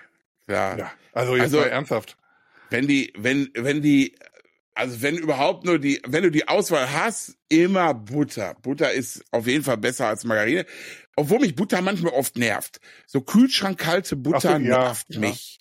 [0.50, 0.76] Ja.
[0.76, 0.92] Ja.
[1.12, 2.16] Also jetzt Also- mal ernsthaft.
[2.70, 4.16] Wenn die, wenn, wenn die,
[4.74, 8.54] also wenn überhaupt nur die, wenn du die Auswahl hast, immer Butter.
[8.62, 10.64] Butter ist auf jeden Fall besser als Margarine.
[11.16, 12.80] Obwohl mich Butter manchmal oft nervt.
[13.06, 15.20] So kühlschrankkalte Butter so, ja, nervt ja.
[15.20, 15.58] mich.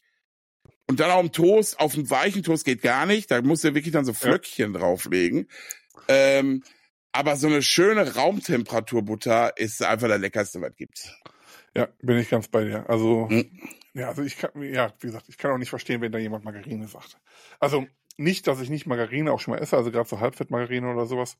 [0.88, 3.30] Und dann auf dem Toast, auf dem weichen Toast geht gar nicht.
[3.32, 5.48] Da musst du wirklich dann so Flöckchen drauflegen.
[6.08, 6.64] Ähm,
[7.12, 11.12] aber so eine schöne Raumtemperaturbutter ist einfach der leckerste, was gibt's.
[11.76, 12.90] Ja, bin ich ganz bei dir.
[12.90, 13.50] Also, Hm.
[13.94, 16.44] Ja, also ich kann, ja, wie gesagt, ich kann auch nicht verstehen, wenn da jemand
[16.46, 17.18] Margarine sagt.
[17.60, 17.88] Also
[18.18, 21.38] nicht, dass ich nicht Margarine auch schon mal esse, also gerade so Halbfettmargarine oder sowas.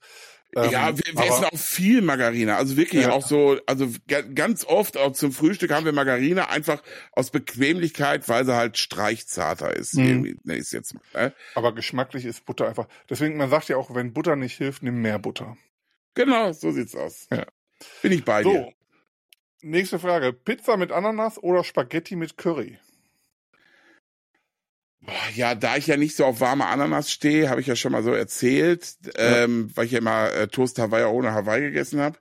[0.56, 2.56] Ähm, ja, wir, wir essen auch viel Margarine.
[2.56, 3.12] Also wirklich Ja.
[3.12, 6.82] auch so, also ga- ganz oft auch zum Frühstück haben wir Margarine einfach
[7.12, 9.96] aus Bequemlichkeit, weil sie halt streichzarter ist.
[9.96, 10.40] Mhm.
[10.46, 11.34] Ne, ist jetzt ne?
[11.54, 12.88] Aber geschmacklich ist Butter einfach.
[13.10, 15.58] Deswegen, man sagt ja auch, wenn Butter nicht hilft, nimm mehr Butter.
[16.16, 17.28] Genau, so sieht's aus.
[17.30, 17.46] Ja.
[18.02, 18.72] Bin ich bei dir.
[19.62, 20.32] Nächste Frage.
[20.32, 22.80] Pizza mit Ananas oder Spaghetti mit Curry?
[25.36, 28.04] Ja, da ich ja nicht so auf warme Ananas stehe, habe ich ja schon mal
[28.04, 32.20] so erzählt, ähm, weil ich ja immer äh, Toast Hawaii ohne Hawaii gegessen habe,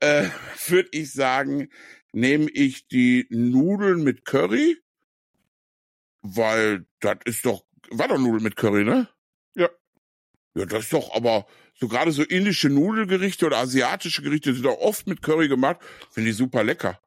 [0.00, 0.28] äh,
[0.66, 1.68] würde ich sagen,
[2.12, 4.76] nehme ich die Nudeln mit Curry,
[6.22, 9.08] weil das ist doch, war doch Nudeln mit Curry, ne?
[9.54, 9.68] Ja.
[10.54, 11.46] Ja, das ist doch, aber
[11.80, 15.78] so gerade so indische Nudelgerichte oder asiatische Gerichte sind doch oft mit Curry gemacht,
[16.10, 17.00] finde ich super lecker.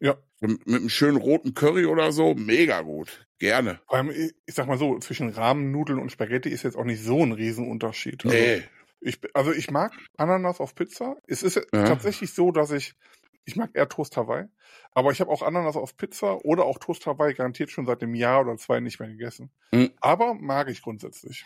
[0.00, 0.16] Ja.
[0.40, 3.26] Mit, mit einem schönen roten Curry oder so, mega gut.
[3.38, 3.80] Gerne.
[3.86, 7.02] Vor allem, ich ich sag mal so, zwischen Rahmennudeln und Spaghetti ist jetzt auch nicht
[7.02, 8.24] so ein Riesenunterschied.
[8.24, 8.62] Also, Nee.
[9.00, 11.16] ich, also ich mag Ananas auf Pizza.
[11.26, 11.84] Es ist Ja.
[11.84, 12.94] tatsächlich so, dass ich
[13.46, 14.46] Ich mag eher Toast Hawaii.
[14.92, 18.14] Aber ich habe auch Ananas auf Pizza oder auch Toast Hawaii garantiert schon seit einem
[18.14, 19.50] Jahr oder zwei nicht mehr gegessen.
[19.70, 19.90] Mhm.
[20.00, 21.44] Aber mag ich grundsätzlich.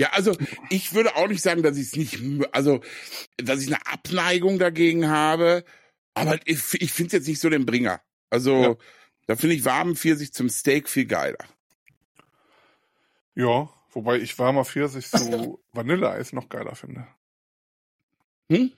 [0.00, 0.34] Ja, also
[0.70, 2.18] ich würde auch nicht sagen, dass ich es nicht,
[2.52, 2.80] also
[3.36, 5.62] dass ich eine Abneigung dagegen habe,
[6.14, 8.00] aber ich, ich finde es jetzt nicht so den Bringer.
[8.30, 8.74] Also Ja.
[9.26, 11.36] da finde ich warmen Pfirsich zum Steak viel geiler.
[13.34, 17.06] Ja, wobei ich warmer Pfirsich zu Vanilleeis noch geiler finde.
[18.50, 18.72] Hm?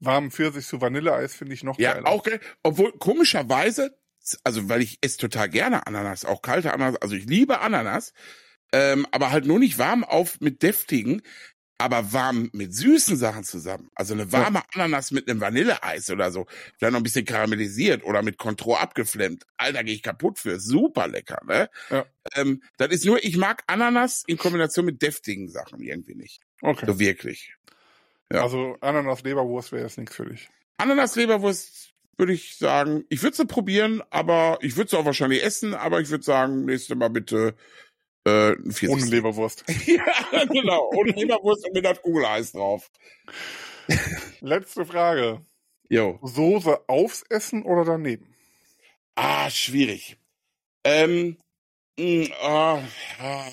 [0.00, 2.08] Warmen Pfirsich zu Vanilleeis finde ich noch Ja, geiler.
[2.08, 2.40] auch geil.
[2.64, 3.96] Obwohl komischerweise,
[4.42, 8.12] also weil ich esse total gerne Ananas, auch kalte Ananas, also ich liebe Ananas,
[8.72, 11.22] ähm, aber halt nur nicht warm auf mit deftigen,
[11.78, 13.88] aber warm mit süßen Sachen zusammen.
[13.94, 16.46] Also eine warme Ananas mit einem Vanilleeis oder so,
[16.76, 19.44] vielleicht noch ein bisschen karamellisiert oder mit Contro abgeflemmt.
[19.56, 20.58] Alter, gehe ich kaputt für.
[20.58, 21.70] Super lecker, ne?
[21.90, 22.04] Ja.
[22.34, 26.40] Ähm, das ist nur, ich mag Ananas in Kombination mit deftigen Sachen irgendwie nicht.
[26.62, 26.86] Okay.
[26.86, 27.54] So wirklich.
[28.32, 28.42] ja.
[28.42, 30.48] Also Ananas Leberwurst wäre jetzt nichts für dich.
[30.78, 35.74] Ananas-Leberwurst würde ich sagen, ich würde sie probieren, aber ich würde sie auch wahrscheinlich essen,
[35.74, 37.54] aber ich würde sagen, nächste Mal bitte
[38.28, 38.88] äh.
[38.88, 39.64] Ohne Leberwurst.
[39.86, 40.84] ja, genau.
[40.90, 42.90] Und Leberwurst und mit das Kugeleis drauf.
[44.40, 45.44] Letzte Frage.
[45.88, 46.18] Jo.
[46.22, 48.34] Soße aufs Essen oder daneben?
[49.14, 50.18] Ah, schwierig.
[50.84, 51.38] Ähm,
[51.98, 52.82] mh, ah,
[53.20, 53.48] ah.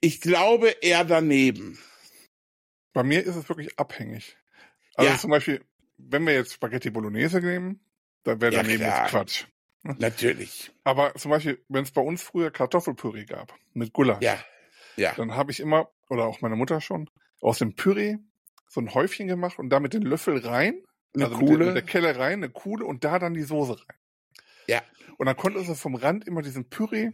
[0.00, 1.78] ich glaube eher daneben.
[2.92, 4.36] Bei mir ist es wirklich abhängig.
[4.94, 5.18] Also Ja.
[5.18, 5.64] zum Beispiel,
[5.98, 7.80] wenn wir jetzt Spaghetti Bolognese nehmen,
[8.24, 9.44] dann wäre Ja, daneben jetzt Quatsch.
[9.98, 10.72] Natürlich.
[10.84, 14.38] Aber zum Beispiel, wenn es bei uns früher Kartoffelpüree gab mit Gulasch, Ja.
[14.96, 15.12] Ja.
[15.14, 17.10] dann habe ich immer, oder auch meine Mutter schon,
[17.40, 18.16] aus dem Püree
[18.68, 20.82] so ein Häufchen gemacht und damit den Löffel rein,
[21.14, 23.78] Eine also mit der, mit der Kelle rein, eine Kuhle und da dann die Soße
[23.78, 23.96] rein.
[24.66, 24.82] Ja.
[25.18, 27.10] Und dann konnte es vom Rand immer diesen Püree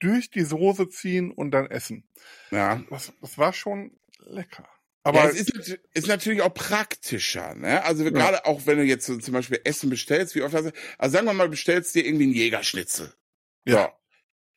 [0.00, 2.06] durch die Soße ziehen und dann essen.
[2.50, 2.82] ja.
[2.90, 4.68] Das, das war schon lecker.
[5.06, 7.84] Aber ja, es ist, ist natürlich auch praktischer, ne?
[7.84, 10.72] Also gerade auch wenn du jetzt so zum Beispiel Essen bestellst, wie oft hast du,
[10.98, 13.12] also sagen wir mal, bestellst dir irgendwie einen Jägerschnitzel.
[13.66, 13.92] Ja.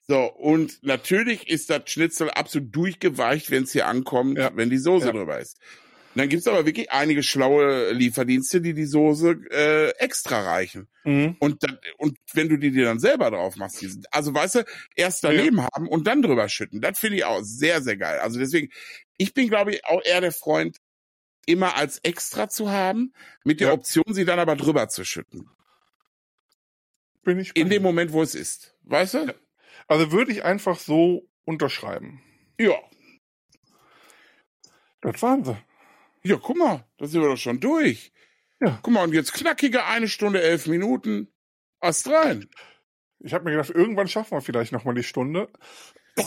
[0.07, 0.15] So.
[0.15, 4.52] so, und natürlich ist das Schnitzel absolut durchgeweicht, wenn es hier ankommt, Ja.
[4.56, 5.11] wenn die Soße Ja.
[5.11, 5.57] drüber ist.
[6.18, 10.88] Und dann gibt's aber wirklich einige schlaue Lieferdienste, die die Soße äh, extra reichen.
[11.03, 11.35] Mhm.
[11.38, 14.56] Und, dann, und wenn du die dir dann selber drauf machst, die sind, also weißt
[14.56, 14.65] du,
[14.95, 18.18] erst daneben haben und dann drüber schütten, das finde ich auch sehr, sehr geil.
[18.18, 18.69] Also deswegen,
[19.18, 20.77] ich bin, glaube ich, auch eher der Freund,
[21.45, 23.14] immer als extra zu haben,
[23.44, 23.73] mit der Ja.
[23.76, 25.48] Option, sie dann aber drüber zu schütten.
[27.22, 27.84] Bin ich bei In dem.
[27.84, 28.73] Moment, wo es ist.
[28.85, 29.35] Weißt du?
[29.88, 32.23] Also würde ich einfach so unterschreiben.
[32.60, 32.73] Ja.
[35.02, 35.56] Das waren sie.
[36.23, 38.11] Ja, guck mal, da sind wir doch schon durch.
[38.60, 38.80] Ja.
[38.81, 41.31] Guck mal, und jetzt knackige eine Stunde, elf Minuten.
[41.80, 42.49] Ast rein.
[43.19, 45.48] Ich habe mir gedacht, irgendwann schaffen wir vielleicht nochmal die Stunde.
[46.15, 46.26] ich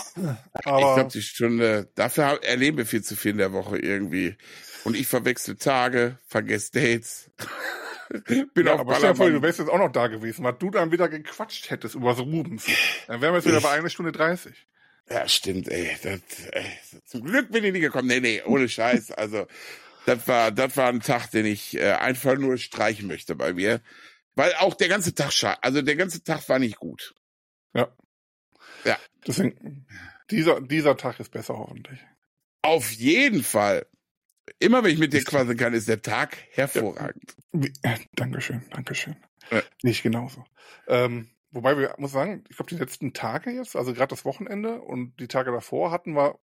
[0.64, 4.36] Aber glaube, die Stunde, dafür erleben wir viel zu viel in der Woche irgendwie.
[4.84, 7.30] Und ich verwechsel Tage, vergesse Dates.
[8.54, 9.42] Bin ja, auf aber dir vor, du Ballermann.
[9.42, 12.66] wärst jetzt auch noch da gewesen, weil du dann wieder gequatscht hättest über so Rubens.
[13.06, 14.52] Dann wären wir jetzt wieder Ich- bei einer Stunde 30.
[15.10, 15.96] Ja, stimmt, ey.
[16.02, 16.20] Das,
[16.52, 16.66] ey.
[17.04, 18.08] Zum Glück bin ich nicht gekommen.
[18.08, 19.10] Nee, nee, ohne Scheiß.
[19.12, 19.46] Also,
[20.06, 23.80] das war, das war ein Tag, den ich äh, einfach nur streichen möchte bei mir.
[24.36, 27.14] Weil auch der ganze Tag, also der ganze Tag war nicht gut.
[29.26, 29.86] Deswegen,
[30.30, 32.00] dieser, dieser Tag ist besser hoffentlich.
[32.62, 33.86] Auf jeden Fall.
[34.58, 37.36] Immer wenn ich mit dir quasseln kann, ist der Tag hervorragend.
[37.82, 39.16] Äh, Dankeschön, Dankeschön.
[39.50, 39.62] Ja.
[39.82, 40.44] Nicht genauso.
[40.88, 44.80] Ähm, wobei wir, muss sagen, ich glaube, die letzten Tage jetzt, also gerade das Wochenende
[44.80, 46.38] und die Tage davor hatten wir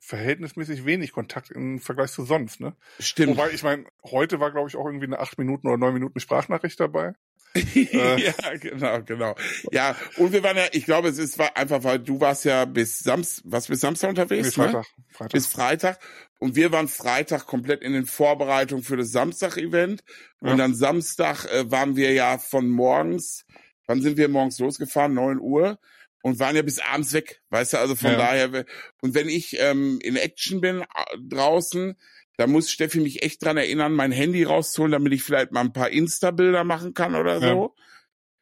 [0.00, 2.76] verhältnismäßig wenig Kontakt im Vergleich zu sonst, ne?
[2.98, 3.36] Stimmt.
[3.36, 6.18] Wobei, ich meine, heute war, glaube ich, auch irgendwie eine acht Minuten oder neun Minuten
[6.20, 7.12] Sprachnachricht dabei.
[7.54, 8.18] Äh.
[8.22, 9.34] ja, genau, genau.
[9.72, 12.64] Ja, und wir waren ja, ich glaube, es ist war einfach, weil du warst ja
[12.64, 14.86] bis Samstag, was bis Samstag unterwegs, Nee, Freitag.
[14.96, 15.04] Ne?
[15.10, 15.32] Freitag.
[15.32, 15.98] Bis Freitag.
[16.38, 20.02] Und wir waren Freitag komplett in den Vorbereitungen für das Samstag-Event.
[20.40, 20.56] Und Ja.
[20.56, 23.44] dann Samstag äh, waren wir ja von morgens,
[23.86, 25.14] wann sind wir morgens losgefahren?
[25.14, 25.78] Neun Uhr.
[26.24, 28.16] Und waren ja bis abends weg, weißt du, also von Ja.
[28.16, 28.64] daher,
[29.00, 30.84] und wenn ich ähm, in Action bin
[31.20, 31.96] draußen,
[32.36, 35.72] da muss Steffi mich echt dran erinnern, mein Handy rauszuholen, damit ich vielleicht mal ein
[35.72, 37.48] paar Insta-Bilder machen kann oder Ja.
[37.48, 37.74] so.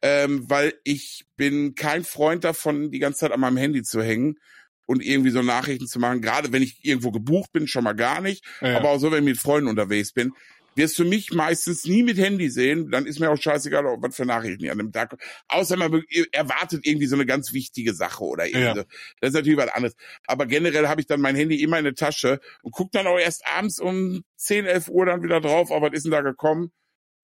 [0.03, 4.39] Ähm, weil ich bin kein Freund davon, die ganze Zeit an meinem Handy zu hängen
[4.85, 6.21] und irgendwie so Nachrichten zu machen.
[6.21, 8.45] Gerade wenn ich irgendwo gebucht bin, schon mal gar nicht.
[8.61, 8.77] Ja, ja.
[8.77, 10.33] Aber auch so, wenn ich mit Freunden unterwegs bin.
[10.75, 14.15] Wirst du mich meistens nie mit Handy sehen, dann ist mir auch scheißegal, ob was
[14.15, 15.17] für Nachrichten hier an dem Tag.
[15.49, 18.75] Außer man erwartet irgendwie so eine ganz wichtige Sache oder irgendwie Ja.
[18.75, 18.83] so.
[19.19, 19.95] Das ist natürlich was anderes.
[20.27, 23.19] Aber generell habe ich dann mein Handy immer in der Tasche und guck dann auch
[23.19, 26.71] erst abends um 10, 11 Uhr dann wieder drauf, oh, was ist denn da gekommen?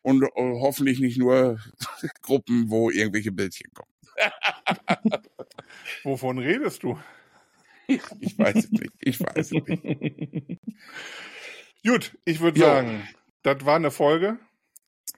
[0.02, 1.60] Und äh, hoffentlich nicht nur
[2.22, 3.91] Gruppen, wo irgendwelche Bildchen kommen.
[6.03, 6.99] Wovon redest du?
[7.88, 8.91] Ich weiß es nicht.
[8.99, 10.60] Ich weiß es nicht.
[11.86, 13.07] Gut, ich würde sagen,
[13.53, 14.38] das war eine Folge.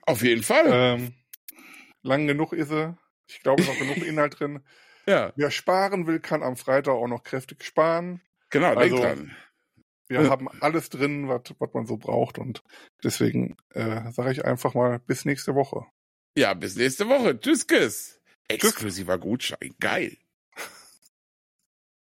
[0.06, 0.66] Auf jeden Fall.
[0.70, 1.14] Ähm,
[2.02, 2.96] lang genug ist sie.
[3.28, 4.60] Ich glaube, es ist auch genug Inhalt drin.
[5.06, 8.20] ja, Wer sparen will, kann am Freitag auch noch kräftig sparen.
[8.50, 9.36] genau, Also- denk dran.
[10.08, 10.30] Wir Ja.
[10.30, 12.38] haben alles drin, was was man so braucht.
[12.38, 12.64] Und
[13.04, 15.84] deswegen äh, sage ich einfach mal bis nächste Woche.
[16.36, 17.38] Ja, bis nächste Woche.
[17.38, 18.20] Tschüss, Kiss.
[18.48, 19.72] Exklusiver Gutschein.
[19.78, 20.16] Geil.